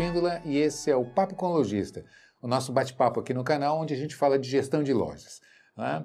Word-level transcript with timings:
Espíndola 0.00 0.40
e 0.46 0.56
esse 0.56 0.90
é 0.90 0.96
o 0.96 1.04
Papo 1.04 1.34
com 1.34 1.44
o 1.44 1.52
Lojista, 1.52 2.02
o 2.40 2.48
nosso 2.48 2.72
bate-papo 2.72 3.20
aqui 3.20 3.34
no 3.34 3.44
canal 3.44 3.78
onde 3.78 3.92
a 3.92 3.96
gente 3.98 4.16
fala 4.16 4.38
de 4.38 4.48
gestão 4.48 4.82
de 4.82 4.94
lojas. 4.94 5.42
Né? 5.76 6.02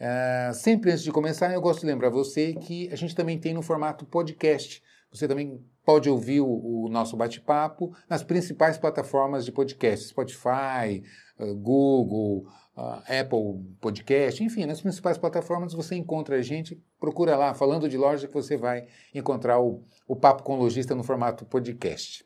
É, 0.00 0.50
sempre 0.54 0.90
antes 0.90 1.04
de 1.04 1.12
começar, 1.12 1.52
eu 1.52 1.60
gosto 1.60 1.80
de 1.80 1.86
lembrar 1.86 2.08
você 2.08 2.54
que 2.54 2.90
a 2.90 2.96
gente 2.96 3.14
também 3.14 3.38
tem 3.38 3.52
no 3.52 3.60
formato 3.60 4.06
podcast. 4.06 4.82
Você 5.12 5.28
também 5.28 5.62
pode 5.84 6.08
ouvir 6.08 6.40
o, 6.40 6.46
o 6.46 6.88
nosso 6.88 7.18
bate-papo 7.18 7.94
nas 8.08 8.22
principais 8.22 8.78
plataformas 8.78 9.44
de 9.44 9.52
podcast, 9.52 10.08
Spotify, 10.08 11.04
uh, 11.38 11.54
Google, 11.54 12.46
uh, 12.74 13.02
Apple 13.06 13.62
Podcast, 13.78 14.42
enfim, 14.42 14.64
nas 14.64 14.80
principais 14.80 15.18
plataformas 15.18 15.74
você 15.74 15.94
encontra 15.94 16.36
a 16.36 16.42
gente, 16.42 16.82
procura 16.98 17.36
lá, 17.36 17.52
falando 17.52 17.90
de 17.90 17.98
loja, 17.98 18.26
que 18.26 18.32
você 18.32 18.56
vai 18.56 18.86
encontrar 19.14 19.60
o, 19.60 19.84
o 20.08 20.16
Papo 20.16 20.42
com 20.42 20.54
o 20.54 20.60
Lojista 20.60 20.94
no 20.94 21.04
formato 21.04 21.44
podcast. 21.44 22.24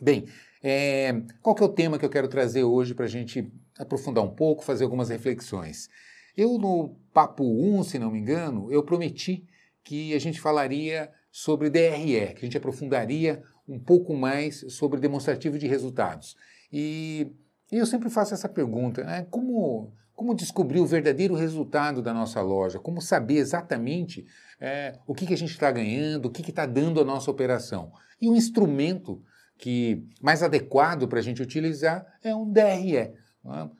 Bem, 0.00 0.26
é, 0.66 1.20
qual 1.42 1.54
que 1.54 1.62
é 1.62 1.66
o 1.66 1.68
tema 1.68 1.98
que 1.98 2.06
eu 2.06 2.10
quero 2.10 2.26
trazer 2.26 2.64
hoje 2.64 2.94
para 2.94 3.04
a 3.04 3.08
gente 3.08 3.52
aprofundar 3.78 4.24
um 4.24 4.34
pouco, 4.34 4.64
fazer 4.64 4.84
algumas 4.84 5.10
reflexões? 5.10 5.90
Eu, 6.34 6.56
no 6.58 6.96
Papo 7.12 7.44
1, 7.44 7.82
se 7.84 7.98
não 7.98 8.10
me 8.10 8.18
engano, 8.18 8.72
eu 8.72 8.82
prometi 8.82 9.44
que 9.84 10.14
a 10.14 10.18
gente 10.18 10.40
falaria 10.40 11.10
sobre 11.30 11.68
DRE, 11.68 12.32
que 12.32 12.38
a 12.38 12.44
gente 12.44 12.56
aprofundaria 12.56 13.42
um 13.68 13.78
pouco 13.78 14.16
mais 14.16 14.64
sobre 14.70 14.98
demonstrativo 14.98 15.58
de 15.58 15.66
resultados. 15.66 16.34
E, 16.72 17.30
e 17.70 17.76
eu 17.76 17.84
sempre 17.84 18.08
faço 18.08 18.32
essa 18.32 18.48
pergunta, 18.48 19.04
né? 19.04 19.26
como, 19.30 19.92
como 20.16 20.34
descobrir 20.34 20.80
o 20.80 20.86
verdadeiro 20.86 21.34
resultado 21.34 22.00
da 22.00 22.14
nossa 22.14 22.40
loja? 22.40 22.78
Como 22.78 23.02
saber 23.02 23.36
exatamente 23.36 24.24
é, 24.58 24.98
o 25.06 25.14
que, 25.14 25.26
que 25.26 25.34
a 25.34 25.38
gente 25.38 25.50
está 25.50 25.70
ganhando, 25.70 26.24
o 26.24 26.30
que 26.30 26.40
está 26.48 26.64
dando 26.64 27.02
a 27.02 27.04
nossa 27.04 27.30
operação? 27.30 27.92
E 28.18 28.30
o 28.30 28.34
instrumento 28.34 29.22
que 29.58 30.06
mais 30.20 30.42
adequado 30.42 31.08
para 31.08 31.18
a 31.18 31.22
gente 31.22 31.42
utilizar 31.42 32.06
é 32.22 32.34
um 32.34 32.50
DRE. 32.50 32.96
É? 32.96 33.12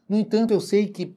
No 0.09 0.19
entanto, 0.19 0.53
eu 0.53 0.61
sei 0.61 0.89
que, 0.89 1.17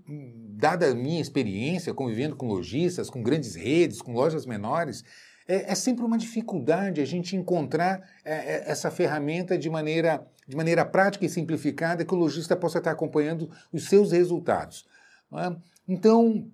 dada 0.49 0.87
a 0.87 0.95
minha 0.95 1.21
experiência 1.21 1.93
convivendo 1.93 2.35
com 2.35 2.47
lojistas, 2.47 3.09
com 3.09 3.21
grandes 3.21 3.55
redes, 3.55 4.01
com 4.01 4.13
lojas 4.13 4.45
menores, 4.45 5.03
é, 5.47 5.71
é 5.71 5.75
sempre 5.75 6.03
uma 6.03 6.17
dificuldade 6.17 7.01
a 7.01 7.05
gente 7.05 7.35
encontrar 7.35 8.01
é, 8.23 8.33
é 8.33 8.63
essa 8.67 8.91
ferramenta 8.91 9.57
de 9.57 9.69
maneira, 9.69 10.25
de 10.47 10.55
maneira 10.55 10.85
prática 10.85 11.25
e 11.25 11.29
simplificada 11.29 12.03
que 12.03 12.13
o 12.13 12.17
lojista 12.17 12.55
possa 12.55 12.79
estar 12.79 12.91
acompanhando 12.91 13.49
os 13.71 13.87
seus 13.87 14.11
resultados. 14.11 14.85
É? 15.33 15.55
Então, 15.87 16.49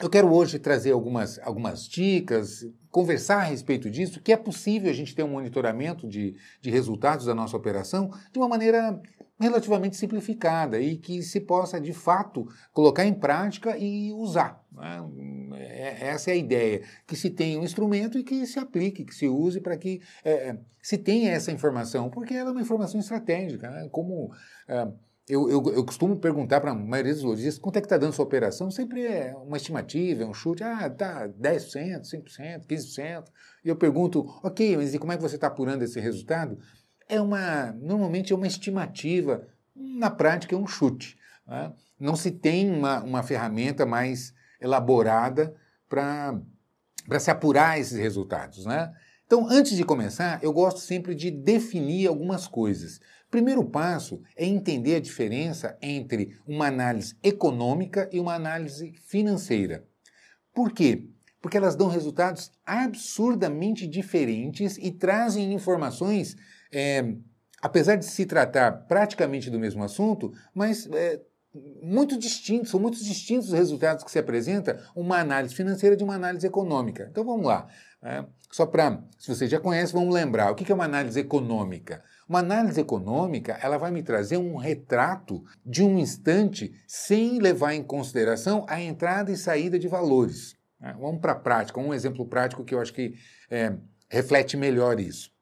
eu 0.00 0.08
quero 0.08 0.32
hoje 0.32 0.58
trazer 0.58 0.92
algumas, 0.92 1.38
algumas 1.40 1.86
dicas, 1.86 2.66
conversar 2.90 3.38
a 3.38 3.44
respeito 3.44 3.90
disso, 3.90 4.20
que 4.20 4.32
é 4.32 4.36
possível 4.36 4.90
a 4.90 4.94
gente 4.94 5.14
ter 5.14 5.22
um 5.22 5.32
monitoramento 5.32 6.08
de, 6.08 6.34
de 6.60 6.70
resultados 6.70 7.26
da 7.26 7.34
nossa 7.34 7.56
operação 7.56 8.10
de 8.32 8.38
uma 8.38 8.48
maneira 8.48 9.00
relativamente 9.38 9.96
simplificada 9.96 10.80
e 10.80 10.96
que 10.96 11.22
se 11.22 11.40
possa, 11.40 11.80
de 11.80 11.92
fato, 11.92 12.46
colocar 12.72 13.06
em 13.06 13.14
prática 13.14 13.76
e 13.78 14.12
usar. 14.12 14.62
Né? 14.72 15.02
É, 15.56 16.08
essa 16.08 16.30
é 16.30 16.34
a 16.34 16.36
ideia, 16.36 16.82
que 17.06 17.16
se 17.16 17.30
tenha 17.30 17.58
um 17.58 17.64
instrumento 17.64 18.18
e 18.18 18.22
que 18.22 18.46
se 18.46 18.58
aplique, 18.58 19.04
que 19.04 19.14
se 19.14 19.28
use 19.28 19.60
para 19.60 19.76
que 19.78 20.02
é, 20.24 20.56
se 20.82 20.98
tenha 20.98 21.30
essa 21.30 21.52
informação, 21.52 22.10
porque 22.10 22.34
ela 22.34 22.50
é 22.50 22.52
uma 22.52 22.60
informação 22.60 23.00
estratégica, 23.00 23.70
né? 23.70 23.88
como... 23.90 24.32
É, 24.68 24.88
eu, 25.28 25.48
eu, 25.48 25.62
eu, 25.72 25.84
costumo 25.84 26.16
perguntar 26.16 26.60
para 26.60 26.72
a 26.72 26.74
maioria 26.74 27.14
dos 27.14 27.22
lojistas 27.22 27.58
quanto 27.58 27.76
é 27.76 27.80
que 27.80 27.86
está 27.86 27.96
dando 27.96 28.12
sua 28.12 28.24
operação, 28.24 28.70
sempre 28.70 29.06
é 29.06 29.34
uma 29.36 29.56
estimativa, 29.56 30.22
é 30.22 30.26
um 30.26 30.34
chute, 30.34 30.64
ah, 30.64 30.90
tá 30.90 31.28
10%, 31.28 32.02
5%, 32.02 32.66
15%. 32.66 33.24
E 33.64 33.68
eu 33.68 33.76
pergunto, 33.76 34.26
ok, 34.42 34.76
mas 34.76 34.92
e 34.92 34.98
como 34.98 35.12
é 35.12 35.16
que 35.16 35.22
você 35.22 35.36
está 35.36 35.46
apurando 35.46 35.82
esse 35.82 36.00
resultado? 36.00 36.58
É 37.08 37.20
uma, 37.20 37.72
normalmente 37.72 38.32
é 38.32 38.36
uma 38.36 38.46
estimativa, 38.46 39.46
na 39.74 40.10
prática 40.10 40.54
é 40.54 40.58
um 40.58 40.66
chute. 40.66 41.16
Né? 41.46 41.72
Não 41.98 42.16
se 42.16 42.30
tem 42.30 42.70
uma, 42.70 43.02
uma 43.02 43.22
ferramenta 43.22 43.86
mais 43.86 44.34
elaborada 44.60 45.54
para 45.88 46.40
se 47.18 47.30
apurar 47.30 47.78
esses 47.78 47.98
resultados. 47.98 48.66
Né? 48.66 48.92
Então, 49.26 49.48
antes 49.48 49.76
de 49.76 49.84
começar, 49.84 50.42
eu 50.42 50.52
gosto 50.52 50.80
sempre 50.80 51.14
de 51.14 51.30
definir 51.30 52.08
algumas 52.08 52.48
coisas. 52.48 53.00
Primeiro 53.30 53.64
passo 53.64 54.20
é 54.36 54.44
entender 54.44 54.96
a 54.96 55.00
diferença 55.00 55.78
entre 55.80 56.36
uma 56.46 56.66
análise 56.66 57.14
econômica 57.22 58.08
e 58.12 58.18
uma 58.18 58.34
análise 58.34 58.92
financeira. 59.06 59.86
Por 60.52 60.72
quê? 60.72 61.08
Porque 61.40 61.56
elas 61.56 61.76
dão 61.76 61.88
resultados 61.88 62.50
absurdamente 62.66 63.86
diferentes 63.86 64.76
e 64.78 64.90
trazem 64.90 65.54
informações, 65.54 66.36
é, 66.72 67.14
apesar 67.62 67.96
de 67.96 68.04
se 68.04 68.26
tratar 68.26 68.72
praticamente 68.88 69.48
do 69.48 69.60
mesmo 69.60 69.84
assunto, 69.84 70.32
mas 70.52 70.88
é, 70.92 71.20
muito 71.82 72.18
distintos, 72.18 72.70
são 72.70 72.80
muito 72.80 72.98
distintos 73.02 73.48
os 73.48 73.54
resultados 73.54 74.02
que 74.02 74.10
se 74.10 74.18
apresenta 74.18 74.84
uma 74.94 75.18
análise 75.18 75.54
financeira 75.54 75.96
de 75.96 76.02
uma 76.02 76.14
análise 76.14 76.46
econômica. 76.46 77.08
Então 77.10 77.24
vamos 77.24 77.46
lá. 77.46 77.68
Né? 78.02 78.26
Só 78.50 78.66
para, 78.66 79.02
se 79.18 79.34
você 79.34 79.46
já 79.46 79.60
conhece, 79.60 79.92
vamos 79.92 80.12
lembrar. 80.12 80.50
O 80.50 80.54
que 80.54 80.70
é 80.70 80.74
uma 80.74 80.84
análise 80.84 81.18
econômica? 81.18 82.02
Uma 82.30 82.38
análise 82.38 82.80
econômica, 82.80 83.58
ela 83.60 83.76
vai 83.76 83.90
me 83.90 84.04
trazer 84.04 84.36
um 84.36 84.54
retrato 84.54 85.42
de 85.66 85.82
um 85.82 85.98
instante 85.98 86.72
sem 86.86 87.40
levar 87.40 87.74
em 87.74 87.82
consideração 87.82 88.64
a 88.68 88.80
entrada 88.80 89.32
e 89.32 89.36
saída 89.36 89.76
de 89.76 89.88
valores. 89.88 90.56
Né? 90.78 90.94
Vamos 91.00 91.20
para 91.20 91.32
a 91.32 91.34
prática, 91.34 91.80
um 91.80 91.92
exemplo 91.92 92.24
prático 92.24 92.62
que 92.62 92.72
eu 92.72 92.80
acho 92.80 92.92
que 92.92 93.16
é, 93.50 93.72
reflete 94.08 94.56
melhor 94.56 95.00
isso. 95.00 95.32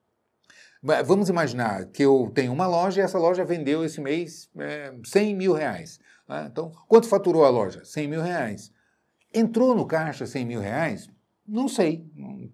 Vamos 1.05 1.29
imaginar 1.29 1.85
que 1.89 2.03
eu 2.03 2.33
tenho 2.35 2.55
uma 2.55 2.67
loja 2.67 3.03
e 3.03 3.05
essa 3.05 3.19
loja 3.19 3.45
vendeu 3.45 3.85
esse 3.85 4.01
mês 4.01 4.49
é, 4.57 4.95
100 5.05 5.35
mil 5.35 5.53
reais. 5.53 6.01
Né? 6.27 6.49
Então, 6.51 6.73
quanto 6.89 7.07
faturou 7.07 7.45
a 7.45 7.51
loja? 7.51 7.85
100 7.85 8.09
mil 8.09 8.23
reais. 8.23 8.73
Entrou 9.35 9.75
no 9.75 9.85
caixa 9.85 10.25
100 10.25 10.47
mil 10.47 10.61
reais? 10.61 11.11
Não 11.49 11.67
sei. 11.67 12.05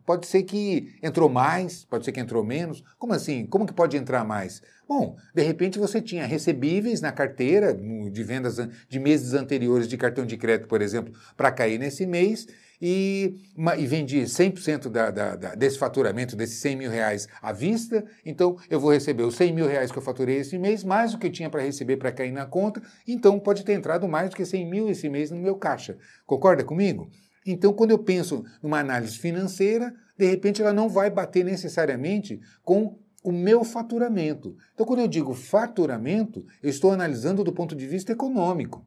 Pode 0.07 0.25
ser 0.27 0.45
que 0.45 0.95
entrou 1.03 1.29
mais, 1.29 1.85
pode 1.85 2.05
ser 2.05 2.13
que 2.13 2.21
entrou 2.21 2.45
menos. 2.45 2.85
Como 2.97 3.13
assim? 3.13 3.45
Como 3.45 3.67
que 3.67 3.73
pode 3.73 3.97
entrar 3.97 4.25
mais? 4.25 4.63
Bom, 4.87 5.17
de 5.35 5.43
repente 5.43 5.81
você 5.81 6.01
tinha 6.01 6.25
recebíveis 6.25 7.01
na 7.01 7.11
carteira 7.11 7.75
de 7.75 8.23
vendas 8.23 8.57
de 8.89 9.01
meses 9.01 9.35
anteriores 9.35 9.89
de 9.89 9.97
cartão 9.97 10.25
de 10.25 10.37
crédito, 10.37 10.69
por 10.69 10.81
exemplo, 10.81 11.13
para 11.37 11.51
cair 11.51 11.77
nesse 11.77 12.07
mês 12.07 12.47
e, 12.81 13.41
e 13.79 13.87
vendi 13.87 14.23
100% 14.23 14.89
da, 14.89 15.11
da, 15.11 15.35
da, 15.35 15.55
desse 15.57 15.79
faturamento, 15.79 16.37
desses 16.37 16.61
100 16.61 16.77
mil 16.77 16.91
reais 16.91 17.27
à 17.43 17.51
vista, 17.51 18.05
então 18.25 18.57
eu 18.69 18.79
vou 18.79 18.93
receber 18.93 19.25
os 19.25 19.35
100 19.35 19.53
mil 19.55 19.67
reais 19.67 19.91
que 19.91 19.99
eu 19.99 20.03
faturei 20.03 20.37
esse 20.37 20.57
mês, 20.59 20.85
mais 20.85 21.15
o 21.15 21.19
que 21.19 21.27
eu 21.27 21.33
tinha 21.33 21.51
para 21.51 21.63
receber 21.63 21.97
para 21.97 22.13
cair 22.13 22.31
na 22.31 22.47
conta, 22.47 22.83
então 23.09 23.41
pode 23.41 23.65
ter 23.65 23.73
entrado 23.73 24.07
mais 24.07 24.31
do 24.31 24.37
que 24.37 24.45
100 24.45 24.71
mil 24.71 24.89
esse 24.89 25.09
mês 25.09 25.31
no 25.31 25.39
meu 25.39 25.57
caixa. 25.57 25.97
Concorda 26.27 26.63
comigo? 26.63 27.11
Então, 27.47 27.73
quando 27.73 27.91
eu 27.91 27.99
penso 27.99 28.45
numa 28.63 28.79
análise 28.79 29.19
financeira, 29.19 29.95
de 30.17 30.27
repente 30.27 30.63
ela 30.63 30.73
não 30.73 30.89
vai 30.89 31.11
bater 31.11 31.45
necessariamente 31.45 32.41
com 32.63 32.99
o 33.23 33.33
meu 33.33 33.65
faturamento. 33.65 34.57
Então, 34.75 34.87
quando 34.87 35.01
eu 35.01 35.09
digo 35.09 35.35
faturamento, 35.35 36.45
eu 36.63 36.71
estou 36.71 36.91
analisando 36.91 37.43
do 37.43 37.53
ponto 37.53 37.75
de 37.75 37.87
vista 37.87 38.13
econômico. 38.13 38.87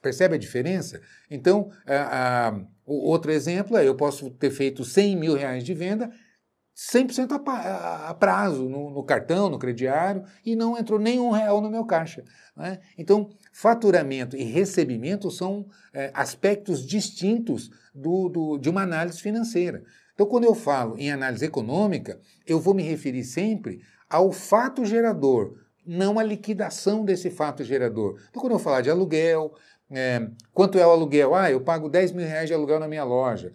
Percebe 0.00 0.34
a 0.34 0.38
diferença? 0.38 1.00
Então, 1.30 1.70
a, 1.86 2.48
a, 2.48 2.60
outro 2.84 3.32
exemplo 3.32 3.76
é: 3.76 3.86
eu 3.86 3.94
posso 3.94 4.30
ter 4.30 4.50
feito 4.50 4.84
100 4.84 5.16
mil 5.16 5.34
reais 5.34 5.64
de 5.64 5.74
venda 5.74 6.10
100% 6.76 7.40
a, 7.46 8.10
a 8.10 8.14
prazo 8.14 8.68
no, 8.68 8.90
no, 8.90 9.04
cartão, 9.04 9.48
no 9.48 9.58
crediário, 9.58 10.24
e 10.44 10.56
não 10.56 10.76
entrou 10.76 10.98
nenhum 10.98 11.30
real 11.30 11.60
no 11.60 11.70
meu 11.70 11.84
caixa. 11.84 12.24
Né? 12.56 12.80
Então, 12.98 13.30
faturamento 13.52 14.36
e 14.36 14.42
recebimento 14.42 15.30
são 15.30 15.66
é, 15.92 16.10
aspectos 16.12 16.84
distintos 16.84 17.70
do, 17.94 18.28
do, 18.28 18.58
de 18.58 18.68
uma 18.68 18.82
análise 18.82 19.20
financeira. 19.20 19.84
Então, 20.14 20.26
quando 20.26 20.44
eu 20.44 20.54
falo 20.54 20.96
em 20.98 21.12
análise 21.12 21.44
econômica, 21.44 22.20
eu 22.46 22.58
vou 22.58 22.74
me 22.74 22.82
referir 22.82 23.24
sempre 23.24 23.80
ao 24.08 24.32
fato 24.32 24.84
gerador, 24.84 25.58
não 25.86 26.18
à 26.18 26.22
liquidação 26.22 27.04
desse 27.04 27.30
fato 27.30 27.62
gerador. 27.62 28.18
Então, 28.28 28.40
quando 28.40 28.52
eu 28.52 28.58
falar 28.58 28.80
de 28.80 28.90
aluguel, 28.90 29.54
é, 29.90 30.28
quanto 30.52 30.78
é 30.78 30.86
o 30.86 30.90
aluguel? 30.90 31.34
Ah, 31.34 31.50
eu 31.50 31.60
pago 31.60 31.88
10 31.88 32.12
mil 32.12 32.26
reais 32.26 32.48
de 32.48 32.54
aluguel 32.54 32.80
na 32.80 32.88
minha 32.88 33.04
loja. 33.04 33.52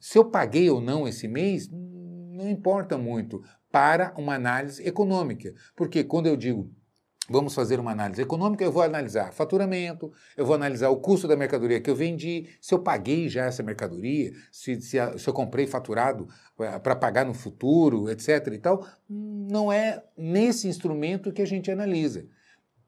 Se 0.00 0.18
eu 0.18 0.24
paguei 0.24 0.68
ou 0.68 0.80
não 0.80 1.06
esse 1.06 1.28
mês, 1.28 1.68
não 1.70 2.48
importa 2.48 2.98
muito 2.98 3.42
para 3.70 4.12
uma 4.16 4.34
análise 4.34 4.86
econômica. 4.86 5.54
Porque 5.76 6.02
quando 6.02 6.26
eu 6.26 6.36
digo 6.36 6.70
vamos 7.28 7.54
fazer 7.54 7.78
uma 7.78 7.92
análise 7.92 8.22
econômica, 8.22 8.64
eu 8.64 8.72
vou 8.72 8.82
analisar 8.82 9.32
faturamento, 9.32 10.12
eu 10.36 10.46
vou 10.46 10.54
analisar 10.54 10.88
o 10.88 10.96
custo 10.96 11.28
da 11.28 11.36
mercadoria 11.36 11.80
que 11.80 11.90
eu 11.90 11.96
vendi, 11.96 12.48
se 12.60 12.74
eu 12.74 12.78
paguei 12.78 13.28
já 13.28 13.44
essa 13.44 13.62
mercadoria, 13.62 14.32
se, 14.50 14.80
se, 14.80 14.98
se 15.18 15.28
eu 15.28 15.34
comprei 15.34 15.66
faturado 15.66 16.26
eh, 16.60 16.78
para 16.78 16.96
pagar 16.96 17.24
no 17.24 17.34
futuro, 17.34 18.10
etc. 18.10 18.48
e 18.52 18.58
tal. 18.58 18.86
Não 19.08 19.72
é 19.72 20.02
nesse 20.16 20.66
instrumento 20.66 21.32
que 21.32 21.42
a 21.42 21.46
gente 21.46 21.70
analisa. 21.70 22.26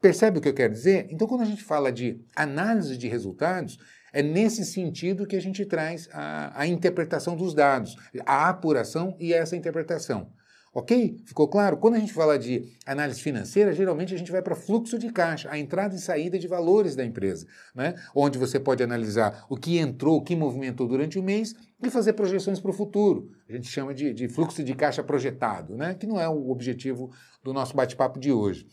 Percebe 0.00 0.38
o 0.38 0.40
que 0.40 0.48
eu 0.48 0.54
quero 0.54 0.72
dizer? 0.72 1.06
Então, 1.10 1.28
quando 1.28 1.42
a 1.42 1.46
gente 1.46 1.62
fala 1.62 1.92
de 1.92 2.24
análise 2.34 2.96
de 2.96 3.06
resultados, 3.06 3.78
é 4.12 4.22
nesse 4.22 4.64
sentido 4.64 5.26
que 5.26 5.36
a 5.36 5.40
gente 5.40 5.64
traz 5.66 6.08
a, 6.12 6.62
a 6.62 6.66
interpretação 6.66 7.36
dos 7.36 7.54
dados, 7.54 7.96
a 8.24 8.48
apuração 8.48 9.14
e 9.20 9.32
essa 9.32 9.56
interpretação. 9.56 10.32
Ok? 10.72 11.20
Ficou 11.26 11.48
claro? 11.48 11.76
Quando 11.78 11.96
a 11.96 11.98
gente 11.98 12.12
fala 12.12 12.38
de 12.38 12.72
análise 12.86 13.20
financeira, 13.20 13.72
geralmente 13.72 14.14
a 14.14 14.18
gente 14.18 14.30
vai 14.30 14.40
para 14.40 14.54
fluxo 14.54 14.96
de 14.96 15.10
caixa, 15.10 15.50
a 15.50 15.58
entrada 15.58 15.96
e 15.96 15.98
saída 15.98 16.38
de 16.38 16.46
valores 16.46 16.94
da 16.94 17.04
empresa, 17.04 17.44
né? 17.74 17.96
onde 18.14 18.38
você 18.38 18.60
pode 18.60 18.80
analisar 18.80 19.46
o 19.48 19.56
que 19.56 19.78
entrou, 19.78 20.18
o 20.18 20.22
que 20.22 20.36
movimentou 20.36 20.86
durante 20.86 21.18
o 21.18 21.22
mês 21.24 21.56
e 21.82 21.90
fazer 21.90 22.12
projeções 22.12 22.60
para 22.60 22.70
o 22.70 22.74
futuro. 22.74 23.32
A 23.48 23.52
gente 23.52 23.68
chama 23.68 23.92
de, 23.92 24.14
de, 24.14 24.28
fluxo 24.28 24.62
de 24.62 24.74
caixa 24.76 25.02
projetado, 25.02 25.76
né? 25.76 25.94
que 25.94 26.06
não 26.06 26.20
é 26.20 26.28
o 26.28 26.50
objetivo 26.50 27.10
do 27.42 27.52
nosso 27.52 27.74
bate-papo 27.74 28.20
de 28.20 28.30
hoje. 28.30 28.64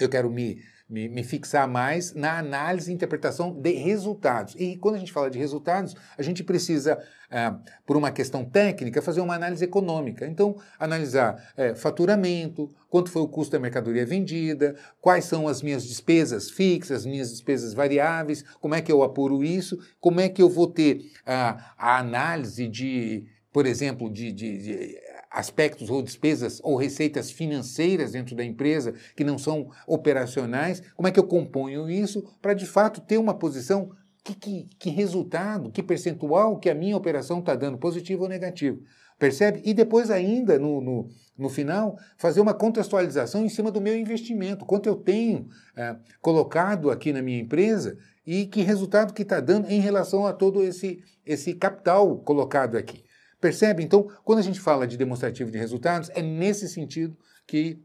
Eu 0.00 0.08
quero 0.08 0.30
me 0.30 0.62
me, 0.88 1.08
me, 1.08 1.24
fixar 1.24 1.66
mais 1.66 2.14
na 2.14 2.38
análise 2.38 2.90
e 2.90 2.94
interpretação 2.94 3.52
de 3.52 3.72
resultados. 3.72 4.54
E 4.56 4.76
quando 4.76 4.94
a 4.94 4.98
gente 4.98 5.12
fala 5.12 5.28
de 5.28 5.38
resultados, 5.38 5.96
a 6.16 6.22
gente 6.22 6.44
precisa, 6.44 7.02
ah, 7.30 7.58
por 7.84 7.96
uma 7.96 8.12
questão 8.12 8.44
técnica, 8.44 9.02
fazer 9.02 9.20
uma 9.20 9.34
análise 9.34 9.64
econômica. 9.64 10.26
Então, 10.26 10.56
analisar 10.78 11.52
é, 11.56 11.74
faturamento, 11.74 12.72
quanto 12.88 13.10
foi 13.10 13.22
o 13.22 13.28
custo 13.28 13.52
da 13.52 13.58
mercadoria 13.58 14.06
vendida, 14.06 14.76
quais 15.00 15.24
são 15.24 15.48
as 15.48 15.60
minhas 15.60 15.84
despesas 15.84 16.50
fixas, 16.50 16.98
as 16.98 17.06
minhas 17.06 17.30
despesas 17.30 17.74
variáveis, 17.74 18.44
como 18.60 18.74
é 18.74 18.80
que 18.80 18.92
eu 18.92 19.02
apuro 19.02 19.42
isso, 19.42 19.78
como 20.00 20.20
é 20.20 20.28
que 20.28 20.40
eu 20.40 20.48
vou 20.48 20.68
ter 20.68 21.00
ah, 21.26 21.74
a 21.76 21.98
análise 21.98 22.68
de, 22.68 23.26
por 23.52 23.66
exemplo, 23.66 24.08
de, 24.08 24.30
de, 24.30 24.58
de 24.58 25.05
aspectos 25.36 25.90
ou 25.90 26.00
despesas 26.00 26.60
ou 26.64 26.76
receitas 26.76 27.30
financeiras 27.30 28.12
dentro 28.12 28.34
da 28.34 28.42
empresa 28.42 28.94
que 29.14 29.22
não 29.22 29.36
são 29.36 29.70
operacionais, 29.86 30.82
como 30.96 31.06
é 31.06 31.12
que 31.12 31.20
eu 31.20 31.26
componho 31.26 31.90
isso 31.90 32.24
para 32.40 32.54
de 32.54 32.64
fato 32.64 33.02
ter 33.02 33.18
uma 33.18 33.34
posição 33.34 33.90
que, 34.24 34.34
que, 34.34 34.68
que 34.78 34.88
resultado, 34.88 35.70
que 35.70 35.82
percentual 35.82 36.58
que 36.58 36.70
a 36.70 36.74
minha 36.74 36.96
operação 36.96 37.40
está 37.40 37.54
dando, 37.54 37.76
positivo 37.76 38.22
ou 38.22 38.28
negativo. 38.30 38.80
Percebe? 39.18 39.60
E 39.64 39.74
depois, 39.74 40.10
ainda 40.10 40.58
no, 40.58 40.80
no, 40.80 41.08
no, 41.36 41.48
final, 41.50 41.98
fazer 42.16 42.40
uma 42.40 42.54
contextualização 42.54 43.44
em 43.44 43.48
cima 43.48 43.70
do 43.70 43.80
meu 43.80 43.96
investimento, 43.96 44.64
quanto 44.64 44.88
eu 44.88 44.96
tenho 44.96 45.48
é, 45.76 45.96
colocado 46.20 46.90
aqui 46.90 47.12
na 47.12 47.22
minha 47.22 47.38
empresa 47.38 47.96
e 48.26 48.46
que 48.46 48.62
resultado 48.62 49.12
que 49.12 49.22
está 49.22 49.38
dando 49.38 49.70
em 49.70 49.80
relação 49.80 50.26
a 50.26 50.32
todo 50.32 50.62
esse, 50.62 51.02
esse 51.24 51.54
capital 51.54 52.18
colocado 52.18 52.76
aqui. 52.76 53.05
Percebe? 53.40 53.82
Então, 53.82 54.10
quando 54.24 54.38
a 54.38 54.42
gente 54.42 54.60
fala 54.60 54.86
de 54.86 54.96
demonstrativo 54.96 55.50
de 55.50 55.58
resultados, 55.58 56.10
é 56.14 56.22
nesse 56.22 56.68
sentido 56.68 57.16
que, 57.46 57.82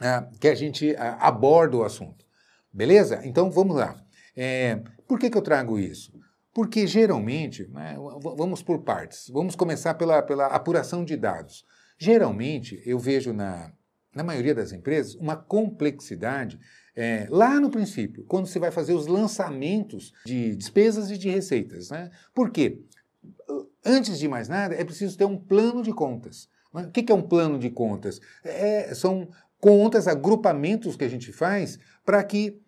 ah, 0.00 0.28
que 0.38 0.48
a 0.48 0.54
gente 0.54 0.94
ah, 0.96 1.16
aborda 1.20 1.76
o 1.76 1.84
assunto. 1.84 2.24
Beleza? 2.72 3.20
Então, 3.24 3.50
vamos 3.50 3.76
lá. 3.76 4.02
É, 4.36 4.80
por 5.06 5.18
que, 5.18 5.30
que 5.30 5.36
eu 5.36 5.42
trago 5.42 5.78
isso? 5.78 6.12
Porque 6.54 6.86
geralmente, 6.86 7.66
né, 7.68 7.96
vamos 8.36 8.62
por 8.62 8.82
partes, 8.82 9.28
vamos 9.30 9.56
começar 9.56 9.94
pela, 9.94 10.22
pela 10.22 10.46
apuração 10.46 11.04
de 11.04 11.16
dados. 11.16 11.64
Geralmente, 11.98 12.82
eu 12.84 12.98
vejo 12.98 13.32
na, 13.32 13.72
na 14.14 14.22
maioria 14.22 14.54
das 14.54 14.72
empresas 14.72 15.14
uma 15.14 15.36
complexidade 15.36 16.58
é, 16.94 17.26
lá 17.30 17.58
no 17.58 17.70
princípio, 17.70 18.24
quando 18.24 18.46
você 18.46 18.58
vai 18.58 18.70
fazer 18.70 18.92
os 18.92 19.06
lançamentos 19.06 20.12
de 20.26 20.54
despesas 20.54 21.10
e 21.10 21.16
de 21.16 21.30
receitas. 21.30 21.90
Né? 21.90 22.10
Por 22.34 22.50
quê? 22.50 22.82
Antes 23.84 24.18
de 24.18 24.28
mais 24.28 24.48
nada, 24.48 24.74
é 24.74 24.84
preciso 24.84 25.16
ter 25.16 25.24
um 25.24 25.36
plano 25.36 25.82
de 25.82 25.92
contas. 25.92 26.48
O 26.72 26.90
que 26.90 27.12
é 27.12 27.14
um 27.14 27.22
plano 27.22 27.58
de 27.58 27.68
contas? 27.70 28.20
É, 28.44 28.94
são 28.94 29.28
contas, 29.60 30.08
agrupamentos 30.08 30.96
que 30.96 31.04
a 31.04 31.08
gente 31.08 31.32
faz 31.32 31.78
para 32.04 32.22
que, 32.24 32.60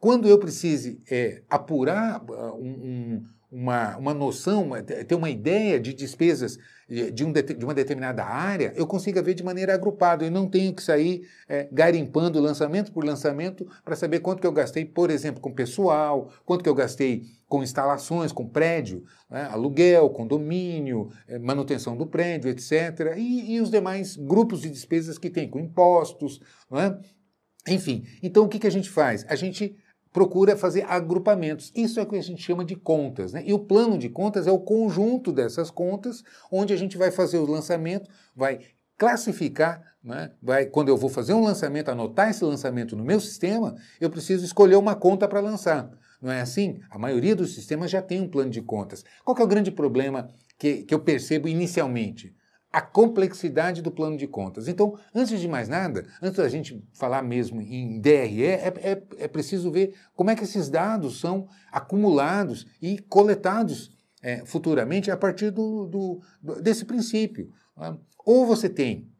quando 0.00 0.28
eu 0.28 0.38
precise 0.38 1.02
é, 1.10 1.42
apurar 1.48 2.24
uh, 2.24 2.56
um, 2.56 3.24
uma, 3.52 3.98
uma 3.98 4.14
noção, 4.14 4.70
ter 5.06 5.14
uma 5.14 5.28
ideia 5.28 5.78
de 5.78 5.92
despesas 5.92 6.58
de, 7.12 7.22
um, 7.22 7.32
de 7.32 7.64
uma 7.64 7.74
determinada 7.74 8.24
área, 8.24 8.72
eu 8.74 8.86
consiga 8.86 9.22
ver 9.22 9.34
de 9.34 9.42
maneira 9.42 9.74
agrupada. 9.74 10.24
Eu 10.24 10.30
não 10.30 10.48
tenho 10.48 10.74
que 10.74 10.82
sair 10.82 11.28
é, 11.46 11.68
garimpando 11.70 12.40
lançamento 12.40 12.90
por 12.92 13.04
lançamento 13.04 13.66
para 13.84 13.94
saber 13.94 14.20
quanto 14.20 14.40
que 14.40 14.46
eu 14.46 14.52
gastei, 14.52 14.86
por 14.86 15.10
exemplo, 15.10 15.40
com 15.40 15.52
pessoal, 15.52 16.30
quanto 16.46 16.62
que 16.62 16.68
eu 16.68 16.74
gastei 16.74 17.24
com 17.46 17.62
instalações, 17.62 18.32
com 18.32 18.48
prédio, 18.48 19.04
né, 19.30 19.46
aluguel, 19.50 20.08
condomínio, 20.08 21.10
é, 21.28 21.38
manutenção 21.38 21.94
do 21.94 22.06
prédio, 22.06 22.50
etc. 22.50 23.14
E, 23.18 23.54
e, 23.54 23.60
os 23.60 23.70
demais 23.70 24.16
grupos 24.16 24.62
de 24.62 24.70
despesas 24.70 25.18
que 25.18 25.28
tem, 25.28 25.48
com 25.48 25.60
impostos, 25.60 26.40
é? 26.72 27.72
enfim. 27.72 28.04
Então, 28.22 28.44
o 28.44 28.48
que, 28.48 28.58
que 28.58 28.66
a 28.66 28.70
gente 28.70 28.88
faz? 28.88 29.26
A 29.28 29.34
gente 29.34 29.76
procura 30.12 30.56
fazer 30.56 30.84
agrupamentos. 30.88 31.72
Isso 31.74 31.98
é 31.98 32.02
o 32.02 32.06
que 32.06 32.16
a 32.16 32.22
gente 32.22 32.42
chama 32.42 32.64
de 32.64 32.76
contas. 32.76 33.32
Né? 33.32 33.42
E 33.46 33.52
o 33.52 33.58
plano 33.58 33.96
de 33.96 34.08
contas 34.08 34.46
é 34.46 34.52
o 34.52 34.58
conjunto 34.58 35.32
dessas 35.32 35.70
contas, 35.70 36.22
onde 36.50 36.72
a 36.72 36.76
gente 36.76 36.98
vai 36.98 37.10
fazer 37.10 37.38
o 37.38 37.50
lançamento, 37.50 38.10
vai 38.36 38.60
classificar, 38.98 39.82
né? 40.04 40.30
vai, 40.42 40.66
quando 40.66 40.88
eu 40.88 40.96
vou 40.96 41.08
fazer 41.08 41.32
um 41.32 41.42
lançamento, 41.42 41.90
anotar 41.90 42.30
esse 42.30 42.44
lançamento 42.44 42.94
no 42.94 43.04
meu 43.04 43.20
sistema, 43.20 43.74
eu 44.00 44.10
preciso 44.10 44.44
escolher 44.44 44.76
uma 44.76 44.94
conta 44.94 45.26
para 45.26 45.40
lançar. 45.40 45.90
Não 46.20 46.30
é 46.30 46.40
assim? 46.40 46.78
A 46.90 46.98
maioria 46.98 47.34
dos 47.34 47.54
sistemas 47.54 47.90
já 47.90 48.00
tem 48.00 48.20
um 48.20 48.28
plano 48.28 48.50
de 48.50 48.62
contas. 48.62 49.04
Qual 49.24 49.36
é 49.36 49.42
o 49.42 49.46
grande 49.46 49.72
problema 49.72 50.30
que, 50.56 50.84
que 50.84 50.94
eu 50.94 51.00
percebo 51.00 51.48
inicialmente? 51.48 52.32
A 52.72 52.80
complexidade 52.80 53.82
do 53.82 53.90
plano 53.90 54.16
de 54.16 54.26
contas. 54.26 54.66
Então, 54.66 54.98
antes 55.14 55.38
de 55.38 55.46
mais 55.46 55.68
nada, 55.68 56.06
antes 56.22 56.38
da 56.38 56.48
gente 56.48 56.82
falar 56.94 57.22
mesmo 57.22 57.60
em 57.60 58.00
DRE, 58.00 58.46
é, 58.46 58.72
é, 58.80 59.02
é 59.18 59.28
preciso 59.28 59.70
ver 59.70 59.94
como 60.14 60.30
é 60.30 60.34
que 60.34 60.44
esses 60.44 60.70
dados 60.70 61.20
são 61.20 61.46
acumulados 61.70 62.66
e 62.80 62.98
coletados 62.98 63.94
é, 64.22 64.44
futuramente 64.46 65.10
a 65.10 65.16
partir 65.16 65.50
do, 65.50 65.86
do, 65.86 66.62
desse 66.62 66.86
princípio. 66.86 67.50
Né? 67.76 67.94
Ou 68.24 68.46
você 68.46 68.70
tem 68.70 69.11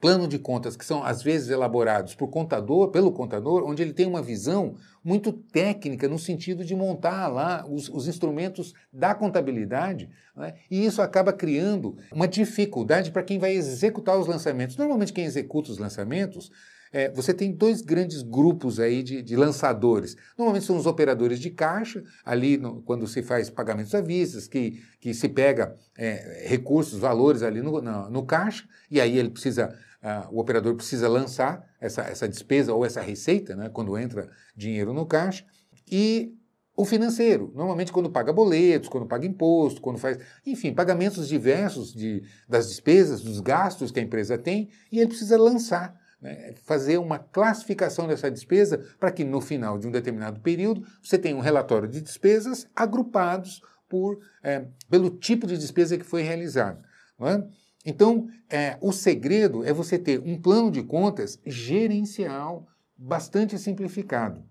plano 0.00 0.26
de 0.26 0.38
contas 0.38 0.76
que 0.76 0.84
são 0.84 1.04
às 1.04 1.22
vezes 1.22 1.50
elaborados 1.50 2.14
por 2.14 2.28
contador, 2.28 2.88
pelo 2.88 3.12
contador, 3.12 3.62
onde 3.64 3.82
ele 3.82 3.92
tem 3.92 4.06
uma 4.06 4.22
visão 4.22 4.74
muito 5.04 5.32
técnica 5.32 6.08
no 6.08 6.18
sentido 6.18 6.64
de 6.64 6.74
montar 6.74 7.28
lá 7.28 7.64
os, 7.68 7.88
os 7.88 8.08
instrumentos 8.08 8.72
da 8.92 9.14
contabilidade, 9.14 10.08
né? 10.34 10.54
e 10.70 10.84
isso 10.84 11.02
acaba 11.02 11.32
criando 11.32 11.96
uma 12.12 12.26
dificuldade 12.26 13.10
para 13.10 13.22
quem 13.22 13.38
vai 13.38 13.52
executar 13.52 14.18
os 14.18 14.26
lançamentos. 14.26 14.76
Normalmente 14.76 15.12
quem 15.12 15.24
executa 15.24 15.70
os 15.70 15.78
lançamentos 15.78 16.50
é, 16.92 17.08
você 17.08 17.32
tem 17.32 17.52
dois 17.52 17.80
grandes 17.80 18.20
grupos 18.20 18.80
aí 18.80 19.02
de, 19.02 19.22
de, 19.22 19.36
lançadores. 19.36 20.16
Normalmente 20.36 20.66
são 20.66 20.76
os 20.76 20.86
operadores 20.86 21.38
de 21.38 21.50
caixa, 21.50 22.02
ali 22.24 22.56
no, 22.56 22.82
quando 22.82 23.06
se 23.06 23.22
faz 23.22 23.48
pagamentos 23.48 23.94
à 23.94 24.00
vista, 24.00 24.40
que, 24.50 24.82
que 25.00 25.14
se 25.14 25.28
pega 25.28 25.76
é, 25.96 26.46
recursos, 26.48 26.98
valores 26.98 27.42
ali 27.42 27.62
no, 27.62 27.80
no, 27.80 28.10
no, 28.10 28.26
caixa, 28.26 28.64
e 28.90 29.00
aí 29.00 29.16
ele 29.16 29.30
precisa 29.30 29.72
ah, 30.02 30.28
o 30.30 30.40
operador 30.40 30.74
precisa 30.74 31.08
lançar 31.08 31.64
essa, 31.80 32.02
essa 32.02 32.28
despesa 32.28 32.72
ou 32.72 32.84
essa 32.84 33.00
receita, 33.00 33.54
né, 33.54 33.68
quando 33.68 33.96
entra 33.98 34.30
dinheiro 34.56 34.92
no 34.92 35.06
caixa, 35.06 35.44
e 35.90 36.34
o 36.76 36.84
financeiro, 36.84 37.52
normalmente 37.54 37.92
quando 37.92 38.08
paga 38.08 38.32
boletos, 38.32 38.88
quando 38.88 39.06
paga 39.06 39.26
imposto, 39.26 39.80
quando 39.80 39.98
faz, 39.98 40.18
enfim, 40.46 40.72
pagamentos 40.72 41.28
diversos 41.28 41.92
de, 41.92 42.22
das 42.48 42.68
despesas, 42.68 43.20
dos 43.20 43.40
gastos 43.40 43.90
que 43.90 44.00
a 44.00 44.02
empresa 44.02 44.38
tem, 44.38 44.70
e 44.90 44.98
ele 44.98 45.08
precisa 45.08 45.36
lançar, 45.36 45.94
né, 46.22 46.54
fazer 46.64 46.98
uma 46.98 47.18
classificação 47.18 48.06
dessa 48.06 48.30
despesa 48.30 48.78
para 48.98 49.10
que 49.10 49.24
no 49.24 49.40
final 49.40 49.78
de 49.78 49.86
um 49.86 49.90
determinado 49.90 50.40
período 50.40 50.82
você 51.02 51.18
tenha 51.18 51.36
um 51.36 51.40
relatório 51.40 51.88
de 51.88 52.00
despesas 52.00 52.66
agrupados 52.74 53.60
por, 53.88 54.18
é, 54.42 54.64
pelo 54.88 55.10
tipo 55.10 55.46
de 55.46 55.58
despesa 55.58 55.98
que 55.98 56.04
foi 56.04 56.22
realizado. 56.22 56.82
Não 57.18 57.28
é? 57.28 57.46
Então, 57.84 58.28
é, 58.48 58.76
o 58.80 58.92
segredo 58.92 59.64
é 59.64 59.72
você 59.72 59.98
ter 59.98 60.20
um 60.20 60.40
plano 60.40 60.70
de 60.70 60.82
contas 60.82 61.40
gerencial 61.46 62.68
bastante 62.96 63.58
simplificado 63.58 64.44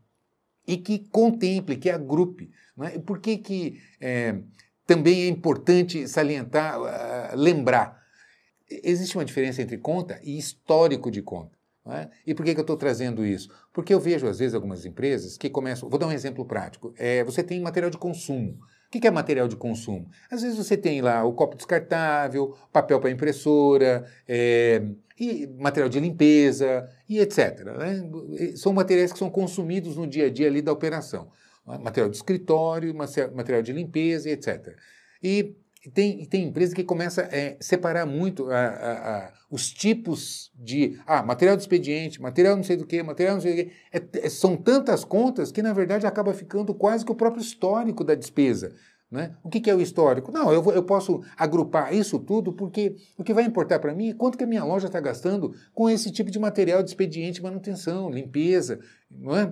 e 0.67 0.77
que 0.77 0.99
contemple, 0.99 1.77
que 1.77 1.89
agrupe. 1.89 2.51
É? 2.81 2.99
Por 2.99 3.19
que, 3.19 3.37
que 3.37 3.81
é, 3.99 4.39
também 4.85 5.23
é 5.23 5.27
importante 5.27 6.07
salientar, 6.07 6.79
uh, 6.79 7.35
lembrar? 7.35 7.99
Existe 8.69 9.17
uma 9.17 9.25
diferença 9.25 9.61
entre 9.61 9.77
conta 9.77 10.19
e 10.23 10.37
histórico 10.37 11.09
de 11.09 11.21
conta. 11.21 11.57
É? 11.87 12.07
E 12.25 12.35
por 12.35 12.45
que, 12.45 12.53
que 12.53 12.59
eu 12.59 12.63
estou 12.63 12.77
trazendo 12.77 13.25
isso? 13.25 13.49
Porque 13.73 13.91
eu 13.91 13.99
vejo, 13.99 14.27
às 14.27 14.37
vezes, 14.37 14.53
algumas 14.53 14.85
empresas 14.85 15.37
que 15.37 15.49
começam. 15.49 15.89
Vou 15.89 15.97
dar 15.97 16.05
um 16.05 16.11
exemplo 16.11 16.45
prático. 16.45 16.93
É, 16.97 17.23
você 17.23 17.41
tem 17.41 17.59
material 17.59 17.89
de 17.89 17.97
consumo. 17.97 18.59
O 18.89 18.99
que 18.99 19.07
é 19.07 19.11
material 19.11 19.47
de 19.47 19.55
consumo? 19.55 20.09
Às 20.31 20.41
vezes 20.41 20.57
você 20.57 20.75
tem 20.75 20.99
lá 20.99 21.23
o 21.23 21.31
copo 21.33 21.55
descartável, 21.55 22.57
papel 22.73 22.99
para 22.99 23.11
impressora, 23.11 24.03
é, 24.27 24.81
e 25.19 25.45
material 25.59 25.87
de 25.87 25.99
limpeza 25.99 26.89
e 27.07 27.19
etc. 27.19 27.65
Né? 27.65 28.55
São 28.55 28.73
materiais 28.73 29.13
que 29.13 29.19
são 29.19 29.29
consumidos 29.29 29.95
no 29.95 30.07
dia 30.07 30.25
a 30.25 30.29
dia 30.29 30.47
ali 30.47 30.61
da 30.61 30.71
operação. 30.71 31.29
Material 31.65 32.09
de 32.09 32.15
escritório, 32.15 32.95
material 32.95 33.61
de 33.61 33.71
limpeza 33.71 34.27
e 34.27 34.31
etc. 34.31 34.75
E 35.21 35.55
tem, 35.93 36.25
tem 36.25 36.43
empresa 36.43 36.75
que 36.75 36.83
começa 36.83 37.21
a 37.21 37.35
é, 37.35 37.57
separar 37.61 38.05
muito 38.05 38.49
a, 38.49 38.57
a, 38.57 39.17
a, 39.17 39.33
os 39.49 39.71
tipos 39.71 40.51
de 40.53 40.99
ah, 41.07 41.23
material 41.23 41.55
de 41.55 41.61
expediente, 41.61 42.21
material 42.21 42.57
não 42.57 42.63
sei 42.63 42.75
do 42.75 42.85
que, 42.85 43.01
material 43.01 43.35
não 43.35 43.41
sei 43.41 43.51
do 43.51 43.63
que. 43.63 43.75
É, 43.91 44.25
é, 44.25 44.29
são 44.29 44.57
tantas 44.57 45.05
contas 45.05 45.51
que, 45.51 45.61
na 45.61 45.71
verdade, 45.71 46.05
acaba 46.05 46.33
ficando 46.33 46.73
quase 46.73 47.05
que 47.05 47.11
o 47.11 47.15
próprio 47.15 47.41
histórico 47.41 48.03
da 48.03 48.13
despesa. 48.13 48.75
Né? 49.09 49.35
O 49.41 49.49
que, 49.49 49.59
que, 49.59 49.69
é 49.69 49.75
o 49.75 49.81
histórico? 49.81 50.31
Não, 50.31 50.51
eu, 50.51 50.61
vou, 50.61 50.71
eu, 50.71 50.83
posso 50.83 51.23
agrupar 51.35 51.93
isso 51.93 52.19
tudo 52.19 52.53
porque 52.53 52.95
o 53.17 53.23
que 53.23 53.33
vai 53.33 53.43
importar 53.43 53.79
para 53.79 53.95
mim 53.95 54.09
é 54.09 54.13
quanto 54.13 54.37
que 54.37 54.43
a 54.43 54.47
minha 54.47 54.63
loja 54.63 54.85
está 54.85 54.99
gastando 54.99 55.55
com 55.73 55.89
esse 55.89 56.11
tipo 56.11 56.29
de 56.29 56.37
material 56.37 56.83
de 56.83 56.89
expediente, 56.89 57.41
manutenção, 57.41 58.11
limpeza, 58.11 58.79
não 59.09 59.35
é? 59.35 59.51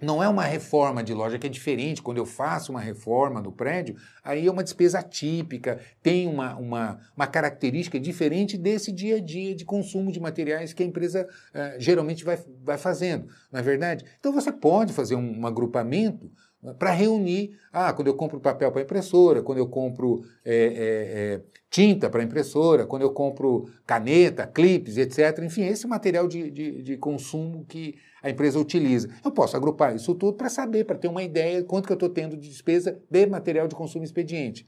Não 0.00 0.22
é 0.22 0.28
uma 0.28 0.44
reforma 0.44 1.02
de 1.02 1.12
loja 1.12 1.38
que 1.38 1.46
é 1.46 1.50
diferente. 1.50 2.00
Quando 2.00 2.18
eu 2.18 2.26
faço 2.26 2.70
uma 2.70 2.80
reforma 2.80 3.40
no 3.40 3.50
prédio, 3.50 3.96
aí 4.22 4.46
é 4.46 4.50
uma 4.50 4.62
despesa 4.62 5.02
típica, 5.02 5.80
tem 6.00 6.28
uma, 6.28 6.54
uma, 6.56 7.00
uma 7.16 7.26
característica 7.26 7.98
diferente 7.98 8.56
desse 8.56 8.92
dia 8.92 9.16
a 9.16 9.20
dia 9.20 9.54
de 9.54 9.64
consumo 9.64 10.12
de 10.12 10.20
materiais 10.20 10.72
que 10.72 10.84
a 10.84 10.86
empresa 10.86 11.26
uh, 11.26 11.80
geralmente 11.80 12.24
vai, 12.24 12.38
vai 12.62 12.78
fazendo, 12.78 13.28
não 13.50 13.58
é 13.58 13.62
verdade? 13.62 14.04
Então 14.20 14.32
você 14.32 14.52
pode 14.52 14.92
fazer 14.92 15.16
um, 15.16 15.40
um 15.40 15.46
agrupamento 15.46 16.30
para 16.78 16.90
reunir. 16.90 17.56
Ah, 17.72 17.92
quando 17.92 18.08
eu 18.08 18.14
compro 18.14 18.40
papel 18.40 18.70
para 18.72 18.82
impressora, 18.82 19.42
quando 19.42 19.58
eu 19.58 19.68
compro 19.68 20.22
é, 20.44 20.54
é, 20.54 20.64
é, 20.74 21.40
tinta 21.70 22.10
para 22.10 22.22
impressora, 22.22 22.86
quando 22.86 23.02
eu 23.02 23.10
compro 23.10 23.70
caneta, 23.86 24.46
clipes, 24.46 24.96
etc. 24.96 25.38
Enfim, 25.44 25.64
esse 25.64 25.86
material 25.86 26.26
de, 26.26 26.50
de, 26.50 26.82
de, 26.82 26.96
consumo 26.96 27.64
que 27.66 27.96
a 28.22 28.30
empresa 28.30 28.58
utiliza. 28.58 29.08
Eu 29.24 29.30
posso 29.30 29.56
agrupar 29.56 29.94
isso 29.94 30.14
tudo 30.14 30.36
para 30.36 30.48
saber, 30.48 30.84
para 30.84 30.98
ter 30.98 31.08
uma 31.08 31.22
ideia 31.22 31.60
de 31.60 31.66
quanto 31.66 31.86
que 31.86 31.92
eu 31.92 31.96
estou 31.96 32.08
tendo 32.08 32.36
de 32.36 32.48
despesa 32.48 33.00
de 33.10 33.26
material 33.26 33.68
de 33.68 33.74
consumo 33.74 34.04
expediente. 34.04 34.66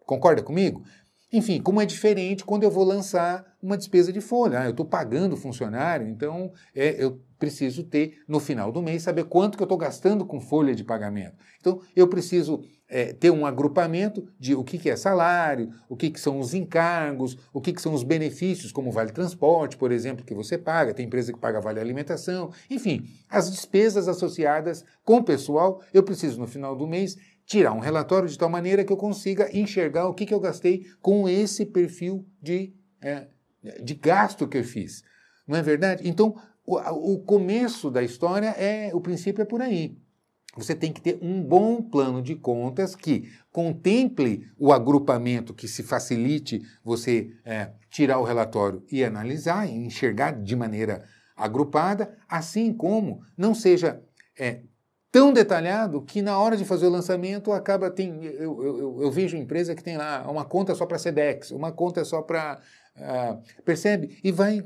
Concorda 0.00 0.42
comigo? 0.42 0.82
Enfim, 1.32 1.60
como 1.60 1.80
é 1.80 1.84
diferente 1.86 2.44
quando 2.44 2.62
eu 2.62 2.70
vou 2.70 2.84
lançar 2.84 3.44
uma 3.62 3.76
despesa 3.76 4.12
de 4.12 4.20
folha. 4.20 4.60
Ah, 4.60 4.64
eu 4.64 4.70
estou 4.70 4.86
pagando 4.86 5.36
funcionário, 5.36 6.08
então 6.08 6.52
é, 6.74 7.02
eu 7.02 7.20
preciso 7.38 7.84
ter, 7.84 8.18
no 8.26 8.40
final 8.40 8.72
do 8.72 8.82
mês, 8.82 9.02
saber 9.02 9.24
quanto 9.24 9.56
que 9.56 9.62
eu 9.62 9.66
estou 9.66 9.78
gastando 9.78 10.24
com 10.24 10.40
folha 10.40 10.74
de 10.74 10.84
pagamento. 10.84 11.36
Então, 11.60 11.80
eu 11.94 12.08
preciso 12.08 12.62
é, 12.88 13.12
ter 13.12 13.30
um 13.30 13.44
agrupamento 13.44 14.26
de 14.38 14.54
o 14.54 14.64
que, 14.64 14.78
que 14.78 14.90
é 14.90 14.96
salário, 14.96 15.70
o 15.88 15.96
que, 15.96 16.10
que 16.10 16.18
são 16.18 16.40
os 16.40 16.54
encargos, 16.54 17.36
o 17.52 17.60
que, 17.60 17.72
que 17.72 17.82
são 17.82 17.92
os 17.92 18.02
benefícios, 18.02 18.72
como 18.72 18.90
vale 18.90 19.12
transporte, 19.12 19.76
por 19.76 19.92
exemplo, 19.92 20.24
que 20.24 20.34
você 20.34 20.56
paga, 20.56 20.94
tem 20.94 21.06
empresa 21.06 21.32
que 21.32 21.38
paga 21.38 21.60
vale 21.60 21.78
alimentação, 21.78 22.50
enfim, 22.70 23.06
as 23.28 23.50
despesas 23.50 24.08
associadas 24.08 24.84
com 25.04 25.18
o 25.18 25.24
pessoal, 25.24 25.82
eu 25.92 26.02
preciso, 26.02 26.40
no 26.40 26.46
final 26.46 26.74
do 26.74 26.86
mês, 26.86 27.16
tirar 27.48 27.72
um 27.72 27.78
relatório 27.78 28.28
de 28.28 28.36
tal 28.36 28.50
maneira 28.50 28.84
que 28.84 28.92
eu 28.92 28.96
consiga 28.96 29.48
enxergar 29.56 30.06
o 30.06 30.12
que, 30.12 30.26
que 30.26 30.34
eu 30.34 30.38
gastei 30.38 30.84
com 31.00 31.26
esse 31.26 31.64
perfil 31.64 32.28
de, 32.42 32.74
é, 33.00 33.26
de 33.82 33.94
gasto 33.94 34.46
que 34.46 34.58
eu 34.58 34.64
fiz. 34.64 35.02
Não 35.46 35.56
é 35.56 35.62
verdade? 35.62 36.06
Então, 36.06 36.36
o, 36.64 36.76
o 37.14 37.18
começo 37.20 37.90
da 37.90 38.02
história 38.02 38.48
é, 38.48 38.94
o 38.94 39.00
princípio 39.00 39.40
é 39.40 39.46
por 39.46 39.62
aí. 39.62 39.96
Você 40.58 40.74
tem 40.74 40.92
que 40.92 41.00
ter 41.00 41.18
um 41.22 41.42
bom 41.42 41.80
plano 41.80 42.20
de 42.20 42.34
contas 42.34 42.94
que 42.94 43.30
contemple 43.50 44.46
o 44.58 44.70
agrupamento, 44.70 45.54
que 45.54 45.66
se 45.66 45.82
facilite 45.82 46.60
você 46.84 47.30
é, 47.46 47.70
tirar 47.88 48.18
o 48.18 48.24
relatório 48.24 48.84
e 48.92 49.02
analisar, 49.02 49.66
e 49.66 49.72
enxergar 49.72 50.32
de 50.32 50.54
maneira 50.54 51.02
agrupada, 51.34 52.14
assim 52.28 52.74
como 52.74 53.22
não 53.38 53.54
seja 53.54 54.02
é, 54.38 54.60
tão 55.10 55.32
detalhado 55.32 56.02
que 56.02 56.20
na 56.20 56.38
hora 56.38 56.56
de 56.56 56.64
fazer 56.64 56.86
o 56.86 56.90
lançamento 56.90 57.52
acaba 57.52 57.90
tem 57.90 58.24
eu, 58.24 58.62
eu, 58.62 59.02
eu 59.02 59.10
vejo 59.10 59.36
empresa 59.36 59.74
que 59.74 59.82
tem 59.82 59.96
lá 59.96 60.28
uma 60.30 60.44
conta 60.44 60.74
só 60.74 60.86
para 60.86 60.98
Sedex, 60.98 61.50
uma 61.50 61.72
conta 61.72 62.04
só 62.04 62.22
para 62.22 62.60
uh, 62.96 63.62
percebe? 63.64 64.18
E 64.22 64.30
vai 64.30 64.62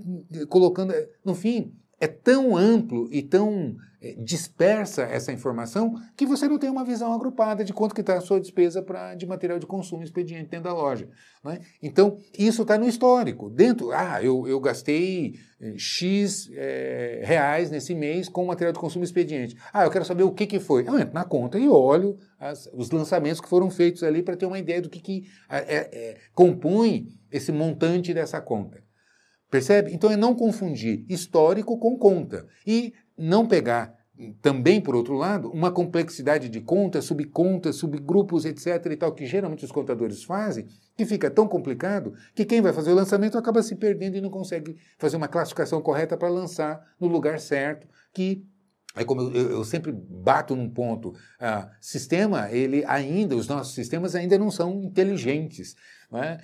colocando 0.48 0.92
no 1.24 1.34
fim 1.34 1.76
é 2.02 2.08
tão 2.08 2.56
amplo 2.56 3.08
e 3.12 3.22
tão 3.22 3.76
é, 4.00 4.16
dispersa 4.18 5.02
essa 5.02 5.30
informação 5.30 5.94
que 6.16 6.26
você 6.26 6.48
não 6.48 6.58
tem 6.58 6.68
uma 6.68 6.84
visão 6.84 7.12
agrupada 7.12 7.64
de 7.64 7.72
quanto 7.72 7.94
que 7.94 8.00
está 8.00 8.16
a 8.16 8.20
sua 8.20 8.40
despesa 8.40 8.82
pra, 8.82 9.14
de 9.14 9.24
material 9.24 9.60
de 9.60 9.66
consumo 9.66 10.02
expediente 10.02 10.50
dentro 10.50 10.64
da 10.64 10.74
loja. 10.74 11.08
Né? 11.44 11.60
Então, 11.80 12.18
isso 12.36 12.62
está 12.62 12.76
no 12.76 12.88
histórico. 12.88 13.48
Dentro, 13.48 13.92
ah, 13.92 14.20
eu, 14.20 14.48
eu 14.48 14.58
gastei 14.58 15.36
é, 15.60 15.78
X 15.78 16.50
é, 16.52 17.20
reais 17.22 17.70
nesse 17.70 17.94
mês 17.94 18.28
com 18.28 18.44
material 18.44 18.72
de 18.72 18.80
consumo 18.80 19.04
expediente. 19.04 19.56
Ah, 19.72 19.84
eu 19.84 19.90
quero 19.92 20.04
saber 20.04 20.24
o 20.24 20.32
que, 20.32 20.44
que 20.44 20.58
foi. 20.58 20.82
Eu 20.88 20.98
entro 20.98 21.14
na 21.14 21.24
conta 21.24 21.56
e 21.56 21.68
olho 21.68 22.18
as, 22.36 22.68
os 22.74 22.90
lançamentos 22.90 23.40
que 23.40 23.48
foram 23.48 23.70
feitos 23.70 24.02
ali 24.02 24.24
para 24.24 24.36
ter 24.36 24.46
uma 24.46 24.58
ideia 24.58 24.82
do 24.82 24.90
que, 24.90 24.98
que 24.98 25.22
é, 25.48 26.18
compõe 26.34 27.06
esse 27.30 27.52
montante 27.52 28.12
dessa 28.12 28.40
conta. 28.40 28.82
Percebe? 29.52 29.92
Então 29.92 30.10
é 30.10 30.16
não 30.16 30.34
confundir 30.34 31.04
histórico 31.10 31.78
com 31.78 31.94
conta 31.98 32.46
e 32.66 32.94
não 33.18 33.46
pegar 33.46 33.94
também, 34.40 34.80
por 34.80 34.96
outro 34.96 35.14
lado, 35.14 35.50
uma 35.50 35.70
complexidade 35.70 36.48
de 36.48 36.58
contas, 36.62 37.04
subcontas, 37.04 37.76
subgrupos, 37.76 38.46
etc. 38.46 38.86
e 38.90 38.96
tal, 38.96 39.12
que 39.12 39.26
geralmente 39.26 39.62
os 39.62 39.70
contadores 39.70 40.24
fazem, 40.24 40.66
que 40.96 41.04
fica 41.04 41.30
tão 41.30 41.46
complicado 41.46 42.14
que 42.34 42.46
quem 42.46 42.62
vai 42.62 42.72
fazer 42.72 42.92
o 42.92 42.94
lançamento 42.94 43.36
acaba 43.36 43.62
se 43.62 43.76
perdendo 43.76 44.16
e 44.16 44.22
não 44.22 44.30
consegue 44.30 44.74
fazer 44.96 45.18
uma 45.18 45.28
classificação 45.28 45.82
correta 45.82 46.16
para 46.16 46.30
lançar 46.30 46.80
no 46.98 47.06
lugar 47.06 47.38
certo, 47.38 47.86
que 48.14 48.46
é 48.94 49.04
como 49.04 49.22
eu, 49.22 49.50
eu, 49.50 49.64
sempre 49.64 49.90
bato 49.90 50.54
num 50.54 50.68
ponto, 50.68 51.14
ah, 51.40 51.70
sistema, 51.80 52.50
ele 52.50 52.84
ainda, 52.86 53.34
os 53.34 53.48
nossos 53.48 53.74
sistemas 53.74 54.14
ainda 54.14 54.38
não 54.38 54.50
são 54.50 54.82
inteligentes. 54.82 55.74
Não 56.12 56.22
é? 56.22 56.38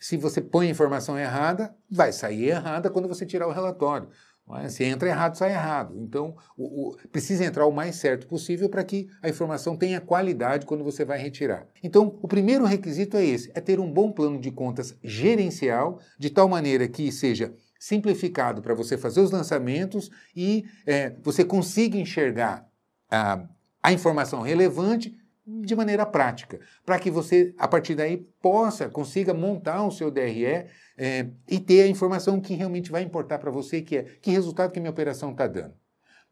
Se 0.00 0.16
você 0.16 0.40
põe 0.40 0.68
a 0.68 0.70
informação 0.70 1.18
errada, 1.18 1.76
vai 1.90 2.12
sair 2.12 2.48
errada 2.48 2.88
quando 2.88 3.06
você 3.06 3.26
tirar 3.26 3.46
o 3.46 3.52
relatório. 3.52 4.08
É? 4.54 4.68
Se 4.68 4.84
entra 4.84 5.08
errado, 5.08 5.36
sai 5.36 5.50
errado. 5.50 5.94
Então, 5.98 6.36
o, 6.56 6.90
o, 6.90 6.96
precisa 7.08 7.44
entrar 7.44 7.66
o 7.66 7.72
mais 7.72 7.96
certo 7.96 8.26
possível 8.28 8.68
para 8.68 8.84
que 8.84 9.08
a 9.20 9.28
informação 9.28 9.76
tenha 9.76 10.00
qualidade 10.00 10.64
quando 10.64 10.84
você 10.84 11.04
vai 11.04 11.18
retirar. 11.18 11.66
Então, 11.82 12.16
o 12.22 12.28
primeiro 12.28 12.64
requisito 12.64 13.16
é 13.16 13.24
esse: 13.24 13.50
é 13.54 13.60
ter 13.60 13.80
um 13.80 13.92
bom 13.92 14.12
plano 14.12 14.40
de 14.40 14.50
contas 14.52 14.96
gerencial, 15.02 16.00
de 16.16 16.30
tal 16.30 16.48
maneira 16.48 16.86
que 16.86 17.10
seja 17.10 17.52
simplificado 17.78 18.62
para 18.62 18.72
você 18.72 18.96
fazer 18.96 19.20
os 19.20 19.30
lançamentos 19.30 20.10
e 20.34 20.64
é, 20.86 21.14
você 21.22 21.44
consiga 21.44 21.98
enxergar 21.98 22.66
a, 23.10 23.44
a 23.82 23.92
informação 23.92 24.42
relevante 24.42 25.14
de 25.46 25.76
maneira 25.76 26.04
prática, 26.04 26.58
para 26.84 26.98
que 26.98 27.10
você, 27.10 27.54
a 27.56 27.68
partir 27.68 27.94
daí, 27.94 28.16
possa, 28.42 28.88
consiga 28.88 29.32
montar 29.32 29.84
o 29.84 29.92
seu 29.92 30.10
DRE 30.10 30.66
é, 30.98 31.26
e 31.48 31.60
ter 31.60 31.82
a 31.82 31.86
informação 31.86 32.40
que 32.40 32.54
realmente 32.54 32.90
vai 32.90 33.02
importar 33.02 33.38
para 33.38 33.50
você, 33.50 33.80
que 33.80 33.98
é 33.98 34.02
que 34.20 34.30
resultado 34.32 34.72
que 34.72 34.80
minha 34.80 34.90
operação 34.90 35.30
está 35.30 35.46
dando. 35.46 35.74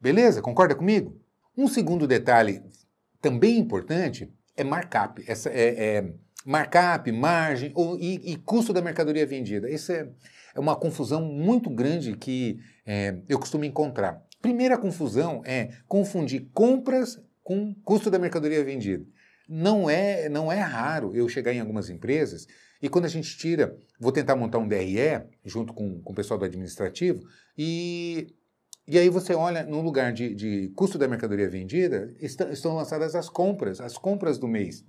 Beleza? 0.00 0.42
Concorda 0.42 0.74
comigo? 0.74 1.16
Um 1.56 1.68
segundo 1.68 2.08
detalhe 2.08 2.60
também 3.20 3.56
importante 3.56 4.32
é 4.56 4.64
markup. 4.64 5.22
Essa 5.28 5.48
é, 5.50 5.96
é 5.96 6.14
markup, 6.44 7.10
margem 7.12 7.70
ou, 7.74 7.96
e, 7.98 8.32
e, 8.32 8.36
custo 8.36 8.72
da 8.72 8.82
mercadoria 8.82 9.24
vendida. 9.24 9.70
Isso 9.70 9.92
é, 9.92 10.08
é 10.54 10.60
uma 10.60 10.74
confusão 10.74 11.22
muito 11.22 11.70
grande 11.70 12.16
que 12.16 12.58
é, 12.84 13.16
eu 13.28 13.38
costumo 13.38 13.64
encontrar. 13.64 14.22
Primeira 14.42 14.76
confusão 14.76 15.40
é 15.44 15.70
confundir 15.86 16.50
compras 16.52 17.18
com 17.44 17.72
custo 17.84 18.10
da 18.10 18.18
mercadoria 18.18 18.64
vendida. 18.64 19.06
Não 19.48 19.88
é, 19.88 20.28
não 20.28 20.50
é 20.50 20.58
raro 20.58 21.14
eu 21.14 21.28
chegar 21.28 21.52
em 21.52 21.60
algumas 21.60 21.90
empresas 21.90 22.48
e 22.82 22.88
quando 22.88 23.04
a 23.04 23.08
gente 23.08 23.36
tira, 23.36 23.78
vou 24.00 24.10
tentar 24.10 24.34
montar 24.34 24.58
um 24.58 24.66
DRE 24.66 25.22
junto 25.44 25.72
com, 25.72 26.00
com 26.00 26.12
o 26.12 26.16
pessoal 26.16 26.38
do 26.38 26.46
administrativo 26.46 27.22
e, 27.56 28.34
e 28.88 28.98
aí 28.98 29.08
você 29.08 29.34
olha 29.34 29.62
no 29.62 29.80
lugar 29.82 30.12
de, 30.12 30.34
de 30.34 30.72
custo 30.74 30.98
da 30.98 31.06
mercadoria 31.06 31.48
vendida, 31.48 32.12
estão, 32.18 32.50
estão 32.50 32.74
lançadas 32.74 33.14
as 33.14 33.28
compras, 33.28 33.80
as 33.80 33.96
compras 33.96 34.38
do 34.38 34.48
mês. 34.48 34.84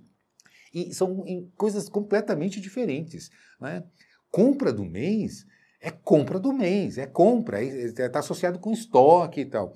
E 0.74 0.92
são 0.92 1.24
coisas 1.56 1.88
completamente 1.88 2.60
diferentes. 2.60 3.30
Né? 3.60 3.84
Compra 4.30 4.72
do 4.72 4.84
mês 4.84 5.46
é 5.80 5.90
compra 5.90 6.38
do 6.38 6.52
mês, 6.52 6.98
é 6.98 7.06
compra, 7.06 7.62
está 7.62 8.02
é, 8.02 8.06
é, 8.06 8.18
associado 8.18 8.58
com 8.58 8.72
estoque 8.72 9.42
e 9.42 9.44
tal. 9.44 9.72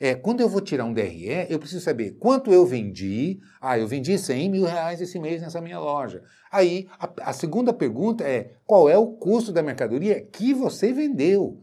É, 0.00 0.14
quando 0.14 0.40
eu 0.40 0.48
vou 0.48 0.60
tirar 0.60 0.84
um 0.84 0.92
DRE, 0.92 1.46
eu 1.48 1.58
preciso 1.58 1.80
saber 1.80 2.12
quanto 2.18 2.52
eu 2.52 2.66
vendi. 2.66 3.40
Ah, 3.60 3.78
eu 3.78 3.86
vendi 3.86 4.18
100 4.18 4.50
mil 4.50 4.64
reais 4.64 5.00
esse 5.00 5.18
mês 5.18 5.40
nessa 5.40 5.60
minha 5.60 5.78
loja. 5.78 6.22
Aí, 6.50 6.88
a, 6.98 7.30
a 7.30 7.32
segunda 7.32 7.72
pergunta 7.72 8.24
é, 8.24 8.56
qual 8.66 8.88
é 8.88 8.98
o 8.98 9.08
custo 9.08 9.52
da 9.52 9.62
mercadoria 9.62 10.20
que 10.20 10.52
você 10.52 10.92
vendeu? 10.92 11.60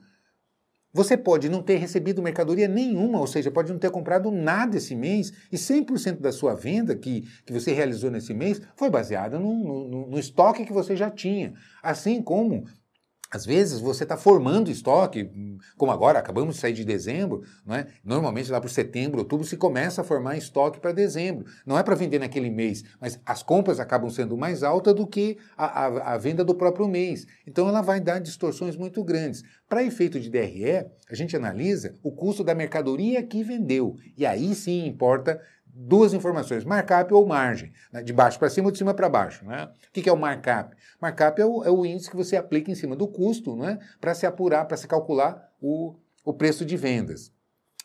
Você 0.93 1.15
pode 1.15 1.47
não 1.47 1.63
ter 1.63 1.77
recebido 1.77 2.21
mercadoria 2.21 2.67
nenhuma, 2.67 3.19
ou 3.19 3.27
seja, 3.27 3.49
pode 3.49 3.71
não 3.71 3.79
ter 3.79 3.89
comprado 3.89 4.29
nada 4.29 4.75
esse 4.75 4.93
mês 4.93 5.31
e 5.49 5.55
100% 5.55 6.19
da 6.19 6.33
sua 6.33 6.53
venda 6.53 6.95
que, 6.95 7.21
que 7.45 7.53
você 7.53 7.71
realizou 7.71 8.11
nesse 8.11 8.33
mês 8.33 8.61
foi 8.75 8.89
baseada 8.89 9.39
no, 9.39 9.87
no, 9.87 10.07
no 10.07 10.19
estoque 10.19 10.65
que 10.65 10.73
você 10.73 10.95
já 10.97 11.09
tinha. 11.09 11.53
Assim 11.81 12.21
como 12.21 12.65
às 13.31 13.45
vezes 13.45 13.79
você 13.79 14.03
está 14.03 14.17
formando 14.17 14.69
estoque, 14.69 15.31
como 15.77 15.91
agora, 15.91 16.19
acabamos 16.19 16.55
de 16.55 16.61
sair 16.61 16.73
de 16.73 16.83
dezembro, 16.83 17.43
não 17.65 17.73
é? 17.73 17.87
normalmente 18.03 18.51
lá 18.51 18.59
para 18.59 18.69
setembro, 18.69 19.19
outubro, 19.19 19.47
se 19.47 19.55
começa 19.55 20.01
a 20.01 20.03
formar 20.03 20.37
estoque 20.37 20.81
para 20.81 20.91
dezembro. 20.91 21.45
Não 21.65 21.77
é 21.77 21.83
para 21.83 21.95
vender 21.95 22.19
naquele 22.19 22.49
mês, 22.49 22.83
mas 22.99 23.19
as 23.25 23.41
compras 23.41 23.79
acabam 23.79 24.09
sendo 24.09 24.35
mais 24.35 24.63
altas 24.63 24.93
do 24.93 25.07
que 25.07 25.37
a, 25.57 25.85
a, 25.85 26.13
a 26.13 26.17
venda 26.17 26.43
do 26.43 26.53
próprio 26.53 26.89
mês. 26.89 27.25
Então 27.47 27.69
ela 27.69 27.81
vai 27.81 28.01
dar 28.01 28.19
distorções 28.19 28.75
muito 28.75 29.01
grandes. 29.03 29.43
Para 29.69 29.83
efeito 29.83 30.19
de 30.19 30.29
DRE, 30.29 30.85
a 31.09 31.15
gente 31.15 31.35
analisa 31.35 31.95
o 32.03 32.11
custo 32.11 32.43
da 32.43 32.53
mercadoria 32.53 33.23
que 33.23 33.43
vendeu. 33.43 33.95
E 34.17 34.25
aí 34.25 34.53
sim 34.53 34.85
importa 34.85 35.39
duas 35.73 36.13
informações, 36.13 36.63
markup 36.63 37.13
ou 37.13 37.25
margem, 37.25 37.71
né? 37.91 38.03
de 38.03 38.13
baixo 38.13 38.37
para 38.37 38.49
cima 38.49 38.67
ou 38.67 38.71
de 38.71 38.77
cima 38.77 38.93
para 38.93 39.09
baixo. 39.09 39.45
Né? 39.45 39.69
O 39.87 39.91
que 39.91 40.09
é 40.09 40.13
o 40.13 40.17
markup? 40.17 40.75
Markup 41.01 41.41
é 41.41 41.45
o, 41.45 41.63
é 41.63 41.69
o 41.69 41.85
índice 41.85 42.09
que 42.09 42.15
você 42.15 42.35
aplica 42.35 42.71
em 42.71 42.75
cima 42.75 42.95
do 42.95 43.07
custo 43.07 43.55
né? 43.55 43.79
para 43.99 44.13
se 44.13 44.25
apurar, 44.25 44.65
para 44.65 44.77
se 44.77 44.87
calcular 44.87 45.49
o, 45.61 45.95
o 46.23 46.33
preço 46.33 46.65
de 46.65 46.77
vendas. 46.77 47.31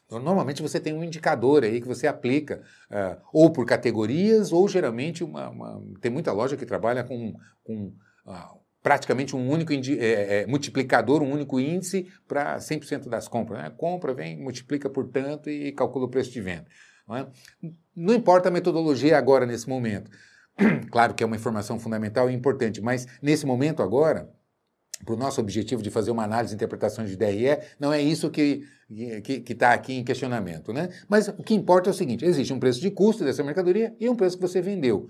Então, 0.07 0.21
normalmente 0.21 0.63
você 0.63 0.79
tem 0.79 0.93
um 0.93 1.03
indicador 1.03 1.65
aí 1.65 1.81
que 1.81 1.89
você 1.89 2.07
aplica, 2.07 2.63
uh, 2.91 3.21
ou 3.33 3.51
por 3.51 3.67
categorias, 3.67 4.53
ou 4.53 4.69
geralmente 4.69 5.25
uma, 5.25 5.51
uma, 5.51 5.83
tem 6.01 6.13
muita 6.13 6.33
loja 6.33 6.57
que 6.57 6.65
trabalha 6.65 7.03
com, 7.03 7.35
com 7.65 7.93
uh, 8.25 8.61
praticamente 8.87 9.35
um 9.35 9.51
único 9.51 9.73
é, 9.73 10.43
é, 10.43 10.47
multiplicador, 10.47 11.21
um 11.21 11.33
único 11.33 11.59
índice 11.59 12.07
para 12.29 12.57
100% 12.57 13.09
das 13.09 13.27
compras. 13.27 13.61
Né? 13.61 13.73
Compra, 13.77 14.15
vem, 14.15 14.39
multiplica 14.39 14.89
por 14.89 15.09
tanto 15.09 15.51
e 15.51 15.73
calcula 15.73 16.05
o 16.05 16.09
preço 16.09 16.31
de 16.31 16.41
venda. 16.41 16.67
Não, 17.07 17.17
é? 17.17 17.27
não 17.95 18.15
importa 18.15 18.49
a 18.49 18.53
metodologia 18.53 19.17
agora, 19.17 19.47
nesse 19.47 19.69
momento. 19.69 20.11
claro 20.91 21.15
que 21.15 21.23
é 21.23 21.27
uma 21.27 21.37
informação 21.37 21.79
fundamental 21.79 22.31
e 22.31 22.35
importante, 22.35 22.81
mas 22.81 23.07
nesse 23.23 23.47
momento 23.47 23.83
agora, 23.83 24.31
para 25.05 25.15
o 25.15 25.17
nosso 25.17 25.41
objetivo 25.41 25.83
de 25.83 25.91
fazer 25.91 26.11
uma 26.11 26.25
análise 26.25 26.55
e 26.55 26.57
interpretação 26.57 27.05
de 27.05 27.17
DRE, 27.17 27.59
não 27.79 27.93
é 27.93 28.01
isso 28.01 28.31
que 28.31 28.65
está 29.49 29.73
aqui 29.73 29.95
em 29.95 30.05
questionamento. 30.05 30.73
Né? 30.73 30.89
Mas 31.09 31.29
o 31.29 31.43
que 31.43 31.55
importa 31.55 31.91
é 31.91 31.93
o 31.93 31.95
seguinte: 31.95 32.25
existe 32.25 32.53
um 32.53 32.59
preço 32.59 32.81
de 32.81 32.91
custo 32.91 33.25
dessa 33.25 33.45
mercadoria 33.45 33.95
e 34.01 34.09
um 34.09 34.17
preço 34.17 34.37
que 34.37 34.43
você 34.43 34.63
vendeu. 34.63 35.09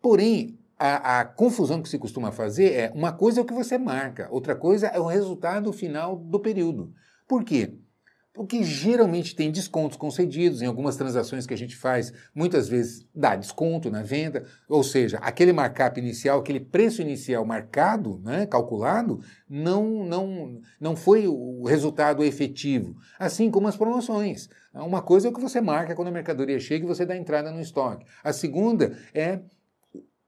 Porém, 0.00 0.58
a, 0.78 1.20
a, 1.20 1.24
confusão 1.24 1.80
que 1.80 1.88
se 1.88 1.98
costuma 1.98 2.32
fazer 2.32 2.72
é 2.72 2.92
uma 2.94 3.12
coisa 3.12 3.40
é 3.40 3.42
o 3.42 3.46
que 3.46 3.54
você 3.54 3.78
marca, 3.78 4.28
outra 4.30 4.54
coisa 4.54 4.88
é 4.88 4.98
o 4.98 5.06
resultado 5.06 5.72
final 5.72 6.16
do 6.16 6.40
período. 6.40 6.92
Por 7.26 7.44
quê? 7.44 7.78
Porque 8.34 8.62
geralmente 8.62 9.36
tem 9.36 9.50
descontos 9.50 9.98
concedidos 9.98 10.62
em 10.62 10.66
algumas 10.66 10.96
transações 10.96 11.46
que 11.46 11.52
a 11.52 11.56
gente 11.56 11.76
faz, 11.76 12.12
muitas 12.34 12.66
vezes 12.66 13.06
dá 13.14 13.36
desconto 13.36 13.90
na 13.90 14.02
venda, 14.02 14.46
ou 14.66 14.82
seja, 14.82 15.18
aquele 15.18 15.52
markup 15.52 16.00
inicial, 16.00 16.40
aquele 16.40 16.60
preço 16.60 17.02
inicial 17.02 17.44
marcado, 17.44 18.18
né, 18.24 18.46
calculado, 18.46 19.20
não, 19.48 20.04
não, 20.04 20.60
não 20.80 20.96
foi 20.96 21.28
o 21.28 21.64
resultado 21.64 22.24
efetivo. 22.24 22.96
Assim 23.18 23.50
como 23.50 23.68
as 23.68 23.76
promoções. 23.76 24.48
Uma 24.72 25.02
coisa 25.02 25.28
é 25.28 25.30
o 25.30 25.34
que 25.34 25.40
você 25.40 25.60
marca 25.60 25.94
quando 25.94 26.08
a 26.08 26.12
mercadoria 26.12 26.58
chega 26.58 26.86
e 26.86 26.88
você 26.88 27.04
dá 27.04 27.14
entrada 27.14 27.50
no 27.50 27.60
estoque. 27.60 28.06
A 28.24 28.32
segunda 28.32 28.96
é 29.12 29.40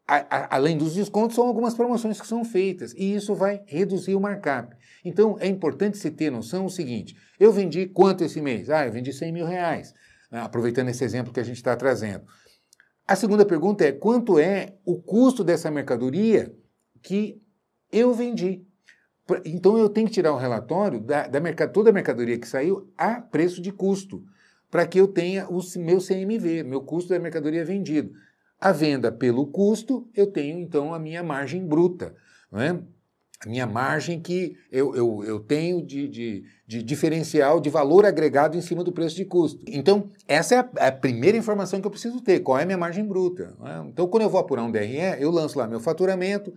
a, 0.06 0.16
a, 0.16 0.56
além 0.56 0.76
dos 0.76 0.94
descontos, 0.94 1.34
são 1.34 1.46
algumas 1.46 1.74
promoções 1.74 2.20
que 2.20 2.26
são 2.26 2.44
feitas 2.44 2.92
e 2.92 3.14
isso 3.14 3.34
vai 3.34 3.62
reduzir 3.66 4.14
o 4.14 4.20
markup. 4.20 4.74
Então 5.04 5.36
é 5.40 5.46
importante 5.46 5.96
se 5.96 6.10
ter 6.10 6.30
noção 6.30 6.66
o 6.66 6.70
seguinte: 6.70 7.16
eu 7.38 7.52
vendi 7.52 7.86
quanto 7.86 8.24
esse 8.24 8.40
mês? 8.40 8.70
Ah, 8.70 8.86
eu 8.86 8.92
vendi 8.92 9.12
100 9.12 9.32
mil 9.32 9.46
reais, 9.46 9.94
né, 10.30 10.40
aproveitando 10.40 10.88
esse 10.88 11.04
exemplo 11.04 11.32
que 11.32 11.40
a 11.40 11.44
gente 11.44 11.56
está 11.56 11.74
trazendo. 11.74 12.24
A 13.06 13.16
segunda 13.16 13.44
pergunta 13.44 13.84
é: 13.84 13.92
quanto 13.92 14.38
é 14.38 14.74
o 14.84 15.00
custo 15.00 15.42
dessa 15.42 15.70
mercadoria 15.70 16.54
que 17.02 17.40
eu 17.90 18.12
vendi? 18.12 18.66
Então 19.44 19.78
eu 19.78 19.88
tenho 19.88 20.06
que 20.06 20.12
tirar 20.12 20.34
um 20.34 20.38
relatório 20.38 21.00
da, 21.00 21.26
da 21.26 21.68
toda 21.68 21.88
a 21.88 21.92
mercadoria 21.92 22.38
que 22.38 22.46
saiu 22.46 22.92
a 22.96 23.22
preço 23.22 23.62
de 23.62 23.72
custo, 23.72 24.22
para 24.70 24.86
que 24.86 25.00
eu 25.00 25.08
tenha 25.08 25.48
o 25.48 25.60
meu 25.78 25.98
CMV, 25.98 26.62
meu 26.62 26.82
custo 26.82 27.08
da 27.08 27.18
mercadoria 27.18 27.64
vendido. 27.64 28.12
A 28.64 28.72
venda 28.72 29.12
pelo 29.12 29.46
custo, 29.46 30.08
eu 30.14 30.26
tenho 30.26 30.58
então 30.58 30.94
a 30.94 30.98
minha 30.98 31.22
margem 31.22 31.66
bruta, 31.66 32.14
não 32.50 32.58
é? 32.58 32.80
a 33.44 33.48
minha 33.48 33.66
margem 33.66 34.18
que 34.18 34.56
eu, 34.72 34.96
eu, 34.96 35.22
eu 35.22 35.38
tenho 35.38 35.84
de, 35.84 36.08
de, 36.08 36.44
de, 36.66 36.82
diferencial 36.82 37.60
de 37.60 37.68
valor 37.68 38.06
agregado 38.06 38.56
em 38.56 38.62
cima 38.62 38.82
do 38.82 38.90
preço 38.90 39.16
de 39.16 39.26
custo. 39.26 39.60
Então, 39.68 40.08
essa 40.26 40.54
é 40.54 40.58
a, 40.58 40.88
a 40.88 40.92
primeira 40.92 41.36
informação 41.36 41.78
que 41.78 41.86
eu 41.86 41.90
preciso 41.90 42.22
ter, 42.22 42.40
qual 42.40 42.58
é 42.58 42.62
a 42.62 42.66
minha 42.66 42.78
margem 42.78 43.04
bruta. 43.04 43.54
É? 43.64 43.86
Então, 43.86 44.06
quando 44.06 44.22
eu 44.22 44.30
vou 44.30 44.40
apurar 44.40 44.62
um 44.62 44.72
DRE, 44.72 45.20
eu 45.20 45.30
lanço 45.30 45.58
lá 45.58 45.66
meu 45.66 45.78
faturamento, 45.78 46.54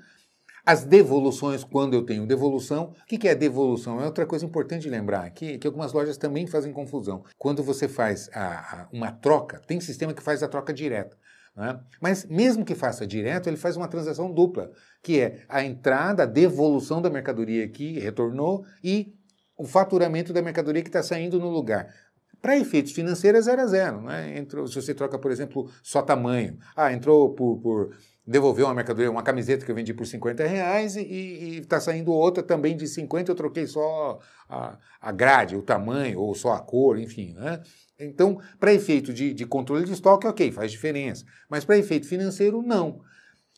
as 0.66 0.84
devoluções, 0.84 1.64
quando 1.64 1.94
eu 1.94 2.04
tenho 2.04 2.26
devolução. 2.26 2.94
O 3.02 3.06
que 3.06 3.28
é 3.28 3.36
devolução? 3.36 4.02
É 4.02 4.06
outra 4.06 4.26
coisa 4.26 4.46
importante 4.46 4.90
lembrar 4.90 5.26
aqui, 5.26 5.58
que 5.58 5.68
algumas 5.68 5.94
lojas 5.94 6.18
também 6.18 6.48
fazem 6.48 6.74
confusão. 6.74 7.24
Quando 7.38 7.64
você 7.64 7.88
faz 7.88 8.30
a, 8.34 8.82
a, 8.82 8.88
uma 8.92 9.12
troca, 9.12 9.62
tem 9.66 9.80
sistema 9.80 10.14
que 10.14 10.22
faz 10.22 10.44
a 10.44 10.48
troca 10.48 10.74
direta. 10.74 11.18
Né? 11.58 11.80
Mas 12.00 12.24
mesmo 12.26 12.64
que 12.64 12.76
faça 12.76 13.08
direto, 13.08 13.48
ele 13.48 13.58
faz 13.58 13.76
uma 13.76 13.88
transação 13.88 14.32
dupla, 14.32 14.72
que 15.02 15.20
é 15.20 15.44
a 15.50 15.64
entrada, 15.64 16.22
a 16.24 16.28
devolução 16.28 17.02
da 17.02 17.10
mercadoria 17.10 17.68
que 17.68 18.00
retornou 18.00 18.64
e 18.84 19.16
o 19.58 19.66
faturamento 19.66 20.32
da 20.32 20.42
mercadoria 20.42 20.84
que 20.84 20.90
está 20.90 21.02
saindo 21.02 21.40
no 21.40 21.50
lugar. 21.50 21.92
Para 22.40 22.60
efeitos 22.60 22.92
financeiros, 22.92 23.40
é 23.40 23.42
zero 23.42 23.62
a 23.64 23.66
zero. 23.66 24.02
Né? 24.02 24.38
Entrou, 24.38 24.68
se 24.68 24.76
você 24.76 24.94
troca, 24.94 25.18
por 25.18 25.32
exemplo, 25.32 25.68
só 25.82 26.04
tamanho. 26.04 26.60
Ah, 26.76 26.94
entrou 26.94 27.34
por, 27.34 27.58
por 27.58 27.98
devolveu 28.28 28.66
uma 28.66 28.74
mercadoria, 28.74 29.10
uma 29.10 29.24
camiseta 29.24 29.66
que 29.66 29.72
eu 29.72 29.76
vendi 29.76 29.94
por 29.94 30.06
50 30.06 30.46
reais 30.46 30.98
e 30.98 31.60
está 31.62 31.80
saindo 31.80 32.12
outra 32.12 32.44
também 32.44 32.76
de 32.76 32.86
50, 32.86 33.32
eu 33.32 33.36
troquei 33.36 33.66
só 33.66 34.20
a, 34.50 34.78
a 35.00 35.12
grade, 35.14 35.56
o 35.56 35.62
tamanho, 35.62 36.20
ou 36.20 36.36
só 36.36 36.52
a 36.52 36.60
cor, 36.60 37.00
enfim. 37.00 37.34
Né? 37.34 37.62
Então, 37.98 38.40
para 38.60 38.74
efeito 38.74 39.14
de, 39.14 39.34
de, 39.34 39.46
controle 39.46 39.86
de 39.86 39.94
estoque, 39.94 40.28
ok, 40.28 40.52
faz 40.52 40.72
diferença. 40.72 41.24
Mas 41.50 41.64
para 41.64 41.78
efeito 41.78 42.06
financeiro, 42.06 42.62
não. 42.62 43.00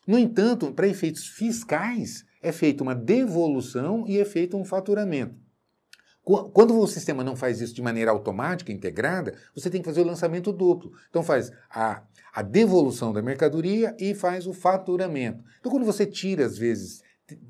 No 0.06 0.20
entanto, 0.20 0.72
para 0.72 0.88
efeitos 0.88 1.26
fiscais, 1.26 2.24
é 2.42 2.52
feita 2.52 2.84
uma 2.84 2.94
devolução 2.94 4.06
e 4.08 4.20
é 4.20 4.26
feito 4.26 4.56
um 4.56 4.64
faturamento. 4.64 5.36
Quando 6.54 6.80
o 6.80 6.88
sistema 6.88 7.24
não 7.24 7.36
faz 7.36 7.60
isso 7.60 7.74
de 7.74 7.82
maneira 7.82 8.12
automática, 8.12 8.72
integrada, 8.72 9.34
você 9.56 9.70
tem 9.70 9.82
que 9.82 9.88
fazer 9.88 10.02
o 10.02 10.06
lançamento 10.06 10.52
duplo. 10.52 10.92
Então 11.10 11.24
faz 11.24 11.52
a, 11.70 12.04
a 12.34 12.42
devolução 12.44 13.12
da 13.12 13.22
mercadoria 13.22 13.96
e 14.00 14.14
faz 14.14 14.46
o 14.46 14.54
faturamento. 14.54 15.44
Então 15.60 15.72
quando 15.72 15.86
você 15.86 16.06
tira, 16.06 16.46
às 16.46 16.58
vezes, 16.58 17.02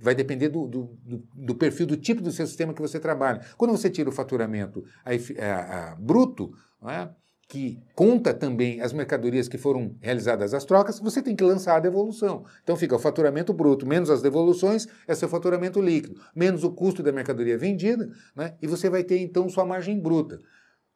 vai 0.02 0.16
depender 0.16 0.50
do, 0.50 0.68
do, 0.68 0.98
do, 1.34 1.56
perfil, 1.56 1.86
do 1.86 1.98
tipo 1.98 2.22
do 2.22 2.32
seu 2.32 2.48
sistema 2.48 2.74
que 2.74 2.82
você 2.82 3.00
trabalha. 3.00 3.42
Quando 3.58 3.72
você 3.72 3.90
tira 3.90 4.10
o 4.10 4.14
faturamento 4.14 4.84
a, 5.04 5.12
a, 5.44 5.92
a 5.92 5.96
bruto, 5.96 6.54
é? 6.88 7.10
Que 7.50 7.82
conta 7.96 8.32
também 8.32 8.80
as 8.80 8.94
mercadorias 8.94 9.48
que 9.48 9.58
foram 9.58 9.96
realizadas 10.00 10.54
as 10.54 10.64
trocas, 10.64 11.00
você 11.00 11.20
tem 11.20 11.36
que 11.36 11.44
lançar 11.44 11.78
a 11.78 11.80
devolução. 11.80 12.46
Então 12.64 12.76
fica 12.78 12.96
o 12.96 13.00
faturamento 13.00 13.52
bruto 13.52 13.88
menos 13.88 14.12
as 14.12 14.22
devoluções, 14.22 14.88
é 15.08 15.16
seu 15.16 15.28
faturamento 15.28 15.82
líquido, 15.82 16.22
menos 16.36 16.64
o 16.64 16.72
custo 16.72 17.02
da 17.02 17.12
mercadoria 17.12 17.58
vendida, 17.58 18.08
né? 18.36 18.54
e 18.62 18.68
você 18.68 18.88
vai 18.88 19.04
ter 19.04 19.18
então 19.18 19.50
sua 19.50 19.66
margem 19.66 20.00
bruta. 20.00 20.40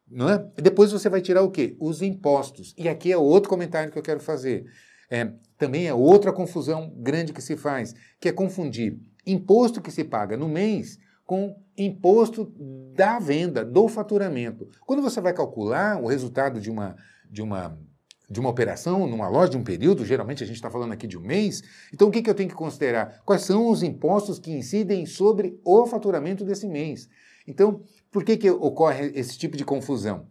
Não 0.08 0.30
é? 0.30 0.48
E 0.56 0.62
depois 0.62 0.92
você 0.92 1.08
vai 1.08 1.20
tirar 1.20 1.42
o 1.42 1.50
quê? 1.50 1.76
Os 1.80 2.02
impostos. 2.02 2.72
E 2.78 2.88
aqui 2.88 3.10
é 3.10 3.16
outro 3.16 3.50
comentário 3.50 3.90
que 3.90 3.98
eu 3.98 4.02
quero 4.02 4.20
fazer. 4.20 4.64
É, 5.10 5.32
também 5.58 5.88
é 5.88 5.94
outra 5.94 6.32
confusão 6.32 6.92
grande 6.96 7.32
que 7.32 7.42
se 7.42 7.56
faz, 7.56 7.94
que 8.20 8.28
é 8.28 8.32
confundir 8.32 9.00
imposto 9.26 9.80
que 9.80 9.90
se 9.90 10.04
paga 10.04 10.36
no 10.36 10.48
mês 10.48 10.98
com 11.24 11.56
imposto 11.76 12.52
da 12.94 13.18
venda, 13.18 13.64
do 13.64 13.88
faturamento. 13.88 14.68
Quando 14.86 15.02
você 15.02 15.20
vai 15.20 15.32
calcular 15.32 16.00
o 16.00 16.06
resultado 16.06 16.60
de 16.60 16.70
uma, 16.70 16.96
de 17.30 17.42
uma, 17.42 17.78
de 18.30 18.38
uma 18.38 18.50
operação 18.50 19.06
numa 19.06 19.28
loja, 19.28 19.50
de 19.50 19.56
um 19.56 19.64
período, 19.64 20.04
geralmente 20.04 20.44
a 20.44 20.46
gente 20.46 20.56
está 20.56 20.70
falando 20.70 20.92
aqui 20.92 21.06
de 21.06 21.18
um 21.18 21.22
mês, 21.22 21.62
então 21.92 22.08
o 22.08 22.10
que, 22.10 22.22
que 22.22 22.30
eu 22.30 22.34
tenho 22.34 22.48
que 22.48 22.54
considerar? 22.54 23.22
Quais 23.24 23.42
são 23.42 23.68
os 23.68 23.82
impostos 23.82 24.38
que 24.38 24.52
incidem 24.52 25.06
sobre 25.06 25.58
o 25.64 25.86
faturamento 25.86 26.44
desse 26.44 26.68
mês? 26.68 27.08
Então, 27.46 27.82
por 28.10 28.24
que, 28.24 28.36
que 28.36 28.50
ocorre 28.50 29.12
esse 29.14 29.36
tipo 29.36 29.56
de 29.56 29.64
confusão? 29.64 30.28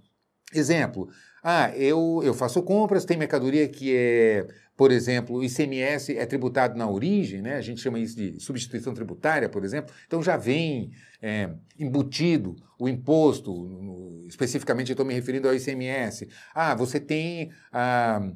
Exemplo, 0.53 1.09
ah, 1.43 1.71
eu, 1.75 2.21
eu 2.23 2.33
faço 2.33 2.63
compras, 2.63 3.05
tem 3.05 3.17
mercadoria 3.17 3.67
que 3.67 3.95
é 3.95 4.47
por 4.75 4.91
exemplo, 4.91 5.37
o 5.37 5.43
ICMS 5.43 6.17
é 6.17 6.25
tributado 6.25 6.77
na 6.77 6.89
origem, 6.89 7.41
né? 7.41 7.55
a 7.55 7.61
gente 7.61 7.79
chama 7.79 7.99
isso 7.99 8.15
de 8.15 8.39
substituição 8.39 8.93
tributária, 8.93 9.47
por 9.47 9.63
exemplo, 9.63 9.93
então 10.07 10.21
já 10.21 10.35
vem 10.35 10.91
é, 11.21 11.51
embutido 11.77 12.55
o 12.79 12.89
imposto, 12.89 14.25
especificamente 14.27 14.89
eu 14.89 14.93
estou 14.93 15.05
me 15.05 15.13
referindo 15.13 15.47
ao 15.47 15.55
ICMS. 15.55 16.27
Ah, 16.53 16.73
você 16.75 16.99
tem. 16.99 17.51
Ah, 17.71 18.31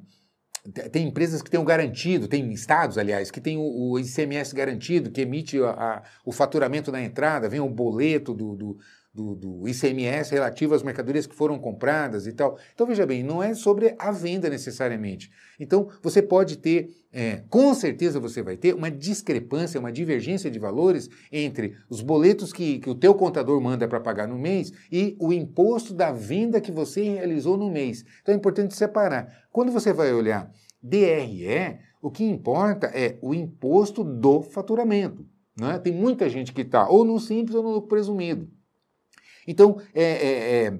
tem 0.91 1.07
empresas 1.07 1.41
que 1.41 1.49
têm 1.49 1.59
o 1.59 1.63
garantido, 1.63 2.27
tem 2.27 2.51
estados, 2.51 2.97
aliás, 2.97 3.31
que 3.31 3.39
têm 3.39 3.57
o, 3.57 3.91
o 3.91 3.99
ICMS 3.99 4.53
garantido, 4.53 5.09
que 5.09 5.21
emite 5.21 5.57
a, 5.61 5.69
a, 5.69 6.03
o 6.25 6.31
faturamento 6.31 6.91
na 6.91 7.01
entrada, 7.01 7.47
vem 7.47 7.61
o 7.61 7.69
boleto 7.69 8.33
do, 8.33 8.53
do, 8.53 8.77
do, 9.17 9.33
do, 9.33 9.67
ICMS 9.67 10.31
relativo 10.31 10.75
às 10.75 10.83
mercadorias 10.83 11.25
que 11.25 11.33
foram 11.33 11.57
compradas 11.57 12.27
e 12.27 12.33
tal. 12.33 12.55
Então, 12.71 12.85
veja 12.85 13.03
bem, 13.03 13.23
não 13.23 13.41
é 13.41 13.55
sobre 13.55 13.95
a 13.97 14.11
venda 14.11 14.47
necessariamente. 14.47 15.31
Então, 15.59 15.89
você 16.03 16.21
pode 16.21 16.57
ter, 16.57 16.91
é, 17.11 17.41
com 17.49 17.73
certeza 17.73 18.19
você 18.19 18.43
vai 18.43 18.55
ter, 18.55 18.75
uma 18.75 18.91
discrepância, 18.91 19.79
uma 19.79 19.91
divergência 19.91 20.51
de 20.51 20.59
valores 20.59 21.09
entre 21.31 21.75
os 21.89 22.01
boletos 22.01 22.53
que, 22.53 22.77
que 22.77 22.89
o 22.91 22.93
teu 22.93 23.15
contador 23.15 23.59
manda 23.59 23.87
para 23.87 23.99
pagar 23.99 24.27
no 24.27 24.37
mês 24.37 24.71
e 24.91 25.17
o 25.19 25.33
imposto 25.33 25.95
da 25.95 26.11
venda 26.11 26.61
que 26.61 26.71
você 26.71 27.01
realizou 27.01 27.57
no 27.57 27.71
mês. 27.71 28.05
Então, 28.21 28.35
é 28.35 28.37
importante 28.37 28.75
separar. 28.75 29.47
Quando 29.51 29.71
você 29.71 29.91
vai 29.91 30.13
olhar 30.13 30.51
DRE, 30.79 31.79
o 31.99 32.11
que 32.11 32.23
importa 32.23 32.85
é 32.93 33.17
o 33.19 33.33
imposto 33.33 34.03
do 34.03 34.43
faturamento. 34.43 35.25
Né? 35.59 35.79
Tem 35.79 35.91
muita 35.91 36.29
gente 36.29 36.53
que 36.53 36.61
está 36.61 36.87
ou 36.87 37.03
no 37.03 37.19
simples 37.19 37.55
ou 37.55 37.63
no 37.63 37.81
presumido. 37.81 38.47
Então, 39.47 39.81
é, 39.93 40.03
é, 40.03 40.65
é, 40.67 40.79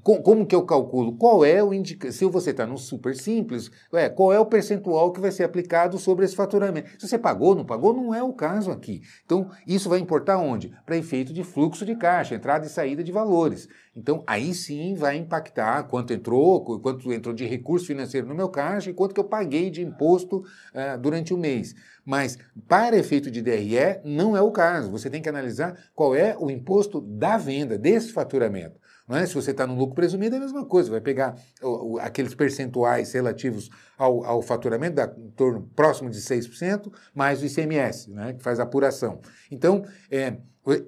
como 0.00 0.46
que 0.46 0.54
eu 0.54 0.64
calculo? 0.64 1.16
Qual 1.16 1.44
é 1.44 1.62
o 1.62 1.74
indicador? 1.74 2.12
Se 2.12 2.24
você 2.24 2.50
está 2.50 2.66
no 2.66 2.78
super 2.78 3.14
simples, 3.14 3.70
é, 3.92 4.08
qual 4.08 4.32
é 4.32 4.40
o 4.40 4.46
percentual 4.46 5.12
que 5.12 5.20
vai 5.20 5.30
ser 5.30 5.44
aplicado 5.44 5.98
sobre 5.98 6.24
esse 6.24 6.34
faturamento? 6.34 6.90
Se 6.98 7.06
você 7.06 7.18
pagou, 7.18 7.54
não 7.54 7.64
pagou, 7.64 7.92
não 7.92 8.14
é 8.14 8.22
o 8.22 8.32
caso 8.32 8.70
aqui. 8.70 9.02
Então, 9.24 9.50
isso 9.66 9.90
vai 9.90 9.98
importar 9.98 10.38
onde? 10.38 10.72
Para 10.86 10.96
efeito 10.96 11.32
de 11.32 11.44
fluxo 11.44 11.84
de 11.84 11.94
caixa, 11.94 12.34
entrada 12.34 12.64
e 12.64 12.70
saída 12.70 13.04
de 13.04 13.12
valores. 13.12 13.68
Então, 13.94 14.24
aí 14.26 14.54
sim 14.54 14.94
vai 14.94 15.16
impactar 15.16 15.82
quanto 15.84 16.14
entrou, 16.14 16.80
quanto 16.80 17.12
entrou 17.12 17.34
de 17.34 17.44
recurso 17.44 17.86
financeiro 17.86 18.26
no 18.26 18.34
meu 18.34 18.48
caixa 18.48 18.88
e 18.88 18.94
quanto 18.94 19.12
que 19.12 19.20
eu 19.20 19.24
paguei 19.24 19.68
de 19.68 19.82
imposto 19.82 20.38
uh, 20.38 20.98
durante 20.98 21.34
o 21.34 21.38
mês. 21.38 21.74
Mas, 22.04 22.38
para 22.66 22.96
efeito 22.96 23.30
de 23.30 23.42
DRE, 23.42 24.00
não 24.04 24.36
é 24.36 24.40
o 24.40 24.50
caso. 24.50 24.90
Você 24.90 25.10
tem 25.10 25.20
que 25.20 25.28
analisar 25.28 25.76
qual 25.94 26.14
é 26.14 26.36
o 26.38 26.50
imposto 26.50 27.00
da 27.00 27.36
venda, 27.36 27.78
desse 27.78 28.10
faturamento. 28.10 28.80
Não 29.12 29.18
é? 29.18 29.26
Se 29.26 29.34
você 29.34 29.50
está 29.50 29.66
no 29.66 29.74
lucro 29.74 29.94
presumido, 29.94 30.36
é 30.36 30.38
a 30.38 30.40
mesma 30.40 30.64
coisa. 30.64 30.90
Vai 30.90 31.02
pegar 31.02 31.36
o, 31.60 31.96
o, 31.96 31.98
aqueles 31.98 32.34
percentuais 32.34 33.12
relativos 33.12 33.68
ao, 33.98 34.24
ao 34.24 34.40
faturamento, 34.40 34.96
da, 34.96 35.14
em 35.18 35.28
torno 35.32 35.68
próximo 35.76 36.08
de 36.08 36.18
6%, 36.18 36.90
mais 37.14 37.42
o 37.42 37.44
ICMS, 37.44 38.10
né, 38.10 38.32
que 38.32 38.42
faz 38.42 38.58
a 38.58 38.62
apuração. 38.62 39.20
Então, 39.50 39.84
é, 40.10 40.38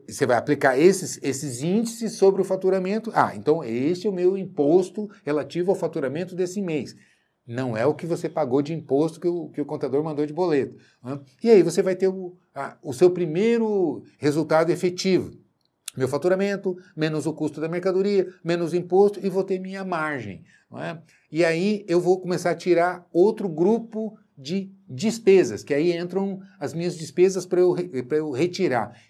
você 0.09 0.25
vai 0.25 0.39
aplicar 0.39 0.79
esses, 0.79 1.21
esses 1.23 1.63
índices 1.63 2.13
sobre 2.13 2.41
o 2.41 2.47
faturamento. 2.47 3.13
Ah, 3.15 3.33
então 3.37 3.63
este 3.63 4.07
é 4.07 4.11
o 4.11 4.15
meu 4.15 4.39
imposto 4.39 5.11
relativo 5.23 5.71
ao 5.71 5.77
faturamento 5.77 6.35
desse 6.35 6.63
mês. 6.63 6.97
Não 7.47 7.77
é 7.77 7.85
o 7.85 7.93
que 7.93 8.07
você 8.07 8.27
pagou 8.27 8.63
de 8.63 8.73
imposto 8.73 9.21
que 9.21 9.29
o, 9.29 9.51
que 9.51 9.61
o 9.61 9.67
contador 9.67 10.03
mandou 10.03 10.25
de 10.25 10.33
boleto. 10.33 10.79
Né? 11.05 11.21
E 11.43 11.51
aí 11.51 11.63
você 11.63 11.83
vai 11.83 11.95
ter 11.95 12.09
o, 12.09 12.35
a, 12.55 12.79
o 12.83 12.95
seu 12.95 13.11
primeiro 13.11 14.03
resultado 14.17 14.71
efetivo 14.73 15.44
meu 15.97 16.09
faturamento, 16.09 16.77
menos 16.97 17.27
o 17.27 17.33
custo 17.33 17.61
da 17.61 17.69
mercadoria, 17.69 18.29
menos 18.43 18.75
imposto 18.75 19.25
e 19.25 19.29
vou 19.29 19.45
ter 19.45 19.59
minha 19.59 19.85
margem. 19.85 20.45
É? 20.77 20.99
E 21.31 21.45
aí 21.45 21.85
eu 21.89 22.01
vou 22.01 22.21
começar 22.21 22.51
a 22.51 22.57
tirar 22.57 23.07
outro 23.13 23.49
grupo 23.49 24.19
de 24.37 24.73
despesas, 24.89 25.63
que 25.63 25.73
aí 25.73 25.97
entram 25.97 26.41
as 26.59 26.75
minhas 26.75 26.97
despesas 26.97 27.47
para 27.47 27.61
eu, 27.61 27.77
eu 28.11 28.31
retirar. 28.33 29.01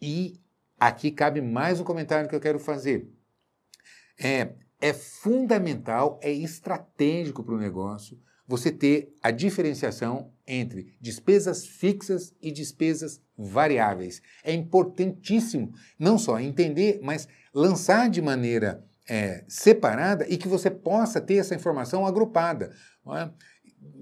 E 0.00 0.38
aqui 0.78 1.10
cabe 1.10 1.40
mais 1.40 1.80
um 1.80 1.84
comentário 1.84 2.28
que 2.28 2.36
eu 2.36 2.40
quero 2.40 2.58
fazer. 2.58 3.10
É, 4.22 4.52
é 4.78 4.92
fundamental, 4.92 6.20
é 6.22 6.30
estratégico 6.30 7.42
para 7.42 7.54
o 7.54 7.58
negócio 7.58 8.18
você 8.46 8.70
ter 8.70 9.14
a 9.22 9.30
diferenciação 9.30 10.30
entre 10.46 10.96
despesas 11.00 11.66
fixas 11.66 12.32
e 12.40 12.52
despesas 12.52 13.20
variáveis. 13.36 14.22
É 14.44 14.52
importantíssimo 14.52 15.72
não 15.98 16.18
só 16.18 16.38
entender, 16.38 17.00
mas 17.02 17.26
lançar 17.52 18.08
de 18.08 18.22
maneira 18.22 18.84
é, 19.08 19.44
separada 19.48 20.26
e 20.28 20.36
que 20.36 20.48
você 20.48 20.70
possa 20.70 21.20
ter 21.20 21.36
essa 21.36 21.54
informação 21.54 22.06
agrupada. 22.06 22.72
É? 23.14 23.30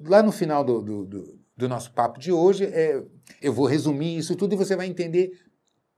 Lá 0.07 0.23
no 0.23 0.33
final 0.33 0.63
do, 0.65 0.83
do, 0.83 1.05
do, 1.07 1.41
do 1.57 1.69
nosso 1.69 1.93
papo 1.93 2.19
de 2.19 2.33
hoje, 2.33 2.65
é, 2.65 3.03
eu 3.41 3.53
vou 3.53 3.67
resumir 3.67 4.17
isso 4.17 4.37
tudo 4.37 4.55
e 4.55 4.59
você 4.59 4.77
vai 4.77 4.87
entender 4.87 5.33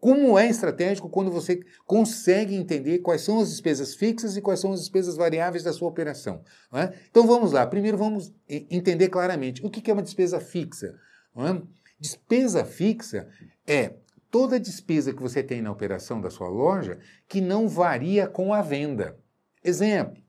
como 0.01 0.39
é 0.39 0.49
estratégico 0.49 1.09
quando 1.09 1.31
você 1.31 1.61
consegue 1.87 2.55
entender 2.55 2.99
quais 2.99 3.23
são 3.23 3.41
as 3.41 3.51
despesas 3.51 3.95
fixas 3.95 4.37
e 4.37 4.43
quais 4.43 4.61
são 4.61 4.73
as 4.73 4.81
despesas 4.81 5.17
variáveis 5.17 5.65
da 5.65 5.73
sua 5.73 5.89
operação? 5.89 6.43
É? 6.73 6.93
Então 7.11 7.27
vamos 7.27 7.53
lá. 7.53 7.67
Primeiro 7.67 7.97
vamos 7.97 8.33
entender 8.49 9.09
claramente 9.09 9.65
o 9.65 9.71
que 9.71 9.91
é 9.91 9.95
uma 9.95 10.03
despesa 10.03 10.39
fixa. 10.39 10.95
É? 11.37 11.63
Despesa 11.99 12.65
fixa 12.65 13.27
é 13.67 13.95
toda 14.31 14.61
despesa 14.61 15.15
que 15.15 15.23
você 15.23 15.43
tem 15.43 15.63
na 15.63 15.73
operação 15.73 16.21
da 16.21 16.31
sua 16.31 16.49
loja 16.49 16.99
que 17.27 17.41
não 17.41 17.69
varia 17.69 18.27
com 18.27 18.53
a 18.53 18.61
venda. 18.61 19.19
Exemplo: 19.65 20.23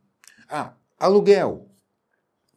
ah, 0.50 0.74
aluguel. 0.98 1.70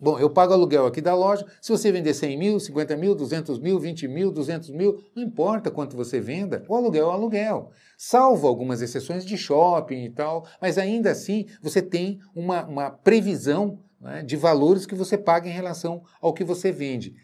Bom, 0.00 0.18
eu 0.18 0.30
pago 0.30 0.54
aluguel 0.54 0.86
aqui 0.86 1.02
da 1.02 1.14
loja. 1.14 1.44
Se 1.60 1.70
você 1.70 1.92
vender 1.92 2.14
100 2.14 2.38
mil, 2.38 2.58
50 2.58 2.96
mil, 2.96 3.14
200 3.14 3.58
mil, 3.58 3.78
20 3.78 4.08
mil, 4.08 4.32
200 4.32 4.70
mil, 4.70 4.98
não 5.14 5.22
importa 5.22 5.70
quanto 5.70 5.94
você 5.94 6.18
venda, 6.18 6.64
o 6.66 6.74
aluguel 6.74 7.04
é 7.04 7.08
o 7.08 7.10
aluguel. 7.10 7.70
Salvo 7.98 8.48
algumas 8.48 8.80
exceções 8.80 9.26
de 9.26 9.36
shopping 9.36 10.04
e 10.04 10.10
tal, 10.10 10.46
mas 10.60 10.78
ainda 10.78 11.10
assim 11.10 11.46
você 11.60 11.82
tem 11.82 12.18
uma, 12.34 12.64
uma 12.64 12.90
previsão 12.90 13.78
né, 14.00 14.22
de 14.22 14.36
valores 14.36 14.86
que 14.86 14.94
você 14.94 15.18
paga 15.18 15.46
em 15.46 15.52
relação 15.52 16.02
ao 16.18 16.32
que 16.32 16.44
você 16.44 16.72
vende. 16.72 17.14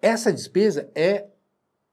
Essa 0.00 0.32
despesa 0.32 0.90
é, 0.94 1.26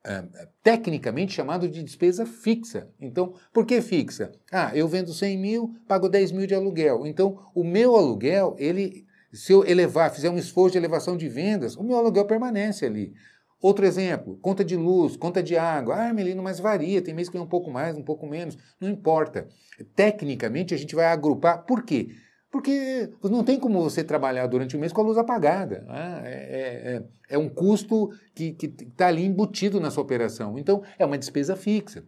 é 0.06 0.48
tecnicamente 0.64 1.34
chamado 1.34 1.68
de 1.68 1.84
despesa 1.84 2.26
fixa. 2.26 2.88
Então, 2.98 3.34
por 3.52 3.66
que 3.66 3.82
fixa? 3.82 4.32
Ah, 4.50 4.72
eu 4.74 4.88
vendo 4.88 5.14
100 5.14 5.38
mil, 5.38 5.76
pago 5.86 6.08
10 6.08 6.32
mil 6.32 6.48
de 6.48 6.56
aluguel. 6.56 7.06
Então, 7.06 7.50
o 7.54 7.62
meu 7.62 7.98
aluguel, 7.98 8.56
ele 8.58 9.06
se 9.32 9.52
eu 9.52 9.66
elevar, 9.66 10.12
fizer 10.12 10.30
um 10.30 10.38
esforço 10.38 10.74
de 10.74 10.78
elevação 10.78 11.18
de 11.18 11.28
vendas, 11.28 11.76
o 11.76 11.84
meu 11.84 11.98
aluguel 11.98 12.26
permanece 12.26 12.86
ali. 12.86 13.14
Outro 13.60 13.86
exemplo, 13.86 14.38
conta 14.38 14.64
de 14.64 14.76
luz, 14.76 15.18
conta 15.18 15.42
de 15.42 15.58
água. 15.58 15.96
Ah, 15.96 16.14
Melino, 16.14 16.44
mas 16.44 16.60
varia, 16.60 17.02
tem 17.02 17.14
mês 17.14 17.28
que 17.28 17.34
vem 17.34 17.42
um 17.42 17.50
pouco 17.50 17.72
mais, 17.72 17.98
um 17.98 18.04
pouco 18.04 18.28
menos. 18.28 18.56
Não 18.80 18.88
importa. 18.88 19.48
Tecnicamente, 19.96 20.74
a 20.74 20.78
gente 20.78 20.96
vai 20.96 21.08
agrupar. 21.08 21.66
Por 21.66 21.84
quê? 21.84 22.10
Porque 22.52 23.10
não 23.24 23.44
tem 23.44 23.60
como 23.60 23.82
você 23.82 24.04
trabalhar 24.04 24.48
durante 24.48 24.78
o 24.78 24.80
mês 24.80 24.94
com 24.94 25.02
a 25.02 25.04
luz 25.04 25.18
apagada. 25.18 25.82
Né? 25.88 26.22
É, 26.24 26.32
é, 26.32 26.96
é, 26.96 27.04
é 27.32 27.38
um 27.38 27.50
custo 27.50 28.12
que 28.34 28.56
está 28.62 29.08
ali 29.08 29.26
embutido 29.26 29.80
na 29.80 29.90
sua 29.90 30.04
operação. 30.04 30.58
Então, 30.58 30.84
é 30.98 31.06
uma 31.06 31.18
despesa 31.18 31.56
fixa. 31.56 32.06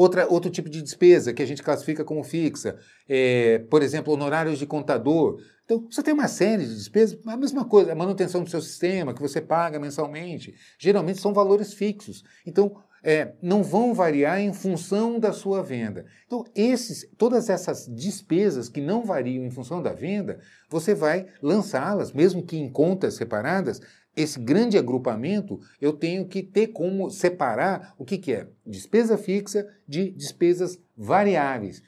Outra, 0.00 0.26
outro 0.26 0.50
tipo 0.50 0.70
de 0.70 0.80
despesa 0.80 1.34
que 1.34 1.42
a 1.42 1.46
gente 1.46 1.62
classifica 1.62 2.02
como 2.02 2.24
fixa, 2.24 2.78
é, 3.06 3.58
por 3.70 3.82
exemplo, 3.82 4.14
honorários 4.14 4.58
de 4.58 4.64
contador. 4.64 5.42
Então, 5.62 5.86
você 5.90 6.02
tem 6.02 6.14
uma 6.14 6.26
série 6.26 6.64
de 6.64 6.74
despesas, 6.74 7.18
a 7.26 7.36
mesma 7.36 7.66
coisa, 7.66 7.92
a 7.92 7.94
manutenção 7.94 8.42
do 8.42 8.48
seu 8.48 8.62
sistema, 8.62 9.12
que 9.12 9.20
você 9.20 9.42
paga 9.42 9.78
mensalmente, 9.78 10.54
geralmente 10.78 11.20
são 11.20 11.34
valores 11.34 11.74
fixos. 11.74 12.24
Então, 12.46 12.82
é, 13.02 13.32
não 13.42 13.62
vão 13.62 13.92
variar 13.92 14.40
em 14.40 14.54
função 14.54 15.18
da 15.18 15.34
sua 15.34 15.62
venda. 15.62 16.06
Então, 16.26 16.44
esses, 16.54 17.06
todas 17.18 17.50
essas 17.50 17.86
despesas 17.86 18.70
que 18.70 18.80
não 18.80 19.04
variam 19.04 19.44
em 19.44 19.50
função 19.50 19.82
da 19.82 19.92
venda, 19.92 20.40
você 20.70 20.94
vai 20.94 21.26
lançá-las, 21.42 22.10
mesmo 22.10 22.42
que 22.42 22.56
em 22.56 22.70
contas 22.70 23.14
separadas, 23.14 23.82
esse 24.20 24.38
grande 24.38 24.78
agrupamento, 24.78 25.60
eu 25.80 25.92
tenho 25.92 26.26
que 26.26 26.42
ter 26.42 26.68
como 26.68 27.10
separar 27.10 27.94
o 27.98 28.04
que, 28.04 28.18
que 28.18 28.32
é 28.32 28.48
despesa 28.66 29.16
fixa 29.16 29.66
de 29.86 30.10
despesas 30.10 30.78
variáveis. 30.96 31.82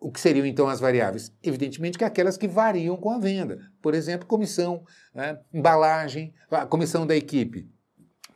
O 0.00 0.10
que 0.10 0.20
seriam 0.20 0.44
então 0.44 0.68
as 0.68 0.80
variáveis? 0.80 1.32
Evidentemente 1.42 1.96
que 1.96 2.04
aquelas 2.04 2.36
que 2.36 2.48
variam 2.48 2.96
com 2.96 3.10
a 3.10 3.18
venda. 3.18 3.58
Por 3.80 3.94
exemplo, 3.94 4.26
comissão, 4.26 4.84
né? 5.14 5.38
embalagem, 5.52 6.34
comissão 6.68 7.06
da 7.06 7.14
equipe. 7.14 7.70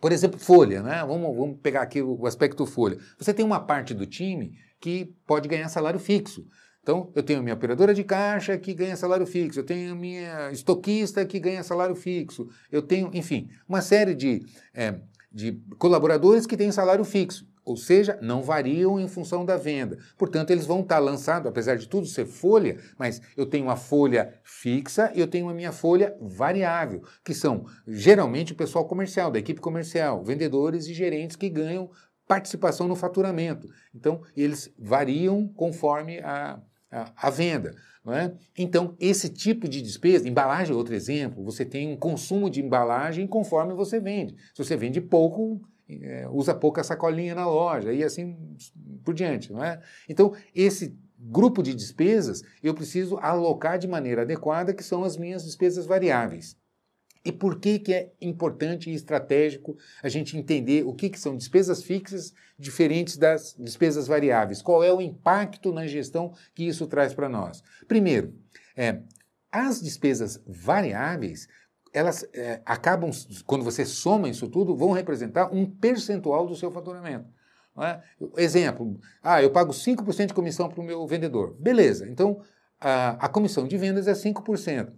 Por 0.01 0.13
exemplo, 0.13 0.39
folha, 0.39 0.83
né? 0.83 1.05
vamos, 1.05 1.37
vamos 1.37 1.59
pegar 1.61 1.83
aqui 1.83 2.01
o 2.01 2.27
aspecto 2.27 2.65
folha. 2.67 2.99
Você 3.19 3.35
tem 3.35 3.45
uma 3.45 3.59
parte 3.59 3.95
do 3.95 4.07
time 4.07 4.53
que 4.81 5.07
pode 5.27 5.49
ganhar 5.49 5.69
salário 5.69 5.99
fixo. 5.99 6.47
Então, 6.87 7.11
eu 7.17 7.23
tenho 7.25 7.41
a 7.41 7.43
minha 7.43 7.57
operadora 7.57 7.93
de 7.93 8.05
caixa 8.05 8.57
que 8.57 8.73
ganha 8.73 8.95
salário 8.95 9.27
fixo, 9.27 9.59
eu 9.59 9.65
tenho 9.65 9.91
a 9.91 9.95
minha 9.97 10.53
estoquista 10.53 11.27
que 11.27 11.41
ganha 11.41 11.65
salário 11.65 11.97
fixo, 11.97 12.49
eu 12.71 12.81
tenho, 12.81 13.11
enfim, 13.13 13.49
uma 13.69 13.83
série 13.83 14.15
de, 14.15 14.47
é, 14.73 14.95
de 15.33 15.61
colaboradores 15.81 16.47
que 16.47 16.57
têm 16.57 16.71
salário 16.71 17.05
fixo 17.05 17.45
ou 17.65 17.77
seja, 17.77 18.17
não 18.23 18.45
variam 18.45 19.01
em 19.01 19.09
função 19.09 19.45
da 19.45 19.57
venda. 19.57 19.99
Portanto, 20.17 20.53
eles 20.53 20.65
vão 20.65 20.83
estar 20.83 21.01
lançados, 21.01 21.49
apesar 21.49 21.75
de 21.75 21.89
tudo 21.89 22.07
ser 22.07 22.25
folha, 22.25 22.79
mas 22.97 23.21
eu 23.37 23.45
tenho 23.45 23.65
uma 23.65 23.75
folha 23.75 24.33
fixa 24.45 25.11
e 25.17 25.19
eu 25.19 25.27
tenho 25.27 25.49
a 25.49 25.53
minha 25.53 25.73
folha 25.73 26.17
variável, 26.21 27.03
que 27.25 27.35
são 27.35 27.67
geralmente 27.85 28.53
o 28.53 28.57
pessoal 28.57 28.85
comercial, 28.85 29.33
da 29.33 29.41
equipe 29.41 29.61
comercial, 29.61 30.23
vendedores 30.23 30.87
e 30.87 30.95
gerentes 30.95 31.35
que 31.35 31.51
ganham 31.51 31.91
participação 32.29 32.87
no 32.87 32.95
faturamento. 32.95 33.69
Então, 33.93 34.23
eles 34.37 34.73
variam 34.79 35.49
conforme 35.49 36.21
a, 36.21 36.61
a 36.91 37.31
venda. 37.31 37.75
Não 38.05 38.15
é? 38.15 38.33
Então, 38.57 38.95
esse 39.01 39.29
tipo 39.29 39.69
de 39.69 39.83
despesa, 39.83 40.29
embalagem 40.29 40.73
é 40.73 40.77
outro 40.77 40.95
exemplo, 40.95 41.43
você 41.43 41.65
tem 41.65 41.93
um 41.93 41.97
consumo 41.97 42.49
de 42.49 42.63
embalagem 42.63 43.27
conforme 43.27 43.75
você 43.75 43.99
vende. 43.99 44.37
Se 44.55 44.65
você 44.65 44.77
vende 44.77 45.01
pouco, 45.01 45.61
é, 45.89 46.29
usa 46.31 46.55
pouca 46.55 46.85
sacolinha 46.85 47.35
na 47.35 47.47
loja 47.47 47.93
e 47.93 48.05
assim 48.05 48.37
por 49.05 49.13
diante, 49.13 49.53
não 49.53 49.63
é? 49.63 49.81
Então, 50.09 50.33
esse 50.55 50.97
grupo 51.19 51.63
de 51.63 51.75
despesas 51.75 52.43
eu 52.63 52.75
preciso 52.75 53.17
alocar 53.19 53.77
de 53.77 53.89
maneira 53.89 54.23
adequada, 54.23 54.73
que 54.73 54.85
são 54.85 55.03
as 55.03 55.17
minhas 55.17 55.45
despesas 55.45 55.85
variáveis. 55.85 56.57
E 57.27 57.33
por 57.33 57.59
que, 57.59 57.81
que 57.81 57.93
é 57.93 58.13
importante 58.21 58.89
e 58.89 58.95
estratégico 58.95 59.77
a 60.01 60.09
gente 60.09 60.39
entender 60.39 60.87
o 60.87 60.95
que, 60.95 61.11
que 61.11 61.19
são 61.19 61.37
despesas 61.37 61.83
fixas 61.83 62.33
diferentes 62.57 63.17
das 63.17 63.57
despesas 63.59 64.07
variáveis? 64.07 64.63
Qual 64.63 64.85
é 64.85 64.93
o 64.93 65.01
impacto 65.01 65.73
na 65.73 65.89
gestão 65.89 66.33
que 66.55 66.63
isso 66.63 66.87
traz 66.87 67.13
para 67.13 67.29
nós? 67.29 67.65
Primeiro, 67.89 68.33
é, 68.77 69.01
as 69.51 69.83
despesas 69.83 70.41
variáveis 70.47 71.49
elas 71.93 72.25
é, 72.33 72.61
acabam, 72.65 73.11
quando 73.45 73.65
você 73.65 73.85
soma 73.85 74.29
isso 74.29 74.47
tudo, 74.49 74.77
vão 74.77 74.93
representar 74.93 75.53
um 75.53 75.67
percentual 75.67 76.47
do 76.47 76.55
seu 76.55 76.71
faturamento. 76.71 77.27
É? 77.79 78.01
Exemplo, 78.37 79.01
ah, 79.23 79.43
eu 79.43 79.51
pago 79.51 79.73
5% 79.73 80.27
de 80.27 80.35
comissão 80.35 80.69
para 80.69 80.81
o 80.81 80.85
meu 80.85 81.07
vendedor. 81.07 81.57
Beleza, 81.59 82.09
então 82.09 82.41
a, 82.81 83.27
a 83.27 83.29
comissão 83.29 83.67
de 83.67 83.77
vendas 83.77 84.07
é 84.07 84.13
5%. 84.13 84.93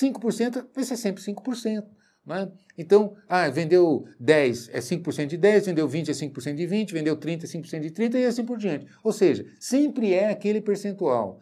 5% 0.00 0.66
vai 0.74 0.84
ser 0.84 0.96
sempre 0.96 1.22
5%. 1.22 1.84
Né? 2.26 2.50
Então, 2.76 3.14
ah, 3.28 3.48
vendeu 3.48 4.04
10 4.18 4.70
é 4.72 4.80
5% 4.80 5.26
de 5.26 5.36
10, 5.36 5.66
vendeu 5.66 5.88
20 5.88 6.10
é 6.10 6.12
5% 6.12 6.54
de 6.54 6.66
20, 6.66 6.92
vendeu 6.92 7.16
30 7.16 7.46
é 7.46 7.48
5% 7.48 7.80
de 7.80 7.90
30 7.90 8.18
e 8.18 8.26
assim 8.26 8.44
por 8.44 8.58
diante. 8.58 8.86
Ou 9.02 9.12
seja, 9.12 9.46
sempre 9.60 10.12
é 10.12 10.30
aquele 10.30 10.60
percentual. 10.60 11.38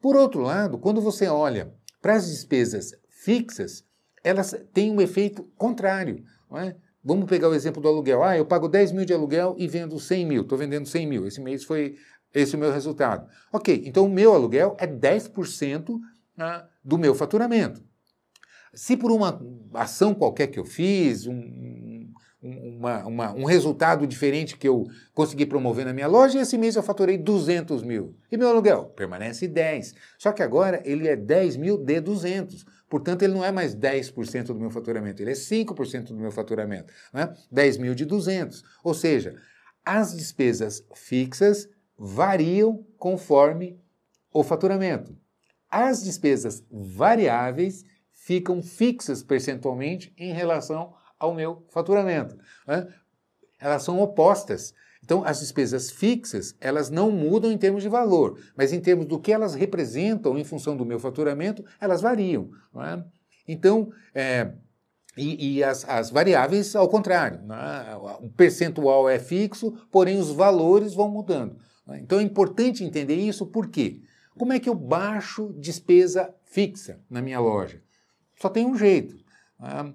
Por 0.00 0.16
outro 0.16 0.40
lado, 0.40 0.78
quando 0.78 1.00
você 1.00 1.26
olha 1.26 1.74
para 2.00 2.14
as 2.14 2.28
despesas 2.30 2.92
fixas, 3.08 3.84
elas 4.22 4.54
têm 4.72 4.92
um 4.92 5.00
efeito 5.00 5.42
contrário. 5.56 6.24
É? 6.54 6.76
Vamos 7.02 7.26
pegar 7.26 7.48
o 7.48 7.54
exemplo 7.54 7.82
do 7.82 7.88
aluguel. 7.88 8.22
Ah, 8.22 8.36
eu 8.36 8.46
pago 8.46 8.68
10 8.68 8.92
mil 8.92 9.04
de 9.04 9.12
aluguel 9.12 9.56
e 9.58 9.66
vendo 9.66 9.98
100 9.98 10.26
mil. 10.26 10.42
Estou 10.42 10.56
vendendo 10.56 10.86
100 10.86 11.06
mil. 11.06 11.26
Esse 11.26 11.40
mês 11.40 11.64
foi 11.64 11.96
esse 12.32 12.54
o 12.54 12.58
meu 12.58 12.72
resultado. 12.72 13.28
Ok, 13.52 13.82
então 13.84 14.06
o 14.06 14.10
meu 14.10 14.32
aluguel 14.32 14.76
é 14.78 14.86
10% 14.86 15.98
ah, 16.38 16.68
do 16.84 16.96
meu 16.96 17.14
faturamento. 17.14 17.87
Se 18.74 18.96
por 18.96 19.10
uma 19.10 19.40
ação 19.74 20.14
qualquer 20.14 20.48
que 20.48 20.58
eu 20.58 20.64
fiz, 20.64 21.26
um, 21.26 22.12
uma, 22.40 23.04
uma, 23.06 23.32
um 23.32 23.44
resultado 23.44 24.06
diferente 24.06 24.56
que 24.56 24.68
eu 24.68 24.86
consegui 25.12 25.44
promover 25.44 25.84
na 25.84 25.92
minha 25.92 26.06
loja, 26.06 26.40
esse 26.40 26.56
mês 26.56 26.76
eu 26.76 26.82
faturei 26.82 27.18
200 27.18 27.82
mil. 27.82 28.16
E 28.30 28.36
meu 28.36 28.48
aluguel 28.48 28.86
permanece 28.96 29.48
10. 29.48 29.94
Só 30.18 30.32
que 30.32 30.42
agora 30.42 30.80
ele 30.84 31.08
é 31.08 31.16
10 31.16 31.56
mil 31.56 31.78
de 31.78 32.00
200. 32.00 32.64
Portanto, 32.88 33.22
ele 33.22 33.34
não 33.34 33.44
é 33.44 33.52
mais 33.52 33.74
10% 33.74 34.46
do 34.46 34.54
meu 34.54 34.70
faturamento, 34.70 35.22
ele 35.22 35.32
é 35.32 35.34
5% 35.34 36.04
do 36.04 36.16
meu 36.16 36.30
faturamento. 36.30 36.92
Né? 37.12 37.32
10 37.50 37.78
mil 37.78 37.94
de 37.94 38.04
200. 38.04 38.64
Ou 38.82 38.94
seja, 38.94 39.34
as 39.84 40.16
despesas 40.16 40.82
fixas 40.94 41.68
variam 41.98 42.86
conforme 42.96 43.78
o 44.32 44.42
faturamento. 44.42 45.16
As 45.70 46.02
despesas 46.02 46.64
variáveis 46.70 47.84
ficam 48.28 48.62
fixas 48.62 49.22
percentualmente 49.22 50.12
em 50.18 50.34
relação 50.34 50.92
ao 51.18 51.32
meu 51.32 51.64
faturamento. 51.70 52.36
Né? 52.66 52.86
Elas 53.58 53.82
são 53.82 53.98
opostas. 54.02 54.74
Então, 55.02 55.24
as 55.24 55.40
despesas 55.40 55.90
fixas, 55.90 56.54
elas 56.60 56.90
não 56.90 57.10
mudam 57.10 57.50
em 57.50 57.56
termos 57.56 57.82
de 57.82 57.88
valor, 57.88 58.38
mas 58.54 58.70
em 58.70 58.80
termos 58.80 59.06
do 59.06 59.18
que 59.18 59.32
elas 59.32 59.54
representam 59.54 60.36
em 60.36 60.44
função 60.44 60.76
do 60.76 60.84
meu 60.84 61.00
faturamento, 61.00 61.64
elas 61.80 62.02
variam. 62.02 62.50
É? 62.76 63.02
Então, 63.48 63.90
é, 64.14 64.52
e, 65.16 65.54
e 65.54 65.64
as, 65.64 65.88
as, 65.88 66.10
variáveis, 66.10 66.76
ao 66.76 66.86
contrário. 66.86 67.40
Né? 67.46 67.56
O 68.20 68.28
percentual 68.28 69.08
é 69.08 69.18
fixo, 69.18 69.72
porém 69.90 70.18
os 70.18 70.30
valores 70.30 70.92
vão 70.92 71.08
mudando. 71.08 71.56
Né? 71.86 72.00
Então, 72.02 72.20
é 72.20 72.22
importante 72.22 72.84
entender 72.84 73.16
isso, 73.16 73.46
por 73.46 73.68
quê? 73.68 74.02
Como 74.36 74.52
é 74.52 74.60
que 74.60 74.68
eu 74.68 74.74
baixo 74.74 75.50
despesa 75.56 76.34
fixa 76.44 77.00
na 77.08 77.22
minha 77.22 77.40
loja? 77.40 77.87
Só 78.40 78.48
tem 78.48 78.66
um 78.66 78.76
jeito. 78.76 79.16
Né? 79.58 79.92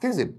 Quer 0.00 0.10
dizer, 0.10 0.34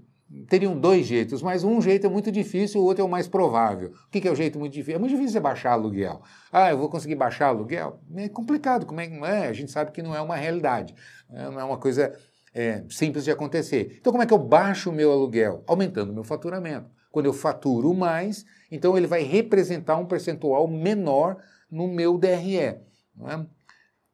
teriam 0.48 0.78
dois 0.78 1.06
jeitos, 1.06 1.42
mas 1.42 1.64
um 1.64 1.80
jeito 1.80 2.06
é 2.06 2.10
muito 2.10 2.30
difícil, 2.30 2.80
o 2.80 2.84
outro 2.84 3.02
é 3.02 3.06
o 3.06 3.10
mais 3.10 3.26
provável. 3.26 3.92
O 4.06 4.10
que 4.10 4.26
é 4.26 4.30
o 4.30 4.36
jeito 4.36 4.58
muito 4.58 4.72
difícil? 4.72 4.96
É 4.96 4.98
muito 4.98 5.10
difícil 5.10 5.32
você 5.32 5.40
baixar 5.40 5.72
aluguel. 5.72 6.22
Ah, 6.52 6.70
eu 6.70 6.78
vou 6.78 6.88
conseguir 6.88 7.16
baixar 7.16 7.48
aluguel? 7.48 8.00
É 8.14 8.28
complicado, 8.28 8.86
como 8.86 9.00
é 9.00 9.08
que 9.08 9.14
é? 9.24 9.48
A 9.48 9.52
gente 9.52 9.72
sabe 9.72 9.90
que 9.90 10.02
não 10.02 10.14
é 10.14 10.20
uma 10.20 10.36
realidade, 10.36 10.94
né? 11.28 11.50
não 11.50 11.60
é 11.60 11.64
uma 11.64 11.78
coisa 11.78 12.16
é, 12.54 12.84
simples 12.88 13.24
de 13.24 13.30
acontecer. 13.30 13.96
Então, 14.00 14.12
como 14.12 14.22
é 14.22 14.26
que 14.26 14.32
eu 14.32 14.38
baixo 14.38 14.90
o 14.90 14.92
meu 14.92 15.10
aluguel? 15.10 15.64
Aumentando 15.66 16.10
o 16.10 16.14
meu 16.14 16.24
faturamento. 16.24 16.88
Quando 17.10 17.26
eu 17.26 17.32
faturo 17.32 17.92
mais, 17.92 18.44
então 18.70 18.96
ele 18.96 19.06
vai 19.06 19.22
representar 19.22 19.96
um 19.96 20.06
percentual 20.06 20.68
menor 20.68 21.38
no 21.70 21.88
meu 21.88 22.16
DRE. 22.16 22.78
Não 23.16 23.28
é? 23.28 23.46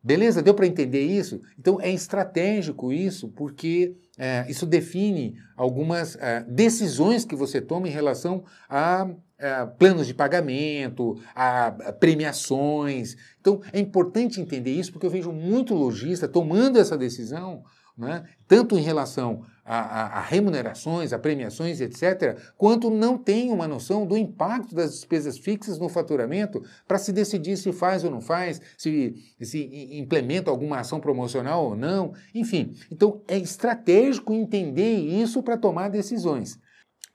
Beleza? 0.07 0.41
Deu 0.41 0.55
para 0.55 0.69
entender 0.69 1.03
isso? 1.03 1.43
Então 1.59 1.81
é 1.81 1.91
estratégico 1.91 2.93
isso, 2.93 3.27
porque 3.31 3.97
é, 4.17 4.47
isso 4.49 4.65
define 4.65 5.35
algumas 5.57 6.15
é, 6.21 6.45
decisões 6.49 7.25
que 7.25 7.35
você 7.35 7.61
toma 7.61 7.89
em 7.89 7.91
relação 7.91 8.45
a, 8.69 9.09
a 9.37 9.67
planos 9.67 10.07
de 10.07 10.15
pagamento, 10.15 11.21
a, 11.35 11.67
a, 11.67 11.93
premiações. 11.93 13.17
Então 13.41 13.61
é 13.73 13.81
importante 13.81 14.41
entender 14.41 14.71
isso, 14.71 14.93
porque 14.93 15.07
eu 15.07 15.11
vejo 15.11 15.33
muito 15.33 15.75
lojista 15.75 16.29
tomando 16.29 16.79
essa 16.79 16.97
decisão 16.97 17.65
né? 17.97 18.25
tanto 18.47 18.79
em 18.79 18.83
relação 18.83 19.43
a, 19.67 19.79
a, 19.81 20.07
a, 20.19 20.21
remunerações, 20.21 21.13
a 21.13 21.19
premiações, 21.19 21.81
etc., 21.81 22.39
quanto 22.57 22.89
não 22.89 23.19
tem 23.19 23.51
uma 23.51 23.67
noção 23.67 24.07
do 24.07 24.17
impacto 24.17 24.75
das 24.75 24.93
despesas 24.93 25.37
fixas 25.37 25.79
no 25.79 25.89
faturamento 25.89 26.63
para 26.87 26.99
se 26.99 27.13
decidir 27.13 27.57
se 27.57 27.73
faz 27.73 28.05
ou 28.05 28.11
não 28.11 28.21
faz, 28.21 28.61
se, 28.79 29.15
se 29.41 29.99
implementa 29.99 30.51
alguma 30.51 30.79
ação 30.79 31.01
promocional 31.01 31.65
ou 31.65 31.77
não, 31.77 32.15
enfim. 32.33 32.75
Então 32.91 33.21
é 33.27 33.37
estratégico 33.37 34.33
entender 34.33 34.95
isso 34.95 35.43
para 35.43 35.59
tomar 35.59 35.89
decisões. 35.89 36.59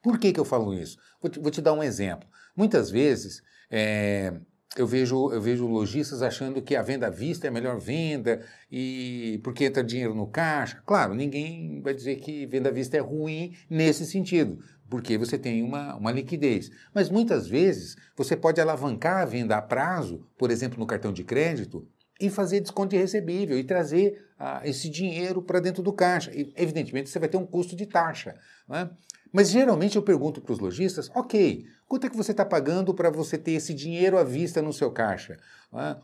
Por 0.04 0.20
que, 0.20 0.34
que 0.34 0.40
eu 0.40 0.46
falo 0.46 0.74
isso? 0.74 0.98
Vou 1.22 1.32
te, 1.32 1.40
vou 1.40 1.52
te 1.52 1.62
dar 1.62 1.74
um 1.74 1.84
exemplo. 1.84 2.28
Muitas 2.56 2.90
vezes, 2.92 3.42
é, 3.70 4.34
eu 4.78 4.88
vejo, 4.88 5.32
eu 5.32 5.42
vejo 5.42 5.68
lojistas 5.68 6.22
achando 6.22 6.62
que 6.62 6.76
a 6.76 6.82
venda 6.82 7.08
à 7.08 7.10
vista 7.10 7.46
é 7.46 7.50
a 7.50 7.54
melhor 7.54 7.78
venda 7.78 8.42
e 8.72 9.40
porque 9.44 9.66
entra 9.66 9.84
dinheiro 9.84 10.16
no 10.16 10.28
caixa. 10.28 10.82
Claro, 10.86 11.14
ninguém 11.14 11.82
vai 11.82 11.94
dizer 11.94 12.18
que 12.18 12.46
venda 12.46 12.70
à 12.70 12.72
vista 12.72 12.96
é 12.96 13.02
ruim 13.02 13.54
nesse 13.70 14.06
sentido, 14.06 14.60
porque 14.90 15.18
você 15.18 15.38
tem 15.38 15.62
uma, 15.62 15.96
uma 15.96 16.12
liquidez. 16.12 16.72
Mas 16.94 17.10
muitas 17.10 17.48
vezes 17.48 17.98
você 18.16 18.36
pode 18.36 18.62
alavancar 18.62 19.22
a 19.22 19.26
venda 19.26 19.58
a 19.58 19.62
prazo, 19.62 20.26
por 20.38 20.50
exemplo, 20.50 20.80
no 20.80 20.86
cartão 20.86 21.12
de 21.12 21.24
crédito, 21.24 21.86
e 22.22 22.30
fazer 22.30 22.62
desconto 22.62 22.92
de 22.92 22.98
recebível 22.98 23.58
e 23.58 23.64
trazer 23.64 24.26
ah, 24.38 24.62
esse 24.64 24.90
dinheiro 24.90 25.42
para 25.42 25.60
dentro 25.60 25.82
do 25.82 25.92
caixa. 25.92 26.32
E, 26.34 26.54
evidentemente, 26.56 27.10
você 27.10 27.18
vai 27.18 27.28
ter 27.28 27.38
um 27.38 27.46
custo 27.46 27.76
de 27.76 27.88
taxa. 27.88 28.36
Né? 28.70 28.90
Mas 29.32 29.50
geralmente 29.50 29.96
eu 29.96 30.02
pergunto 30.02 30.42
para 30.42 30.54
os 30.54 30.60
lojistas: 30.60 31.10
ok, 31.16 31.66
Quanto 31.92 32.08
é 32.08 32.10
que 32.10 32.16
você 32.16 32.32
está 32.32 32.46
pagando 32.46 32.94
para 32.94 33.10
você 33.10 33.38
ter 33.38 33.52
esse 33.52 33.74
dinheiro 33.74 34.18
à 34.18 34.24
vista 34.24 34.62
no 34.62 34.72
seu 34.72 34.90
caixa? 34.90 35.38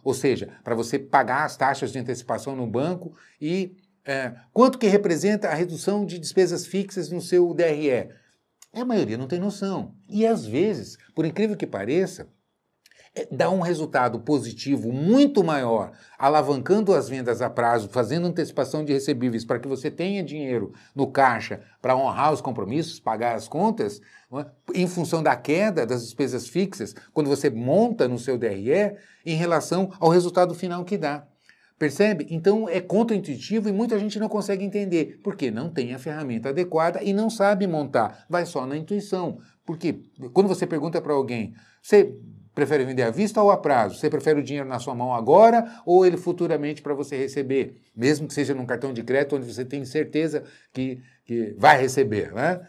Ou 0.03 0.13
seja, 0.13 0.49
para 0.61 0.75
você 0.75 0.99
pagar 0.99 1.45
as 1.45 1.55
taxas 1.55 1.93
de 1.93 1.97
antecipação 1.97 2.57
no 2.57 2.67
banco 2.67 3.15
e 3.39 3.77
é, 4.03 4.33
quanto 4.51 4.77
que 4.77 4.87
representa 4.87 5.47
a 5.47 5.53
redução 5.53 6.05
de 6.05 6.19
despesas 6.19 6.65
fixas 6.65 7.09
no 7.09 7.21
seu 7.21 7.53
DRE? 7.53 8.09
A 8.73 8.83
maioria 8.83 9.17
não 9.17 9.29
tem 9.29 9.39
noção. 9.39 9.95
E 10.09 10.27
às 10.27 10.45
vezes, 10.45 10.97
por 11.15 11.25
incrível 11.25 11.55
que 11.55 11.65
pareça, 11.65 12.27
dá 13.32 13.49
um 13.49 13.62
resultado 13.62 14.19
positivo 14.19 14.91
muito 14.91 15.43
maior, 15.43 15.91
alavancando 16.19 16.93
as 16.93 17.10
vendas 17.10 17.41
a 17.41 17.49
prazo, 17.49 17.89
fazendo 17.89 18.27
antecipação 18.27 18.84
de 18.84 18.93
recebíveis 18.93 19.45
para 19.45 19.60
que 19.60 19.67
você 19.67 19.89
tenha 19.89 20.23
dinheiro 20.23 20.73
no 20.93 21.08
caixa 21.08 21.62
para 21.82 21.95
honrar 21.95 22.34
os 22.34 22.41
compromissos, 22.41 22.99
pagar 22.99 23.36
as 23.36 23.47
contas, 23.47 24.01
é? 24.34 24.45
em 24.75 24.88
função 24.88 25.23
da 25.23 25.36
queda 25.36 25.86
das 25.86 26.03
despesas 26.03 26.47
fixas, 26.47 26.93
quando 27.13 27.27
você 27.27 27.49
monta 27.49 28.08
no 28.08 28.19
seu 28.19 28.38
DRE, 28.38 28.95
em 29.25 29.36
relação 29.36 29.91
ao 29.99 30.10
resultado 30.10 30.53
final 30.53 30.84
que 30.84 30.97
dá. 30.97 31.25
Percebe? 31.80 32.25
Então 32.32 32.67
é 32.67 32.82
contraintuitivo 32.82 33.69
e 33.69 33.71
muita 33.71 33.99
gente 33.99 34.19
não 34.19 34.27
consegue 34.27 34.65
entender, 34.65 35.19
porque 35.23 35.51
não 35.51 35.69
tem 35.69 35.93
a 35.93 35.99
ferramenta 35.99 36.49
adequada 36.49 37.03
e 37.03 37.13
não 37.13 37.30
sabe 37.30 37.67
montar, 37.67 38.25
vai 38.27 38.45
só 38.47 38.65
na 38.65 38.75
intuição. 38.75 39.39
Porque 39.63 40.01
quando 40.34 40.47
você 40.47 40.65
pergunta 40.65 40.99
para 40.99 41.13
alguém, 41.13 41.53
você 41.82 42.17
prefere 42.58 42.84
vender 42.84 43.04
à 43.04 43.12
vista 43.12 43.39
ou 43.39 43.52
a 43.52 43.58
prazo? 43.58 44.00
Você 44.00 44.10
prefere 44.10 44.39
o 44.39 44.43
dinheiro 44.43 44.67
na 44.67 44.80
sua 44.80 44.96
mão 44.96 45.13
agora 45.13 45.80
ou 45.86 46.04
ele 46.04 46.17
futuramente 46.17 46.82
para 46.82 46.96
você 46.96 47.15
receber? 47.15 47.80
Mesmo 47.96 48.28
que 48.28 48.34
seja 48.34 48.56
num 48.56 48.65
cartão 48.65 48.91
de 48.91 49.04
crédito 49.04 49.36
onde 49.36 49.46
você 49.46 49.63
tem 49.63 49.86
certeza 49.86 50.43
que, 50.74 51.00
que 51.24 51.54
vai 51.56 51.80
receber, 51.80 52.34
né? 52.34 52.60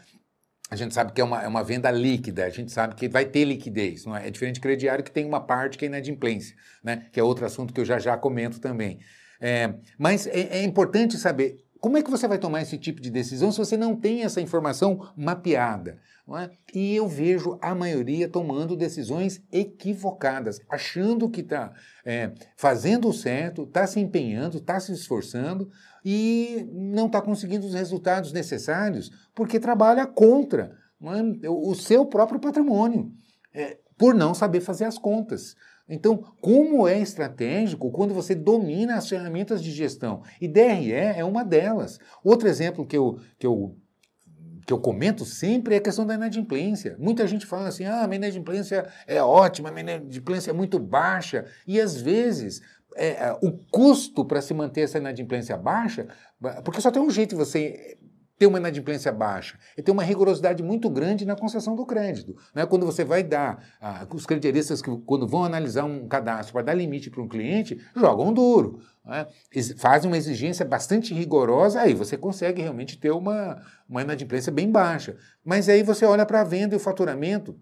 A 0.70 0.76
gente 0.76 0.92
sabe 0.92 1.12
que 1.12 1.22
é 1.22 1.24
uma, 1.24 1.42
é 1.42 1.48
uma 1.48 1.64
venda 1.64 1.90
líquida, 1.90 2.44
a 2.44 2.50
gente 2.50 2.70
sabe 2.70 2.96
que 2.96 3.08
vai 3.08 3.24
ter 3.24 3.46
liquidez, 3.46 4.04
não 4.04 4.14
é? 4.14 4.28
É 4.28 4.30
diferente 4.30 4.56
de 4.56 4.60
crediário 4.60 5.02
que 5.02 5.10
tem 5.10 5.24
uma 5.24 5.40
parte 5.40 5.78
que 5.78 5.86
é 5.86 5.88
inadimplência, 5.88 6.54
né? 6.84 7.06
Que 7.10 7.18
é 7.18 7.22
outro 7.22 7.46
assunto 7.46 7.72
que 7.72 7.80
eu 7.80 7.86
já 7.86 7.98
já 7.98 8.14
comento 8.18 8.60
também. 8.60 8.98
É, 9.40 9.72
mas 9.96 10.26
é, 10.26 10.58
é 10.58 10.62
importante 10.64 11.16
saber 11.16 11.64
como 11.80 11.96
é 11.96 12.02
que 12.02 12.10
você 12.10 12.28
vai 12.28 12.36
tomar 12.36 12.60
esse 12.60 12.76
tipo 12.76 13.00
de 13.00 13.10
decisão 13.10 13.50
se 13.50 13.58
você 13.58 13.76
não 13.76 13.96
tem 13.96 14.22
essa 14.22 14.40
informação 14.40 15.08
mapeada? 15.16 15.98
É? 16.36 16.50
E 16.74 16.94
eu 16.94 17.08
vejo 17.08 17.58
a 17.62 17.74
maioria 17.74 18.28
tomando 18.28 18.76
decisões 18.76 19.42
equivocadas, 19.50 20.60
achando 20.68 21.30
que 21.30 21.40
está 21.40 21.72
é, 22.04 22.32
fazendo 22.54 23.08
o 23.08 23.14
certo, 23.14 23.62
está 23.62 23.86
se 23.86 23.98
empenhando, 23.98 24.58
está 24.58 24.78
se 24.78 24.92
esforçando 24.92 25.70
e 26.04 26.68
não 26.70 27.06
está 27.06 27.22
conseguindo 27.22 27.66
os 27.66 27.72
resultados 27.72 28.30
necessários 28.30 29.10
porque 29.34 29.58
trabalha 29.58 30.06
contra 30.06 30.76
é? 31.02 31.48
o 31.48 31.74
seu 31.74 32.04
próprio 32.04 32.38
patrimônio, 32.38 33.10
é, 33.54 33.78
por 33.96 34.14
não 34.14 34.34
saber 34.34 34.60
fazer 34.60 34.84
as 34.84 34.98
contas. 34.98 35.54
Então, 35.88 36.22
como 36.42 36.86
é 36.86 37.00
estratégico 37.00 37.90
quando 37.90 38.12
você 38.12 38.34
domina 38.34 38.96
as 38.96 39.08
ferramentas 39.08 39.62
de 39.62 39.70
gestão? 39.70 40.22
E 40.38 40.46
DRE 40.46 40.92
é 40.92 41.24
uma 41.24 41.42
delas. 41.42 41.98
Outro 42.22 42.46
exemplo 42.46 42.86
que 42.86 42.96
eu, 42.96 43.18
que 43.38 43.46
eu, 43.46 43.74
que 44.68 44.72
eu 44.74 44.78
comento 44.78 45.24
sempre 45.24 45.76
é 45.76 45.78
a 45.78 45.80
questão 45.80 46.06
da 46.06 46.12
inadimplência. 46.12 46.94
Muita 46.98 47.26
gente 47.26 47.46
fala 47.46 47.68
assim: 47.68 47.86
ah, 47.86 48.06
minha 48.06 48.16
inadimplência 48.16 48.86
é 49.06 49.22
ótima, 49.22 49.70
a 49.70 49.80
inadimplência 49.80 50.50
é 50.50 50.52
muito 50.52 50.78
baixa. 50.78 51.46
E 51.66 51.80
às 51.80 51.98
vezes 51.98 52.60
é, 52.94 53.28
é 53.28 53.38
o 53.40 53.50
custo 53.70 54.26
para 54.26 54.42
se 54.42 54.52
manter 54.52 54.82
essa 54.82 54.98
inadimplência 54.98 55.56
baixa, 55.56 56.08
porque 56.62 56.82
só 56.82 56.90
tem 56.90 57.00
um 57.00 57.10
jeito 57.10 57.30
de 57.30 57.36
você 57.36 57.96
ter 58.38 58.46
uma 58.46 58.58
inadimplência 58.58 59.10
baixa 59.10 59.58
e 59.76 59.82
ter 59.82 59.90
uma 59.90 60.02
rigorosidade 60.02 60.62
muito 60.62 60.88
grande 60.88 61.26
na 61.26 61.34
concessão 61.34 61.74
do 61.74 61.84
crédito. 61.84 62.36
Né? 62.54 62.64
Quando 62.64 62.86
você 62.86 63.04
vai 63.04 63.22
dar, 63.22 63.62
ah, 63.80 64.06
os 64.14 64.24
crediaristas 64.24 64.80
que 64.80 64.90
quando 65.04 65.26
vão 65.26 65.44
analisar 65.44 65.84
um 65.84 66.06
cadastro 66.06 66.52
para 66.52 66.62
dar 66.62 66.74
limite 66.74 67.10
para 67.10 67.22
um 67.22 67.28
cliente, 67.28 67.78
jogam 67.96 68.32
duro. 68.32 68.80
Né? 69.04 69.26
Fazem 69.76 70.08
uma 70.08 70.16
exigência 70.16 70.64
bastante 70.64 71.12
rigorosa, 71.12 71.80
aí 71.80 71.94
você 71.94 72.16
consegue 72.16 72.62
realmente 72.62 72.98
ter 72.98 73.10
uma, 73.10 73.60
uma 73.88 74.02
inadimplência 74.02 74.52
bem 74.52 74.70
baixa. 74.70 75.16
Mas 75.44 75.68
aí 75.68 75.82
você 75.82 76.04
olha 76.04 76.24
para 76.24 76.42
a 76.42 76.44
venda 76.44 76.74
e 76.74 76.76
o 76.76 76.80
faturamento, 76.80 77.58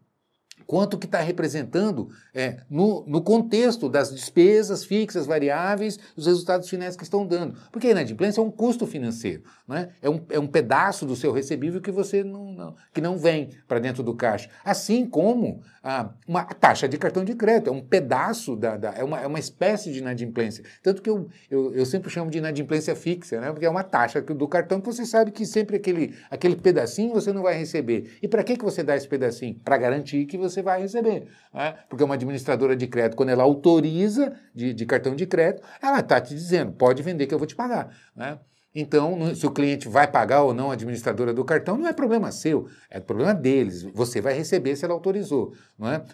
quanto 0.67 0.99
que 0.99 1.07
está 1.07 1.21
representando 1.21 2.09
é, 2.35 2.59
no, 2.69 3.05
no, 3.07 3.23
contexto 3.23 3.89
das 3.89 4.13
despesas 4.13 4.85
fixas, 4.85 5.27
variáveis, 5.27 5.99
os 6.17 6.27
resultados 6.27 6.69
finais 6.69 6.97
que 6.97 7.05
estão 7.05 7.27
dando. 7.27 7.57
Porque 7.71 7.87
a 7.87 7.91
inadimplência 7.93 8.41
é 8.41 8.45
um 8.45 8.51
custo 8.51 8.87
financeiro, 8.87 9.43
né? 9.67 9.91
é, 10.03 10.11
um, 10.11 10.21
é 10.31 10.39
um 10.39 10.47
pedaço 10.47 11.07
do 11.07 11.15
seu 11.15 11.33
recebível 11.33 11.81
que 11.81 11.91
você 11.91 12.25
não, 12.25 12.53
não 12.53 12.75
que 12.93 13.01
não 13.01 13.17
vem 13.17 13.51
para 13.69 13.79
dentro 13.79 14.03
do 14.03 14.15
caixa. 14.15 14.51
Assim 14.65 15.07
como 15.07 15.63
ah, 15.83 16.11
uma 16.27 16.45
taxa 16.45 16.89
de 16.89 16.99
cartão 16.99 17.25
de 17.25 17.35
crédito, 17.35 17.71
é 17.71 17.73
um 17.73 17.81
pedaço, 17.81 18.57
da, 18.57 18.77
da, 18.77 18.93
é, 18.93 19.05
uma, 19.05 19.21
é 19.21 19.27
uma 19.27 19.39
espécie 19.39 19.93
de 19.93 19.99
inadimplência. 19.99 20.65
Tanto 20.83 21.01
que 21.01 21.09
eu, 21.09 21.29
eu, 21.49 21.75
eu 21.75 21.87
sempre 21.87 22.11
chamo 22.11 22.31
de 22.31 22.39
inadimplência 22.39 22.97
fixa, 22.97 23.41
né? 23.41 23.53
porque 23.53 23.67
é 23.67 23.71
uma 23.71 23.85
taxa 23.85 24.21
do 24.21 24.49
cartão 24.49 24.81
que 24.81 24.87
você 24.87 25.07
sabe 25.07 25.31
que 25.31 25.47
sempre 25.47 25.77
aquele, 25.77 26.15
aquele 26.31 26.57
pedacinho 26.57 27.13
você 27.13 27.33
não 27.33 27.43
vai 27.43 27.55
receber. 27.57 28.19
E 28.21 28.27
para 28.27 28.43
que, 28.43 28.57
que 28.57 28.65
você 28.65 28.83
dá 28.83 28.97
esse 28.97 29.07
pedacinho? 29.07 29.61
Para 29.65 29.77
garantir 29.77 30.27
que 30.27 30.37
você 30.37 30.46
você 30.49 30.63
vai 30.63 30.81
receber. 30.81 31.29
Né? 31.53 31.75
Porque 31.89 32.03
uma 32.03 32.15
administradora 32.15 32.77
de 32.77 32.87
crédito, 32.87 33.17
quando 33.17 33.31
ela 33.31 33.43
autoriza 33.43 34.35
de, 34.55 34.73
de 34.73 34.87
cartão 34.87 35.15
de 35.15 35.27
crédito, 35.27 35.63
ela 35.83 36.01
está 36.01 36.21
te 36.21 36.35
dizendo, 36.35 36.73
pode 36.73 37.03
vender 37.03 37.27
que 37.27 37.35
eu 37.35 37.39
vou 37.39 37.47
te 37.47 37.55
pagar. 37.55 37.95
Né? 38.15 38.39
Então, 38.75 39.35
se 39.35 39.47
o 39.47 39.51
cliente 39.51 39.89
vai 39.89 40.07
pagar 40.07 40.43
ou 40.43 40.53
não 40.53 40.71
a 40.71 40.75
administradora 40.75 41.33
do 41.33 41.45
cartão, 41.45 41.79
não 41.79 41.89
é 41.89 41.95
problema 41.95 42.31
seu, 42.31 42.69
é 42.91 43.01
problema 43.01 43.33
deles. 43.33 43.83
Você 43.95 44.21
vai 44.21 44.35
receber 44.35 44.77
se 44.77 44.85
ela 44.85 44.93
autorizou. 44.93 45.55
Não 45.79 45.89
é? 45.89 46.05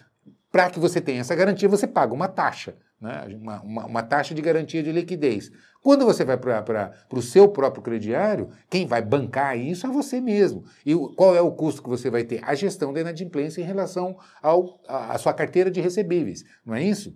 Para 0.49 0.69
que 0.69 0.79
você 0.79 1.01
tenha 1.01 1.19
essa 1.19 1.35
garantia, 1.35 1.67
você 1.67 1.85
paga 1.85 2.13
uma 2.13 2.29
taxa, 2.29 2.75
né? 3.01 3.25
uma, 3.35 3.61
uma, 3.61 3.85
uma 3.85 4.03
taxa 4.03 4.33
de 4.33 4.41
garantia 4.41 4.81
de 4.81 4.93
liquidez. 4.93 5.51
Quando 5.83 6.05
você 6.05 6.23
vai 6.23 6.37
para 6.37 6.93
o 7.11 7.21
seu 7.21 7.49
próprio 7.49 7.83
crediário, 7.83 8.49
quem 8.69 8.87
vai 8.87 9.01
bancar 9.01 9.57
isso 9.59 9.85
é 9.85 9.89
você 9.89 10.21
mesmo. 10.21 10.63
E 10.85 10.95
qual 11.15 11.35
é 11.35 11.41
o 11.41 11.51
custo 11.51 11.83
que 11.83 11.89
você 11.89 12.09
vai 12.09 12.23
ter? 12.23 12.39
A 12.41 12.55
gestão 12.55 12.93
da 12.93 13.01
inadimplência 13.01 13.61
em 13.61 13.65
relação 13.65 14.17
à 14.87 15.17
sua 15.17 15.33
carteira 15.33 15.69
de 15.69 15.81
recebíveis, 15.81 16.45
não 16.65 16.73
é 16.73 16.81
isso? 16.81 17.13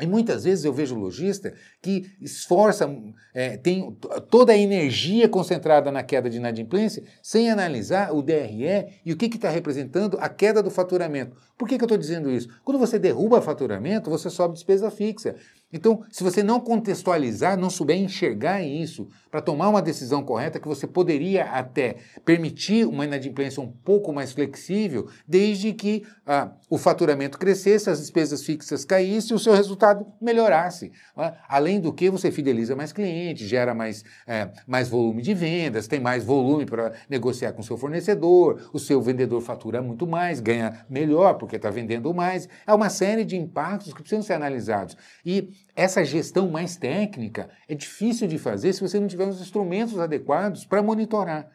E 0.00 0.06
muitas 0.06 0.44
vezes 0.44 0.64
eu 0.64 0.72
vejo 0.72 0.94
lojista 0.94 1.52
que 1.82 2.10
esforça, 2.20 2.90
é, 3.34 3.56
tem 3.56 3.96
toda 4.30 4.52
a 4.52 4.56
energia 4.56 5.28
concentrada 5.28 5.92
na 5.92 6.02
queda 6.02 6.30
de 6.30 6.38
inadimplência, 6.38 7.04
sem 7.22 7.50
analisar 7.50 8.14
o 8.14 8.22
DRE 8.22 9.00
e 9.04 9.12
o 9.12 9.16
que 9.16 9.26
está 9.26 9.50
representando 9.50 10.16
a 10.20 10.28
queda 10.28 10.62
do 10.62 10.70
faturamento. 10.70 11.36
Por 11.56 11.68
que, 11.68 11.76
que 11.76 11.84
eu 11.84 11.86
estou 11.86 11.98
dizendo 11.98 12.30
isso? 12.30 12.48
Quando 12.64 12.78
você 12.78 12.98
derruba 12.98 13.42
faturamento, 13.42 14.08
você 14.08 14.30
sobe 14.30 14.54
despesa 14.54 14.90
fixa. 14.90 15.36
Então, 15.72 16.04
se 16.10 16.24
você 16.24 16.42
não 16.42 16.58
contextualizar, 16.58 17.56
não 17.56 17.70
souber 17.70 17.96
enxergar 17.96 18.62
isso 18.62 19.08
para 19.30 19.40
tomar 19.40 19.68
uma 19.68 19.80
decisão 19.80 20.22
correta, 20.22 20.58
que 20.58 20.66
você 20.66 20.86
poderia 20.86 21.44
até 21.44 21.96
permitir 22.24 22.86
uma 22.86 23.04
inadimplência 23.04 23.62
um 23.62 23.70
pouco 23.70 24.12
mais 24.12 24.32
flexível, 24.32 25.08
desde 25.26 25.72
que 25.72 26.04
ah, 26.26 26.52
o 26.68 26.76
faturamento 26.76 27.38
crescesse, 27.38 27.88
as 27.88 28.00
despesas 28.00 28.42
fixas 28.42 28.84
caíssem 28.84 29.32
e 29.32 29.36
o 29.36 29.38
seu 29.38 29.52
resultado 29.52 30.06
melhorasse. 30.20 30.90
Ah, 31.16 31.36
além 31.48 31.80
do 31.80 31.92
que, 31.92 32.10
você 32.10 32.32
fideliza 32.32 32.74
mais 32.74 32.92
clientes, 32.92 33.48
gera 33.48 33.72
mais, 33.72 34.04
é, 34.26 34.50
mais 34.66 34.88
volume 34.88 35.22
de 35.22 35.34
vendas, 35.34 35.86
tem 35.86 36.00
mais 36.00 36.24
volume 36.24 36.66
para 36.66 36.92
negociar 37.08 37.52
com 37.52 37.60
o 37.60 37.64
seu 37.64 37.76
fornecedor, 37.76 38.70
o 38.72 38.78
seu 38.78 39.00
vendedor 39.00 39.40
fatura 39.40 39.80
muito 39.80 40.06
mais, 40.06 40.40
ganha 40.40 40.84
melhor 40.88 41.34
porque 41.34 41.56
está 41.56 41.70
vendendo 41.70 42.12
mais. 42.12 42.48
É 42.66 42.74
uma 42.74 42.90
série 42.90 43.24
de 43.24 43.36
impactos 43.36 43.92
que 43.92 44.00
precisam 44.00 44.22
ser 44.22 44.32
analisados. 44.32 44.96
E 45.24 45.50
essa 45.80 46.04
gestão 46.04 46.50
mais 46.50 46.76
técnica 46.76 47.48
é 47.66 47.74
difícil 47.74 48.28
de 48.28 48.36
fazer 48.36 48.74
se 48.74 48.82
você 48.82 49.00
não 49.00 49.08
tiver 49.08 49.26
os 49.26 49.40
instrumentos 49.40 49.98
adequados 49.98 50.66
para 50.66 50.82
monitorar. 50.82 51.50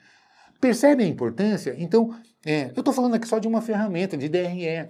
Percebe 0.59 1.03
a 1.03 1.07
importância? 1.07 1.75
Então, 1.77 2.09
é, 2.43 2.71
eu 2.75 2.79
estou 2.79 2.91
falando 2.91 3.13
aqui 3.13 3.27
só 3.27 3.37
de 3.37 3.47
uma 3.47 3.61
ferramenta, 3.61 4.17
de 4.17 4.27
DRE. 4.27 4.89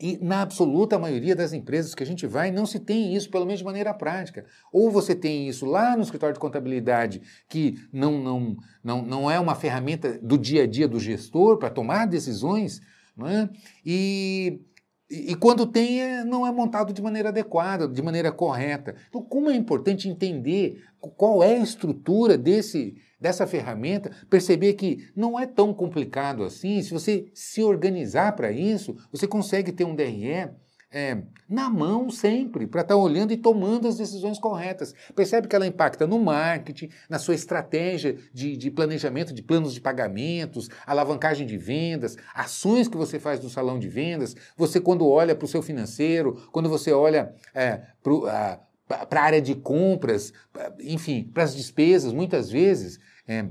E 0.00 0.18
na 0.20 0.42
absoluta 0.42 0.98
maioria 0.98 1.36
das 1.36 1.52
empresas 1.52 1.94
que 1.94 2.02
a 2.02 2.06
gente 2.06 2.26
vai, 2.26 2.50
não 2.50 2.66
se 2.66 2.80
tem 2.80 3.14
isso, 3.14 3.30
pelo 3.30 3.46
menos 3.46 3.60
de 3.60 3.64
maneira 3.64 3.94
prática. 3.94 4.44
Ou 4.72 4.90
você 4.90 5.14
tem 5.14 5.48
isso 5.48 5.64
lá 5.64 5.96
no 5.96 6.02
escritório 6.02 6.34
de 6.34 6.40
contabilidade, 6.40 7.22
que 7.48 7.78
não, 7.92 8.18
não, 8.18 8.56
não, 8.82 9.02
não 9.02 9.30
é 9.30 9.38
uma 9.38 9.54
ferramenta 9.54 10.18
do 10.20 10.36
dia 10.36 10.64
a 10.64 10.66
dia 10.66 10.88
do 10.88 10.98
gestor 10.98 11.56
para 11.56 11.70
tomar 11.70 12.06
decisões, 12.06 12.82
né? 13.16 13.48
e 13.84 14.60
e, 15.08 15.36
quando 15.36 15.66
tem, 15.66 16.02
é, 16.02 16.24
não 16.24 16.44
é 16.46 16.50
montado 16.50 16.92
de 16.92 17.00
maneira 17.00 17.28
adequada, 17.28 17.86
de 17.86 18.02
maneira 18.02 18.32
correta. 18.32 18.96
Então, 19.08 19.22
como 19.22 19.48
é 19.50 19.54
importante 19.54 20.08
entender 20.08 20.82
qual 21.16 21.44
é 21.44 21.56
a 21.56 21.62
estrutura 21.62 22.36
desse, 22.36 22.96
dessa 23.20 23.46
ferramenta, 23.46 24.10
perceber 24.28 24.74
que 24.74 25.08
não 25.14 25.38
é 25.38 25.46
tão 25.46 25.72
complicado 25.72 26.42
assim. 26.42 26.82
Se 26.82 26.92
você 26.92 27.30
se 27.32 27.62
organizar 27.62 28.34
para 28.34 28.50
isso, 28.50 28.96
você 29.12 29.28
consegue 29.28 29.70
ter 29.70 29.84
um 29.84 29.94
DRE 29.94 30.50
é, 30.90 31.18
na 31.48 31.68
mão 31.68 32.10
sempre, 32.10 32.66
para 32.66 32.80
estar 32.80 32.94
tá 32.94 33.00
olhando 33.00 33.32
e 33.32 33.36
tomando 33.36 33.88
as 33.88 33.96
decisões 33.96 34.38
corretas. 34.38 34.94
Percebe 35.14 35.48
que 35.48 35.56
ela 35.56 35.66
impacta 35.66 36.06
no 36.06 36.18
marketing, 36.18 36.90
na 37.08 37.18
sua 37.18 37.34
estratégia 37.34 38.16
de, 38.32 38.56
de 38.56 38.70
planejamento 38.70 39.34
de 39.34 39.42
planos 39.42 39.74
de 39.74 39.80
pagamentos, 39.80 40.68
alavancagem 40.86 41.46
de 41.46 41.58
vendas, 41.58 42.16
ações 42.34 42.88
que 42.88 42.96
você 42.96 43.18
faz 43.18 43.40
no 43.42 43.50
salão 43.50 43.78
de 43.78 43.88
vendas. 43.88 44.34
Você, 44.56 44.80
quando 44.80 45.08
olha 45.08 45.34
para 45.34 45.44
o 45.44 45.48
seu 45.48 45.62
financeiro, 45.62 46.48
quando 46.52 46.68
você 46.68 46.92
olha 46.92 47.34
é, 47.54 47.82
para 48.02 49.20
a 49.20 49.24
área 49.24 49.42
de 49.42 49.54
compras, 49.54 50.32
enfim, 50.80 51.24
para 51.24 51.42
as 51.42 51.54
despesas, 51.54 52.12
muitas 52.12 52.50
vezes. 52.50 52.98
É, 53.26 53.46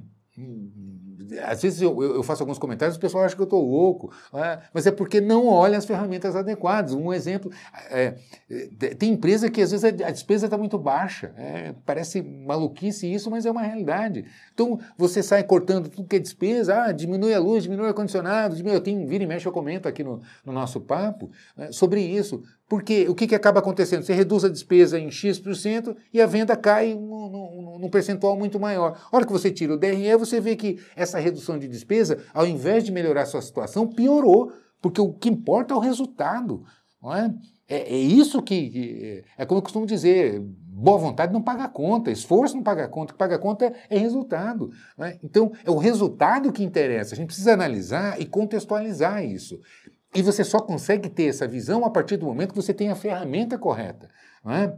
às 1.44 1.62
vezes 1.62 1.82
eu, 1.82 2.02
eu, 2.02 2.24
faço 2.24 2.44
alguns 2.44 2.58
comentários 2.58 2.98
o 2.98 3.00
pessoal 3.00 3.24
acha 3.24 3.36
que 3.36 3.42
eu 3.42 3.46
estou 3.46 3.64
louco, 3.64 4.12
né? 4.34 4.60
mas 4.74 4.86
é 4.86 4.92
porque 4.92 5.20
não 5.22 5.48
olha 5.48 5.78
as 5.78 5.86
ferramentas 5.86 6.36
adequadas. 6.36 6.94
Um 6.94 7.14
exemplo, 7.14 7.52
é, 7.90 8.16
tem 8.98 9.14
empresa 9.14 9.50
que 9.50 9.62
às 9.62 9.72
vezes 9.72 9.84
a 9.84 10.12
despesa 10.12 10.46
está 10.46 10.58
muito 10.58 10.78
baixa, 10.78 11.34
é, 11.38 11.74
parece 11.86 12.22
maluquice 12.22 13.12
isso, 13.12 13.30
mas 13.30 13.46
é 13.46 13.52
uma 13.52 13.62
realidade. 13.62 14.26
Então 14.54 14.80
você 14.98 15.22
sai 15.24 15.44
cortando 15.44 15.90
tudo 15.90 16.08
que 16.08 16.16
é 16.16 16.20
despesa, 16.20 16.84
ah, 16.84 16.92
diminui 16.92 17.34
a 17.34 17.40
luz, 17.40 17.64
diminui 17.64 17.86
o 17.86 17.88
ar-condicionado, 17.90 18.56
eu 18.68 18.82
tenho, 18.82 19.08
vira 19.08 19.24
e 19.24 19.28
mexe, 19.28 19.46
eu 19.48 19.52
comento 19.52 19.88
aqui 19.88 20.04
no, 20.04 20.22
no 20.46 20.54
nosso 20.54 20.82
papo 20.82 21.32
né, 21.56 21.72
sobre 21.72 22.02
isso. 22.02 22.44
Porque 22.67 23.08
o 23.08 23.13
que, 23.13 23.28
que 23.28 23.36
acaba 23.36 23.60
acontecendo? 23.60 24.04
Você 24.04 24.13
reduz 24.13 24.43
a 24.43 24.49
despesa 24.49 24.99
em 24.99 25.12
X% 25.12 25.95
e 26.12 26.19
a 26.19 26.25
venda 26.25 26.56
cai 26.56 26.95
num 26.95 27.89
percentual 27.91 28.36
muito 28.36 28.60
maior. 28.60 28.99
A 29.12 29.15
hora 29.15 29.25
que 29.25 29.32
você 29.32 29.51
tira 29.51 29.73
o 29.73 29.78
DRE, 29.78 30.15
você 30.17 30.39
vê 30.39 30.56
que 30.56 30.80
essa 30.95 31.19
redução 31.19 31.60
de 31.60 31.67
despesa, 31.67 32.23
ao 32.34 32.47
invés 32.47 32.84
de 32.84 32.91
melhorar 32.91 33.21
a 33.21 33.28
sua 33.28 33.41
situação, 33.41 33.88
piorou. 33.88 34.51
Porque 34.82 34.99
o 34.99 35.13
que 35.13 35.30
importa 35.30 35.73
é 35.73 35.78
o 35.78 35.80
resultado. 35.80 36.63
Não 37.01 37.15
é? 37.15 37.34
É, 37.67 37.93
é 37.93 37.97
isso 37.97 38.41
que, 38.41 38.69
que, 38.69 39.23
É 39.38 39.45
como 39.45 39.60
eu 39.60 39.63
costumo 39.63 39.86
dizer: 39.86 40.39
boa 40.39 40.97
vontade 40.97 41.34
não 41.34 41.41
paga 41.41 41.67
conta, 41.67 42.12
esforço 42.12 42.56
não 42.56 42.63
paga 42.63 42.88
conta, 42.88 43.12
o 43.12 43.15
que 43.15 43.19
paga 43.19 43.39
conta 43.39 43.73
é 43.89 43.97
resultado. 43.97 44.71
É? 44.99 45.17
Então, 45.23 45.51
é 45.63 45.71
o 45.71 45.78
resultado 45.78 46.51
que 46.51 46.63
interessa. 46.63 47.15
A 47.15 47.17
gente 47.17 47.28
precisa 47.28 47.54
analisar 47.54 48.19
e 48.19 48.25
contextualizar 48.25 49.23
isso. 49.23 49.60
E 50.15 50.21
você 50.21 50.43
só 50.43 50.60
consegue 50.60 51.10
ter 51.10 51.25
essa 51.25 51.47
visão 51.47 51.84
a 51.84 51.89
partir 51.89 52.15
do 52.15 52.25
momento 52.25 52.54
que 52.54 52.62
você 52.62 52.73
tem 52.73 52.89
a 52.89 52.95
ferramenta 52.95 53.58
correta. 53.58 54.10
Não 54.43 54.54
é? 54.54 54.73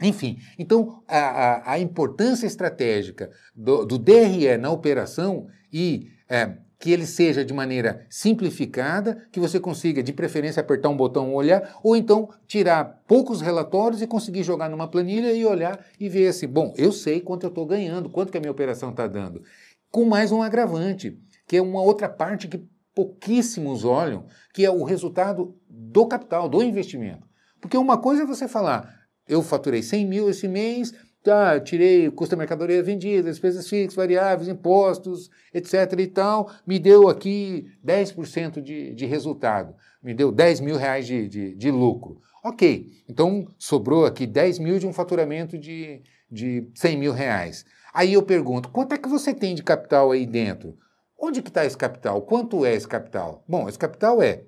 Enfim, 0.00 0.38
então 0.58 1.02
a, 1.06 1.18
a, 1.18 1.72
a 1.72 1.78
importância 1.78 2.46
estratégica 2.46 3.30
do, 3.54 3.84
do, 3.84 3.98
DRE 3.98 4.56
na 4.56 4.70
operação 4.70 5.46
e 5.70 6.08
é, 6.28 6.56
que 6.78 6.90
ele 6.90 7.04
seja 7.04 7.44
de 7.44 7.52
maneira 7.52 8.06
simplificada, 8.08 9.26
que 9.30 9.38
você 9.38 9.60
consiga, 9.60 10.02
de 10.02 10.14
preferência, 10.14 10.60
apertar 10.60 10.88
um 10.88 10.96
botão 10.96 11.34
olhar, 11.34 11.78
ou 11.82 11.94
então 11.94 12.30
tirar 12.46 13.02
poucos 13.06 13.42
relatórios 13.42 14.00
e 14.00 14.06
conseguir 14.06 14.42
jogar 14.42 14.70
numa 14.70 14.88
planilha 14.88 15.32
e 15.34 15.44
olhar 15.44 15.84
e 15.98 16.08
ver 16.08 16.28
assim, 16.28 16.46
bom, 16.46 16.72
eu 16.78 16.90
sei 16.92 17.20
quanto 17.20 17.44
eu 17.44 17.50
estou 17.50 17.66
ganhando, 17.66 18.08
quanto 18.08 18.32
que 18.32 18.38
a 18.38 18.40
minha 18.40 18.50
operação 18.52 18.90
está 18.90 19.06
dando. 19.06 19.42
Com 19.90 20.06
mais 20.06 20.32
um 20.32 20.40
agravante, 20.40 21.18
que 21.46 21.58
é 21.58 21.62
uma 21.62 21.82
outra 21.82 22.08
parte 22.08 22.48
que 22.48 22.66
pouquíssimos 23.00 23.82
olham, 23.82 24.26
que 24.52 24.62
é 24.62 24.70
o 24.70 24.84
resultado 24.84 25.56
do 25.66 26.06
capital, 26.06 26.50
do 26.50 26.62
investimento. 26.62 27.26
Porque 27.58 27.78
uma 27.78 27.96
coisa 27.96 28.24
é 28.24 28.26
você 28.26 28.46
falar, 28.46 28.94
eu 29.26 29.42
faturei 29.42 29.82
100 29.82 30.06
mil 30.06 30.28
esse 30.28 30.46
mês, 30.46 30.92
tá, 31.22 31.58
tirei 31.58 32.10
custo 32.10 32.36
da 32.36 32.38
mercadoria 32.38 32.82
vendida, 32.82 33.30
despesas 33.30 33.66
fixas, 33.66 33.94
variáveis, 33.94 34.48
impostos, 34.48 35.30
etc. 35.54 35.98
e 35.98 36.06
tal, 36.08 36.50
me 36.66 36.78
deu 36.78 37.08
aqui 37.08 37.68
10% 37.82 38.60
de, 38.60 38.94
de 38.94 39.06
resultado, 39.06 39.74
me 40.02 40.12
deu 40.12 40.30
10 40.30 40.60
mil 40.60 40.76
reais 40.76 41.06
de, 41.06 41.26
de, 41.26 41.54
de, 41.54 41.70
lucro. 41.70 42.20
Ok, 42.44 42.86
então 43.08 43.46
sobrou 43.58 44.04
aqui 44.04 44.26
10 44.26 44.58
mil 44.58 44.78
de 44.78 44.86
um 44.86 44.92
faturamento 44.92 45.56
de, 45.56 46.02
de 46.30 46.68
100 46.74 46.98
mil 46.98 47.12
reais. 47.14 47.64
Aí 47.94 48.12
eu 48.12 48.22
pergunto, 48.22 48.68
quanto 48.68 48.94
é 48.94 48.98
que 48.98 49.08
você 49.08 49.32
tem 49.32 49.54
de 49.54 49.62
capital 49.62 50.10
aí 50.10 50.26
dentro? 50.26 50.76
Onde 51.20 51.42
que 51.42 51.48
está 51.50 51.64
esse 51.64 51.76
capital? 51.76 52.22
Quanto 52.22 52.64
é 52.64 52.74
esse 52.74 52.88
capital? 52.88 53.44
Bom, 53.46 53.68
esse 53.68 53.78
capital 53.78 54.22
é, 54.22 54.44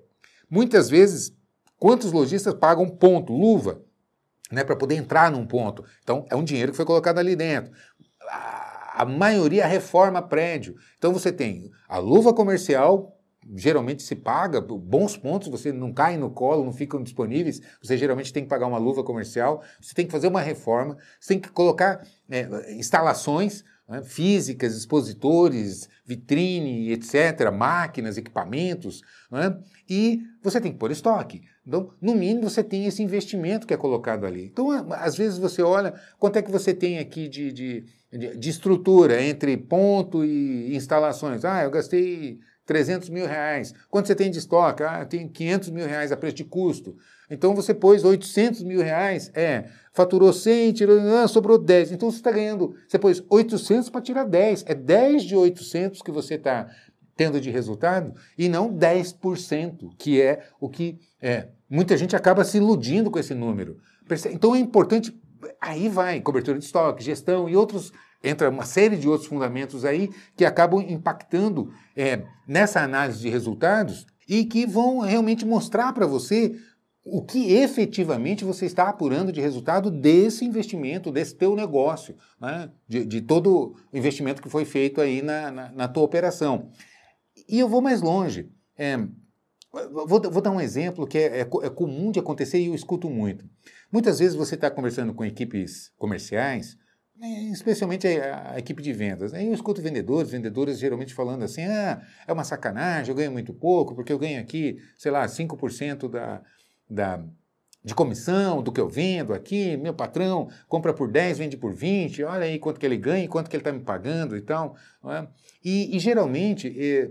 muitas 0.49 0.89
vezes, 0.89 1.37
quantos 1.79 2.13
lojistas 2.13 2.55
pagam 2.55 2.89
ponto, 2.89 3.33
luva? 3.33 3.83
né, 4.53 4.63
para 4.63 4.77
poder 4.77 4.97
entrar 4.97 5.33
num 5.33 5.47
ponto. 5.47 5.85
Então, 6.03 6.27
é 6.31 6.37
um 6.37 6.45
dinheiro 6.45 6.71
que 6.71 6.77
foi 6.77 6.85
colocado 6.85 7.19
ali 7.19 7.35
dentro. 7.35 7.73
A, 8.29 9.05
maioria 9.05 9.67
reforma 9.67 10.23
prédio. 10.23 10.77
Então, 10.99 11.13
você 11.13 11.33
tem 11.33 11.71
a 11.89 11.99
luva 11.99 12.33
comercial, 12.33 13.19
geralmente 13.57 14.03
se 14.03 14.15
paga, 14.15 14.61
bons 14.61 15.17
pontos, 15.17 15.49
você 15.49 15.73
não 15.73 15.93
cai 15.93 16.17
no 16.17 16.31
colo, 16.31 16.65
não 16.65 16.73
ficam 16.73 17.03
disponíveis, 17.03 17.61
você 17.83 17.97
geralmente 17.97 18.33
tem 18.33 18.45
que 18.45 18.49
pagar 18.49 18.67
uma 18.67 18.79
luva 18.79 19.03
comercial, 19.03 19.63
você 19.81 19.95
tem 19.95 20.07
que 20.07 20.13
fazer 20.13 20.29
uma 20.29 20.41
reforma, 20.41 20.97
você 21.19 21.29
tem 21.29 21.41
que 21.41 21.51
colocar 21.51 22.07
é, 22.31 22.73
instalações 22.75 23.65
né, 23.89 24.03
físicas, 24.03 24.75
expositores, 24.77 25.89
vitrine, 26.05 26.91
etc., 26.93 27.51
máquinas, 27.53 28.17
equipamentos, 28.17 29.03
né, 29.31 29.59
e 29.89 30.21
você 30.43 30.61
tem 30.61 30.73
que 30.73 30.79
pôr 30.79 30.91
estoque. 30.91 31.43
Então, 31.67 31.93
no 32.01 32.15
mínimo, 32.15 32.49
você 32.49 32.63
tem 32.63 32.87
esse 32.87 33.03
investimento 33.03 33.67
que 33.67 33.75
é 33.75 33.77
colocado 33.77 34.27
ali. 34.27 34.47
Então, 34.47 34.71
às 34.93 35.17
vezes 35.17 35.39
você 35.39 35.63
olha 35.63 35.95
quanto 36.19 36.37
é 36.37 36.43
que 36.43 36.51
você 36.51 36.75
tem 36.75 36.99
aqui 36.99 37.29
de, 37.29 37.53
de, 37.53 37.85
de 38.37 38.51
estrutura 38.51 39.23
entre 39.23 39.57
ponto 39.57 40.25
e 40.25 40.75
instalações. 40.75 41.45
Ah, 41.45 41.63
eu 41.63 41.71
gastei 41.71 42.41
300 42.67 43.09
mil 43.11 43.27
reais. 43.27 43.73
Quanto 43.89 44.07
você 44.07 44.15
tem 44.15 44.31
de 44.31 44.39
estoque? 44.39 44.83
Ah, 44.83 45.05
tem 45.05 45.29
500 45.29 45.71
mil 45.71 45.87
reais 45.87 46.11
a 46.11 46.17
preço 46.17 46.37
de 46.37 46.45
custo. 46.45 46.97
Então 47.33 47.55
você 47.55 47.73
pôs 47.73 48.05
800 48.05 48.63
mil 48.63 48.83
reais, 48.83 49.31
é, 49.35 49.65
faturou 49.95 50.35
100, 50.35 50.75
tirou, 50.75 50.99
ah, 51.17 51.27
sobrou 51.27 51.57
10. 51.57 51.93
Então 51.93 52.11
você 52.11 52.19
está 52.19 52.31
ganhando, 52.31 52.75
você 52.87 52.99
pôs 52.99 53.25
800 53.31 53.89
para 53.89 54.03
tirar 54.03 54.25
10. 54.25 54.65
É 54.69 54.75
10 54.75 55.25
de 55.25 55.35
800 55.35 56.03
que 56.03 56.11
você 56.11 56.35
está 56.35 56.69
tendo 57.17 57.41
de 57.41 57.51
resultado 57.51 58.13
e 58.37 58.51
não 58.51 58.71
10%, 58.71 59.95
que 59.97 60.21
é 60.21 60.43
o 60.61 60.69
que 60.69 60.99
é. 61.23 61.49
Muita 61.71 61.97
gente 61.97 62.15
acaba 62.15 62.45
se 62.45 62.59
iludindo 62.59 63.11
com 63.11 63.19
esse 63.19 63.33
número. 63.33 63.79
Então 64.31 64.55
é 64.55 64.59
importante, 64.59 65.19
aí 65.59 65.89
vai, 65.89 66.21
cobertura 66.21 66.59
de 66.59 66.67
estoque, 66.67 67.03
gestão 67.03 67.49
e 67.49 67.57
outros, 67.57 67.93
entra 68.23 68.51
uma 68.51 68.67
série 68.67 68.97
de 68.97 69.09
outros 69.09 69.27
fundamentos 69.27 69.87
aí 69.87 70.11
que 70.37 70.45
acabam 70.45 70.83
impactando 70.83 71.73
é, 71.97 72.25
nessa 72.47 72.83
análise 72.83 73.21
de 73.21 73.31
resultados 73.31 74.07
e 74.29 74.45
que 74.45 74.67
vão 74.67 75.01
realmente 75.01 75.45
mostrar 75.45 75.93
para 75.93 76.07
você 76.07 76.55
o 77.05 77.25
que 77.25 77.53
efetivamente 77.55 78.45
você 78.45 78.65
está 78.65 78.89
apurando 78.89 79.33
de 79.33 79.41
resultado 79.41 79.91
desse 79.91 80.45
investimento, 80.45 81.11
desse 81.11 81.35
teu 81.35 81.57
negócio, 81.57 82.17
né? 82.41 82.71
de, 82.87 83.05
de, 83.05 83.21
todo 83.21 83.75
o 83.93 83.97
investimento 83.97 84.41
que 84.41 84.49
foi 84.49 84.65
feito 84.65 85.01
aí 85.01 85.21
na, 85.21 85.51
na, 85.51 85.73
na 85.73 85.89
tua 85.89 86.05
operação. 86.05 86.71
E 87.49 87.59
eu 87.59 87.69
vou 87.69 87.81
mais 87.81 88.01
longe. 88.01 88.49
É, 88.79 88.97
vou, 89.73 90.07
vou, 90.07 90.43
dar 90.43 90.53
um 90.53 90.61
exemplo 90.61 91.07
que 91.07 91.19
é, 91.19 91.41
é, 91.41 91.41
é, 91.41 91.45
comum 91.71 92.13
de 92.13 92.21
acontecer 92.21 92.61
e 92.61 92.67
eu 92.67 92.75
escuto 92.75 93.11
muito. 93.11 93.45
Muitas 93.91 94.21
vezes 94.21 94.37
você 94.37 94.55
está 94.55 94.71
conversando 94.71 95.13
com 95.13 95.25
equipes 95.25 95.91
comerciais, 95.97 96.77
né, 97.17 97.29
especialmente 97.53 98.07
a, 98.07 98.53
a, 98.53 98.59
equipe 98.59 98.81
de 98.81 98.93
vendas. 98.93 99.33
Né? 99.33 99.45
Eu 99.45 99.53
escuto 99.53 99.83
vendedores, 99.83 100.31
vendedoras 100.31 100.79
geralmente 100.79 101.15
falando 101.15 101.43
assim: 101.43 101.63
ah, 101.63 102.01
é 102.27 102.33
uma 102.33 102.45
sacanagem, 102.45 103.11
eu 103.11 103.17
ganho 103.17 103.33
muito 103.33 103.53
pouco, 103.53 103.95
porque 103.95 104.13
eu 104.13 104.19
ganho 104.19 104.41
aqui, 104.41 104.79
sei 104.97 105.11
lá, 105.11 105.27
5% 105.27 106.09
da, 106.09 106.43
da, 106.93 107.25
de 107.85 107.95
comissão 107.95 108.63
do 108.63 108.71
que 108.71 108.81
eu 108.81 108.89
vendo 108.89 109.33
aqui, 109.33 109.77
meu 109.77 109.95
patrão 109.95 110.49
compra 110.69 110.93
por 110.93 111.11
10, 111.11 111.39
vende 111.39 111.57
por 111.57 111.73
20, 111.73 112.23
olha 112.25 112.45
aí 112.45 112.59
quanto 112.59 112.79
que 112.79 112.87
ele 112.87 112.97
ganha, 112.97 113.29
quanto 113.29 113.49
que 113.49 113.57
ele 113.57 113.61
está 113.61 113.73
me 113.73 113.81
pagando 113.81 114.37
e 114.37 114.41
tal. 114.41 114.77
É? 115.05 115.27
E, 115.65 115.97
e, 115.97 115.99
geralmente. 115.99 116.69
Eh, 116.79 117.11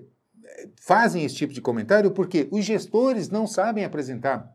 fazem 0.75 1.23
esse 1.23 1.35
tipo 1.35 1.53
de 1.53 1.61
comentário 1.61 2.11
porque 2.11 2.47
os 2.51 2.65
gestores 2.65 3.29
não 3.29 3.47
sabem 3.47 3.85
apresentar 3.85 4.53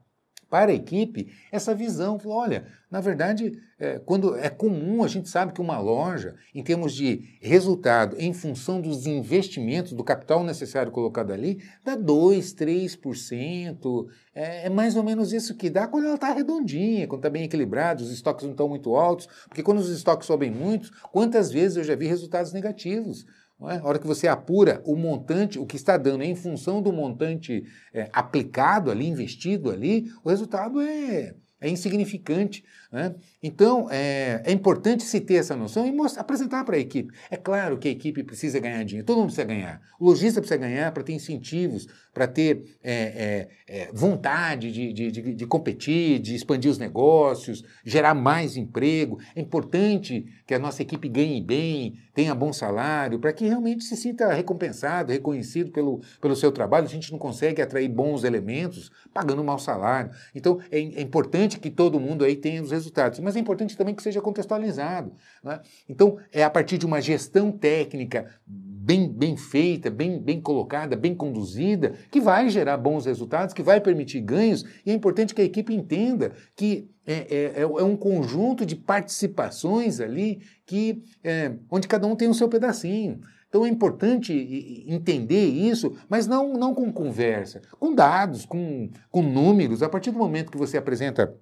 para 0.57 0.73
a 0.73 0.75
equipe 0.75 1.29
essa 1.53 1.75
visão. 1.75 2.19
Olha, 2.25 2.65
na 2.91 2.99
verdade, 2.99 3.53
é, 3.79 3.99
quando 3.99 4.35
é 4.37 4.49
comum, 4.49 5.05
a 5.05 5.09
gente 5.09 5.29
sabe 5.29 5.53
que 5.53 5.61
uma 5.61 5.79
loja, 5.79 6.35
em 6.55 6.63
termos 6.63 6.95
de 6.95 7.37
resultado, 7.43 8.17
em 8.19 8.33
função 8.33 8.81
dos 8.81 9.07
investimentos, 9.07 9.93
do 9.93 10.03
capital 10.03 10.43
necessário 10.43 10.91
colocado 10.91 11.31
ali, 11.31 11.63
dá 11.85 11.95
2, 11.95 12.55
3%. 12.55 14.07
É, 14.35 14.67
é 14.67 14.71
mais 14.71 14.97
ou 14.97 15.03
menos 15.03 15.31
isso 15.31 15.55
que 15.55 15.69
dá 15.69 15.87
quando 15.87 16.07
ela 16.07 16.15
está 16.15 16.33
redondinha, 16.33 17.07
quando 17.07 17.19
está 17.19 17.29
bem 17.29 17.45
equilibrada, 17.45 18.03
os 18.03 18.11
estoques 18.11 18.45
não 18.45 18.53
estão 18.53 18.67
muito 18.67 18.97
altos. 18.97 19.29
Porque 19.49 19.63
quando 19.63 19.81
os 19.81 19.91
estoques 19.91 20.27
sobem 20.27 20.51
muito, 20.51 20.91
quantas 21.13 21.53
vezes 21.53 21.77
eu 21.77 21.85
já 21.85 21.95
vi 21.95 22.07
resultados 22.07 22.51
negativos? 22.51 23.27
É? 23.63 23.79
A 23.79 23.85
hora 23.85 23.99
que 23.99 24.07
você 24.07 24.29
apura 24.29 24.83
o 24.85 24.95
montante, 24.95 25.59
o 25.59 25.65
que 25.65 25.77
está 25.77 25.97
dando 25.97 26.23
em 26.23 26.35
função 26.35 26.83
do 26.83 26.93
montante 26.93 27.65
é, 27.93 28.09
aplicado 28.13 28.91
ali, 28.91 29.07
investido 29.07 29.71
ali, 29.71 30.05
o 30.23 30.29
resultado 30.29 30.81
é, 30.81 31.35
é 31.61 31.69
insignificante. 31.69 32.63
Né? 32.93 33.15
Então, 33.43 33.89
é, 33.91 34.43
é, 34.45 34.53
importante 34.53 35.03
se 35.03 35.21
ter 35.21 35.35
essa 35.35 35.57
noção 35.57 35.87
e 35.87 35.93
mostrar, 35.93 36.23
apresentar 36.23 36.65
para 36.65 36.77
a 36.77 36.79
equipe. 36.79 37.13
É 37.31 37.37
claro 37.37 37.79
que 37.79 37.89
a 37.89 37.91
equipe 37.91 38.23
precisa 38.23 38.61
ganhar 38.61 38.85
dinheiro, 38.85 39.07
todo 39.07 39.17
mundo 39.17 39.27
precisa 39.27 39.47
ganhar. 39.47 39.81
O 39.99 40.07
lojista 40.07 40.41
precisa 40.41 40.59
ganhar 40.59 40.93
para 40.93 41.03
ter 41.03 41.13
incentivos, 41.13 41.87
para 42.15 42.27
ter 42.27 42.77
é, 42.83 43.49
é, 43.69 43.83
é 43.83 43.91
vontade 43.93 44.71
de, 44.71 44.93
de, 44.93 45.11
de, 45.11 45.35
de, 45.35 45.47
competir, 45.47 46.19
de 46.21 46.35
expandir 46.35 46.71
os 46.71 46.79
negócios, 46.79 47.65
gerar 47.85 48.15
mais 48.15 48.57
emprego. 48.57 49.19
É 49.35 49.41
importante 49.41 50.25
que 50.47 50.55
a 50.55 50.59
nossa 50.59 50.83
equipe 50.83 51.09
ganhe 51.09 51.41
bem, 51.43 51.99
tenha 52.15 52.35
bom 52.35 52.53
salário, 52.53 53.19
para 53.19 53.33
que 53.33 53.47
realmente 53.47 53.85
se 53.85 53.97
sinta 53.97 54.33
recompensado, 54.33 55.13
reconhecido 55.13 55.71
pelo, 55.71 56.01
pelo 56.21 56.37
seu 56.37 56.53
trabalho. 56.53 56.87
A 56.87 56.91
gente 56.91 57.11
não 57.11 57.19
consegue 57.19 57.61
atrair 57.61 57.89
bons 57.89 58.25
elementos 58.25 58.91
pagando 59.13 59.43
mau 59.43 59.59
salário. 59.59 60.11
Então, 60.35 60.61
é, 60.71 60.79
é 60.79 61.03
importante 61.03 61.59
que 61.59 61.71
todo 61.71 62.01
mundo 62.01 62.25
aí 62.25 62.37
tenha 62.37 62.63
os 62.63 62.73
resultados, 62.77 63.19
mas 63.21 63.37
é 63.37 63.41
importante 63.41 63.77
também 63.77 63.95
que 63.95 64.03
seja 64.03 64.21
contextualizado. 64.21 65.13
Né? 65.43 65.61
Então, 65.89 66.19
é 66.33 66.45
a 66.45 66.51
partir 66.51 66.79
de 66.79 66.87
uma 66.87 67.01
gestão 67.01 67.51
técnica 67.51 68.31
bem, 68.47 69.09
bem 69.09 69.37
feita, 69.37 69.91
bem, 69.91 70.21
bem 70.21 70.41
colocada, 70.41 70.95
bem 70.95 71.15
conduzida, 71.15 71.95
que 72.11 72.21
vai 72.21 72.49
gerar 72.49 72.77
bons 72.77 73.07
resultados, 73.07 73.53
que 73.53 73.63
vai 73.63 73.81
permitir 73.81 74.21
ganhos, 74.21 74.65
e 74.85 74.91
é 74.91 74.95
importante 74.95 75.35
que 75.35 75.43
a 75.43 75.45
equipe 75.45 75.75
entenda 75.75 76.33
que 76.55 76.89
é, 77.05 77.15
é, 77.15 77.45
é, 77.57 77.63
é 77.63 77.85
um 77.85 77.97
conjunto 77.97 78.65
de 78.65 78.77
participações 78.77 80.01
ali 80.01 80.41
que 80.65 81.03
é, 81.23 81.53
onde 81.71 81.89
cada 81.89 82.07
um 82.07 82.15
tem 82.15 82.29
o 82.29 82.35
seu 82.35 82.49
pedacinho. 82.49 83.21
Então 83.49 83.65
é 83.65 83.69
importante 83.69 84.85
entender 84.87 85.47
isso, 85.47 85.97
mas 86.09 86.27
não, 86.27 86.53
não 86.55 86.75
com 86.75 86.93
conversa, 86.93 87.63
com 87.79 87.95
dados, 87.95 88.45
com, 88.45 88.91
com 89.11 89.23
números. 89.23 89.83
A 89.83 89.89
partir 89.89 90.11
do 90.11 90.19
momento 90.19 90.51
que 90.51 90.59
você 90.59 90.77
apresenta 90.77 91.35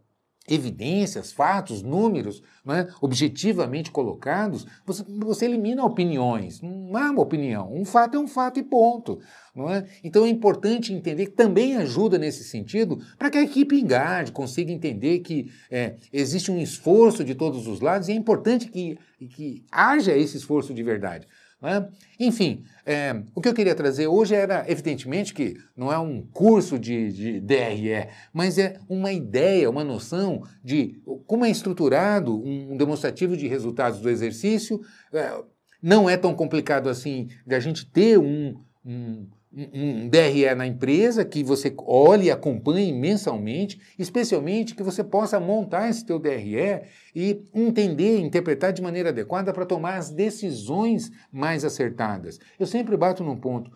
evidências, 0.48 1.32
fatos, 1.32 1.82
números, 1.82 2.42
né, 2.64 2.88
objetivamente 3.00 3.90
colocados, 3.90 4.66
você, 4.84 5.04
você, 5.20 5.44
elimina 5.46 5.84
opiniões. 5.84 6.60
Não 6.60 6.96
há 6.96 7.10
uma 7.10 7.22
opinião. 7.22 7.72
Um 7.74 7.84
fato 7.84 8.16
é 8.16 8.20
um 8.20 8.28
fato 8.28 8.58
e 8.58 8.62
ponto. 8.62 9.20
Não 9.54 9.70
é? 9.70 9.86
Então 10.02 10.24
é 10.24 10.28
importante 10.28 10.92
entender 10.92 11.26
que 11.26 11.32
também 11.32 11.76
ajuda 11.76 12.18
nesse 12.18 12.44
sentido 12.44 12.98
para 13.18 13.30
que 13.30 13.38
a 13.38 13.42
equipe 13.42 13.80
engaje, 13.80 14.32
consiga 14.32 14.72
entender 14.72 15.20
que 15.20 15.50
é, 15.70 15.96
existe 16.12 16.50
um 16.50 16.60
esforço 16.60 17.24
de 17.24 17.34
todos 17.34 17.66
os 17.66 17.80
lados 17.80 18.08
e 18.08 18.12
é 18.12 18.14
importante 18.14 18.68
que, 18.68 18.98
que 19.30 19.64
haja 19.70 20.16
esse 20.16 20.36
esforço 20.36 20.74
de 20.74 20.82
verdade. 20.82 21.26
Né? 21.64 21.88
Enfim, 22.20 22.62
é, 22.84 23.22
o 23.34 23.40
que 23.40 23.48
eu 23.48 23.54
queria 23.54 23.74
trazer 23.74 24.06
hoje 24.06 24.34
era, 24.34 24.70
evidentemente, 24.70 25.32
que 25.32 25.56
não 25.74 25.90
é 25.90 25.98
um 25.98 26.20
curso 26.20 26.78
de, 26.78 27.10
de 27.10 27.40
DRE, 27.40 28.06
mas 28.34 28.58
é 28.58 28.78
uma 28.86 29.10
ideia, 29.10 29.70
uma 29.70 29.82
noção 29.82 30.42
de 30.62 31.00
como 31.26 31.42
é 31.42 31.50
estruturado 31.50 32.36
um 32.36 32.76
demonstrativo 32.76 33.34
de 33.34 33.48
resultados 33.48 33.98
do 33.98 34.10
exercício. 34.10 34.78
É, 35.10 35.42
não 35.82 36.08
é 36.08 36.18
tão 36.18 36.34
complicado 36.34 36.90
assim 36.90 37.28
de 37.46 37.54
a 37.54 37.60
gente 37.60 37.86
ter 37.86 38.18
um, 38.18 38.60
um 38.84 39.26
um 39.56 40.08
DRE 40.08 40.54
na 40.54 40.66
empresa 40.66 41.24
que 41.24 41.44
você 41.44 41.72
olhe 41.78 42.26
e 42.26 42.30
acompanhe 42.30 42.92
mensalmente, 42.92 43.80
especialmente 43.98 44.74
que 44.74 44.82
você 44.82 45.04
possa 45.04 45.38
montar 45.38 45.88
esse 45.88 46.04
teu 46.04 46.18
DRE 46.18 46.82
e 47.14 47.44
entender, 47.54 48.18
interpretar 48.18 48.72
de 48.72 48.82
maneira 48.82 49.10
adequada 49.10 49.52
para 49.52 49.64
tomar 49.64 49.96
as 49.96 50.10
decisões 50.10 51.10
mais 51.32 51.64
acertadas. 51.64 52.40
Eu 52.58 52.66
sempre 52.66 52.96
bato 52.96 53.22
num 53.22 53.36
ponto, 53.36 53.70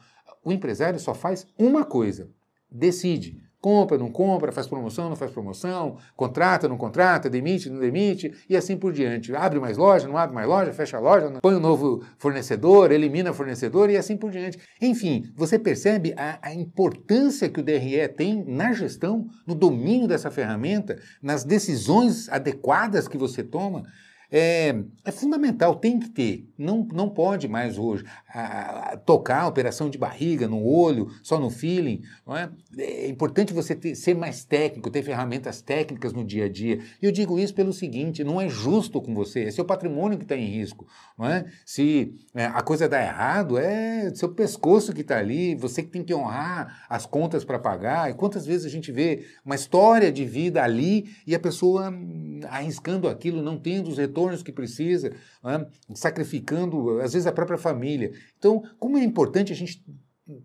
o 0.44 0.52
empresário 0.52 0.98
só 0.98 1.14
faz 1.14 1.46
uma 1.56 1.84
coisa, 1.84 2.28
decide 2.70 3.47
Compra, 3.60 3.98
não 3.98 4.08
compra, 4.08 4.52
faz 4.52 4.68
promoção, 4.68 5.08
não 5.08 5.16
faz 5.16 5.32
promoção, 5.32 5.96
contrata, 6.14 6.68
não 6.68 6.76
contrata, 6.76 7.28
demite, 7.28 7.68
não 7.68 7.80
demite, 7.80 8.32
e 8.48 8.56
assim 8.56 8.76
por 8.76 8.92
diante. 8.92 9.34
Abre 9.34 9.58
mais 9.58 9.76
loja, 9.76 10.06
não 10.06 10.16
abre 10.16 10.32
mais 10.32 10.46
loja, 10.46 10.72
fecha 10.72 10.96
a 10.96 11.00
loja, 11.00 11.32
põe 11.42 11.56
um 11.56 11.60
novo 11.60 12.04
fornecedor, 12.18 12.92
elimina 12.92 13.32
fornecedor 13.32 13.90
e 13.90 13.96
assim 13.96 14.16
por 14.16 14.30
diante. 14.30 14.58
Enfim, 14.80 15.32
você 15.34 15.58
percebe 15.58 16.14
a, 16.16 16.38
a 16.40 16.54
importância 16.54 17.48
que 17.48 17.58
o 17.58 17.62
DRE 17.62 18.06
tem 18.16 18.44
na 18.46 18.72
gestão, 18.72 19.26
no 19.44 19.56
domínio 19.56 20.06
dessa 20.06 20.30
ferramenta, 20.30 20.96
nas 21.20 21.42
decisões 21.42 22.28
adequadas 22.28 23.08
que 23.08 23.18
você 23.18 23.42
toma 23.42 23.82
é, 24.30 24.74
é, 25.04 25.10
fundamental, 25.10 25.76
tem 25.76 25.98
que 25.98 26.10
ter. 26.10 26.46
Não, 26.58 26.86
não 26.92 27.08
pode 27.08 27.48
mais 27.48 27.78
hoje 27.78 28.04
a, 28.28 28.92
a, 28.92 28.96
tocar 28.98 29.42
a 29.42 29.46
operação 29.46 29.88
de 29.88 29.96
barriga 29.96 30.46
no 30.46 30.62
olho, 30.62 31.08
só 31.22 31.38
no 31.40 31.48
feeling. 31.48 32.02
Não 32.26 32.36
é? 32.36 32.50
é 32.76 33.08
importante 33.08 33.54
você 33.54 33.74
ter, 33.74 33.94
ser 33.94 34.14
mais 34.14 34.44
técnico, 34.44 34.90
ter 34.90 35.02
ferramentas 35.02 35.62
técnicas 35.62 36.12
no 36.12 36.24
dia 36.24 36.44
a 36.44 36.48
dia. 36.48 36.78
E 37.00 37.06
eu 37.06 37.12
digo 37.12 37.38
isso 37.38 37.54
pelo 37.54 37.72
seguinte: 37.72 38.22
não 38.22 38.38
é 38.38 38.48
justo 38.48 39.00
com 39.00 39.14
você, 39.14 39.44
é 39.44 39.50
seu 39.50 39.64
patrimônio 39.64 40.18
que 40.18 40.24
está 40.24 40.36
em 40.36 40.46
risco. 40.46 40.86
Não 41.16 41.26
é? 41.26 41.46
Se 41.64 42.14
é, 42.34 42.44
a 42.44 42.60
coisa 42.60 42.86
dá 42.86 43.00
errado, 43.02 43.56
é 43.56 44.12
seu 44.14 44.28
pescoço 44.28 44.92
que 44.92 45.00
está 45.00 45.16
ali, 45.16 45.54
você 45.54 45.82
que 45.82 45.88
tem 45.88 46.04
que 46.04 46.14
honrar 46.14 46.84
as 46.88 47.06
contas 47.06 47.46
para 47.46 47.58
pagar. 47.58 48.10
E 48.10 48.14
quantas 48.14 48.44
vezes 48.44 48.66
a 48.66 48.70
gente 48.70 48.92
vê 48.92 49.24
uma 49.42 49.54
história 49.54 50.12
de 50.12 50.26
vida 50.26 50.62
ali 50.62 51.08
e 51.26 51.34
a 51.34 51.40
pessoa 51.40 51.88
hum, 51.88 52.40
arriscando 52.50 53.08
aquilo, 53.08 53.42
não 53.42 53.58
tendo 53.58 53.88
os 53.88 53.96
retornos 53.96 54.17
retornos 54.18 54.42
que 54.42 54.52
precisa, 54.52 55.12
né? 55.42 55.66
sacrificando, 55.94 57.00
às 57.00 57.12
vezes, 57.12 57.26
a 57.26 57.32
própria 57.32 57.58
família. 57.58 58.12
Então, 58.36 58.62
como 58.78 58.98
é 58.98 59.04
importante 59.04 59.52
a 59.52 59.56
gente 59.56 59.84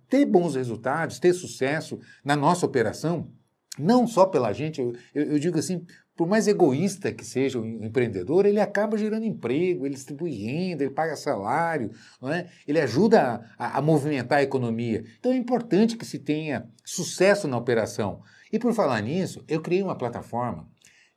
ter 0.07 0.25
bons 0.25 0.55
resultados, 0.55 1.19
ter 1.19 1.33
sucesso 1.33 1.99
na 2.23 2.35
nossa 2.35 2.65
operação, 2.65 3.29
não 3.77 4.05
só 4.05 4.25
pela 4.25 4.53
gente, 4.53 4.79
eu, 4.79 4.93
eu, 5.13 5.39
digo 5.39 5.57
assim, 5.57 5.83
por 6.15 6.27
mais 6.27 6.47
egoísta 6.47 7.11
que 7.11 7.25
seja 7.25 7.59
o 7.59 7.65
empreendedor, 7.83 8.45
ele 8.45 8.59
acaba 8.59 8.97
gerando 8.97 9.25
emprego, 9.25 9.85
ele 9.85 9.95
distribui 9.95 10.31
renda, 10.31 10.83
ele 10.83 10.93
paga 10.93 11.15
salário, 11.15 11.89
é? 12.31 12.45
ele 12.67 12.79
ajuda 12.79 13.43
a, 13.57 13.79
a, 13.79 13.81
movimentar 13.81 14.37
a 14.37 14.43
economia. 14.43 15.03
Então 15.19 15.31
é 15.31 15.35
importante 15.35 15.97
que 15.97 16.05
se 16.05 16.19
tenha 16.19 16.69
sucesso 16.85 17.47
na 17.47 17.57
operação. 17.57 18.21
E 18.51 18.59
por 18.59 18.73
falar 18.73 19.01
nisso, 19.01 19.43
eu 19.47 19.59
criei 19.59 19.81
uma 19.81 19.97
plataforma 19.97 20.69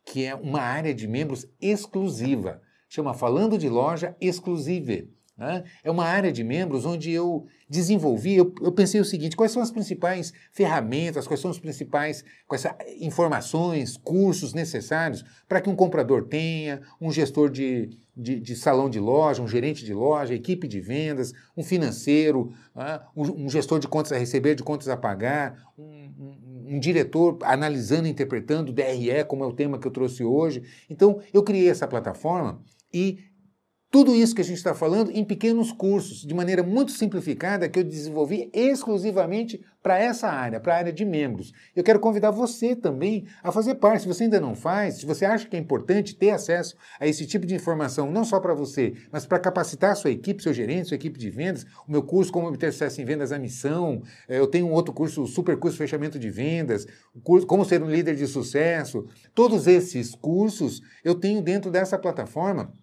que 0.06 0.24
é 0.24 0.34
uma 0.34 0.62
área 0.62 0.94
de 0.94 1.06
membros 1.08 1.46
exclusiva. 1.60 2.62
Chama 2.88 3.12
Falando 3.12 3.58
de 3.58 3.68
Loja 3.68 4.16
Exclusive. 4.20 5.10
Né? 5.36 5.64
É 5.84 5.90
uma 5.90 6.06
área 6.06 6.32
de 6.32 6.42
membros 6.42 6.86
onde 6.86 7.10
eu 7.10 7.46
desenvolvi, 7.68 8.36
eu, 8.36 8.54
eu, 8.62 8.72
pensei 8.72 8.98
o 9.00 9.04
seguinte: 9.04 9.36
quais 9.36 9.52
são 9.52 9.60
as 9.60 9.70
principais 9.70 10.32
ferramentas, 10.50 11.26
quais 11.26 11.40
são 11.40 11.50
os 11.50 11.58
principais 11.58 12.24
quais 12.46 12.64
informações, 13.00 13.98
cursos 13.98 14.54
necessários 14.54 15.22
para 15.46 15.60
que 15.60 15.68
um 15.68 15.76
comprador 15.76 16.24
tenha, 16.24 16.80
um 16.98 17.12
gestor 17.12 17.50
de, 17.50 17.90
de, 18.16 18.40
de, 18.40 18.56
salão 18.56 18.88
de 18.88 18.98
loja, 18.98 19.42
um 19.42 19.48
gerente 19.48 19.84
de 19.84 19.92
loja, 19.92 20.32
equipe 20.32 20.66
de 20.66 20.80
vendas, 20.80 21.34
um 21.54 21.62
financeiro, 21.62 22.50
né? 22.74 23.00
um, 23.14 23.44
um, 23.44 23.48
gestor 23.50 23.78
de 23.78 23.88
contas 23.88 24.12
a 24.12 24.16
receber, 24.16 24.54
de 24.54 24.62
contas 24.62 24.88
a 24.88 24.96
pagar, 24.96 25.70
um, 25.76 26.05
um 26.66 26.78
diretor 26.78 27.38
analisando 27.42 28.08
interpretando 28.08 28.72
DRE, 28.72 29.24
como 29.26 29.44
é 29.44 29.46
o 29.46 29.52
tema 29.52 29.78
que 29.78 29.86
eu 29.86 29.92
trouxe 29.92 30.24
hoje. 30.24 30.62
Então, 30.90 31.20
eu 31.32 31.42
criei 31.42 31.68
essa 31.68 31.86
plataforma 31.86 32.60
e 32.92 33.18
tudo 33.90 34.14
isso 34.14 34.34
que 34.34 34.40
a 34.40 34.44
gente 34.44 34.56
está 34.56 34.74
falando 34.74 35.10
em 35.12 35.24
pequenos 35.24 35.72
cursos, 35.72 36.22
de 36.22 36.34
maneira 36.34 36.62
muito 36.62 36.92
simplificada, 36.92 37.68
que 37.68 37.78
eu 37.78 37.84
desenvolvi 37.84 38.50
exclusivamente 38.52 39.64
para 39.80 39.98
essa 39.98 40.28
área, 40.28 40.58
para 40.58 40.74
a 40.74 40.78
área 40.78 40.92
de 40.92 41.04
membros. 41.04 41.52
Eu 41.74 41.84
quero 41.84 42.00
convidar 42.00 42.32
você 42.32 42.74
também 42.74 43.24
a 43.40 43.52
fazer 43.52 43.76
parte. 43.76 44.02
Se 44.02 44.08
você 44.08 44.24
ainda 44.24 44.40
não 44.40 44.56
faz, 44.56 44.96
se 44.96 45.06
você 45.06 45.24
acha 45.24 45.46
que 45.46 45.56
é 45.56 45.60
importante 45.60 46.16
ter 46.16 46.30
acesso 46.30 46.74
a 46.98 47.06
esse 47.06 47.24
tipo 47.24 47.46
de 47.46 47.54
informação, 47.54 48.10
não 48.10 48.24
só 48.24 48.40
para 48.40 48.52
você, 48.52 48.94
mas 49.12 49.24
para 49.24 49.38
capacitar 49.38 49.94
sua 49.94 50.10
equipe, 50.10 50.42
seu 50.42 50.52
gerente, 50.52 50.88
sua 50.88 50.96
equipe 50.96 51.16
de 51.16 51.30
vendas, 51.30 51.64
o 51.86 51.92
meu 51.92 52.02
curso 52.02 52.32
Como 52.32 52.48
Obter 52.48 52.72
Sucesso 52.72 53.00
em 53.00 53.04
Vendas, 53.04 53.30
a 53.30 53.38
Missão, 53.38 54.02
eh, 54.28 54.40
eu 54.40 54.48
tenho 54.48 54.66
um 54.66 54.72
outro 54.72 54.92
curso, 54.92 55.22
o 55.22 55.26
Super 55.28 55.56
Curso 55.56 55.78
Fechamento 55.78 56.18
de 56.18 56.28
Vendas, 56.28 56.86
o 57.14 57.20
curso 57.20 57.46
Como 57.46 57.64
Ser 57.64 57.80
um 57.80 57.88
Líder 57.88 58.16
de 58.16 58.26
Sucesso. 58.26 59.06
Todos 59.32 59.68
esses 59.68 60.16
cursos 60.16 60.82
eu 61.04 61.14
tenho 61.14 61.40
dentro 61.40 61.70
dessa 61.70 61.96
plataforma 61.96 62.74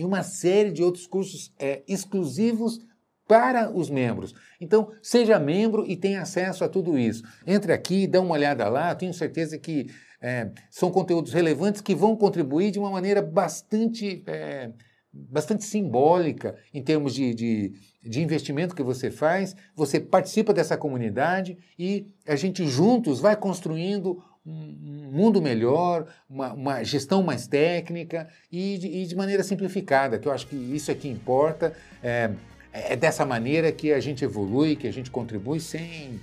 e 0.00 0.04
uma 0.04 0.22
série 0.22 0.72
de 0.72 0.82
outros 0.82 1.06
cursos 1.06 1.52
é, 1.58 1.82
exclusivos 1.86 2.80
para 3.28 3.70
os 3.70 3.90
membros. 3.90 4.34
Então, 4.58 4.90
seja 5.02 5.38
membro 5.38 5.84
e 5.86 5.94
tenha 5.94 6.22
acesso 6.22 6.64
a 6.64 6.68
tudo 6.68 6.98
isso. 6.98 7.22
Entre 7.46 7.70
aqui, 7.72 8.06
dá 8.06 8.20
uma 8.20 8.32
olhada 8.32 8.66
lá, 8.68 8.94
tenho 8.94 9.12
certeza 9.12 9.58
que 9.58 9.88
é, 10.22 10.50
são 10.70 10.90
conteúdos 10.90 11.34
relevantes 11.34 11.82
que 11.82 11.94
vão 11.94 12.16
contribuir 12.16 12.70
de 12.70 12.78
uma 12.78 12.90
maneira 12.90 13.20
bastante, 13.20 14.24
é, 14.26 14.72
bastante 15.12 15.64
simbólica 15.64 16.56
em 16.72 16.82
termos 16.82 17.14
de, 17.14 17.34
de, 17.34 17.72
de 18.02 18.22
investimento 18.22 18.74
que 18.74 18.82
você 18.82 19.10
faz. 19.10 19.54
Você 19.76 20.00
participa 20.00 20.54
dessa 20.54 20.78
comunidade 20.78 21.58
e 21.78 22.06
a 22.26 22.36
gente 22.36 22.66
juntos 22.66 23.20
vai 23.20 23.36
construindo 23.36 24.22
um 24.46 25.10
mundo 25.12 25.40
melhor, 25.40 26.06
uma, 26.28 26.52
uma 26.52 26.82
gestão 26.82 27.22
mais 27.22 27.46
técnica 27.46 28.28
e 28.50 28.78
de, 28.78 28.86
e 28.88 29.06
de, 29.06 29.14
maneira 29.14 29.42
simplificada, 29.42 30.18
que 30.18 30.26
eu 30.26 30.32
acho 30.32 30.46
que 30.46 30.56
isso 30.56 30.90
é 30.90 30.94
que 30.94 31.08
importa. 31.08 31.74
É, 32.02 32.30
é 32.72 32.96
dessa 32.96 33.26
maneira 33.26 33.70
que 33.72 33.92
a 33.92 34.00
gente 34.00 34.24
evolui, 34.24 34.76
que 34.76 34.86
a 34.86 34.92
gente 34.92 35.10
contribui 35.10 35.60
sem, 35.60 36.20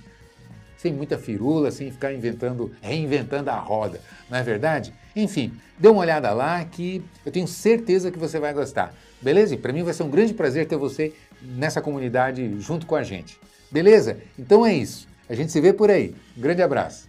sem 0.76 0.92
muita 0.92 1.18
firula, 1.18 1.70
sem 1.70 1.90
ficar 1.90 2.12
inventando, 2.12 2.72
reinventando 2.80 3.50
a 3.50 3.56
roda, 3.58 4.00
não 4.30 4.38
é 4.38 4.42
verdade? 4.42 4.92
Enfim, 5.14 5.52
dê 5.78 5.88
uma 5.88 6.00
olhada 6.00 6.32
lá 6.32 6.64
que 6.64 7.02
eu 7.24 7.30
tenho 7.30 7.46
certeza 7.46 8.10
que 8.10 8.18
você 8.18 8.40
vai 8.40 8.52
gostar. 8.54 8.94
Beleza? 9.20 9.56
Para 9.56 9.72
mim 9.72 9.82
vai 9.82 9.92
ser 9.92 10.04
um 10.04 10.10
grande 10.10 10.32
prazer 10.32 10.66
ter 10.66 10.76
você 10.76 11.12
nessa 11.42 11.80
comunidade 11.80 12.58
junto 12.60 12.86
com 12.86 12.94
a 12.94 13.02
gente. 13.02 13.38
Beleza? 13.70 14.18
Então 14.38 14.64
é 14.64 14.72
isso. 14.72 15.08
A 15.28 15.34
gente 15.34 15.52
se 15.52 15.60
vê 15.60 15.72
por 15.72 15.90
aí. 15.90 16.14
Um 16.36 16.40
grande 16.40 16.62
abraço. 16.62 17.07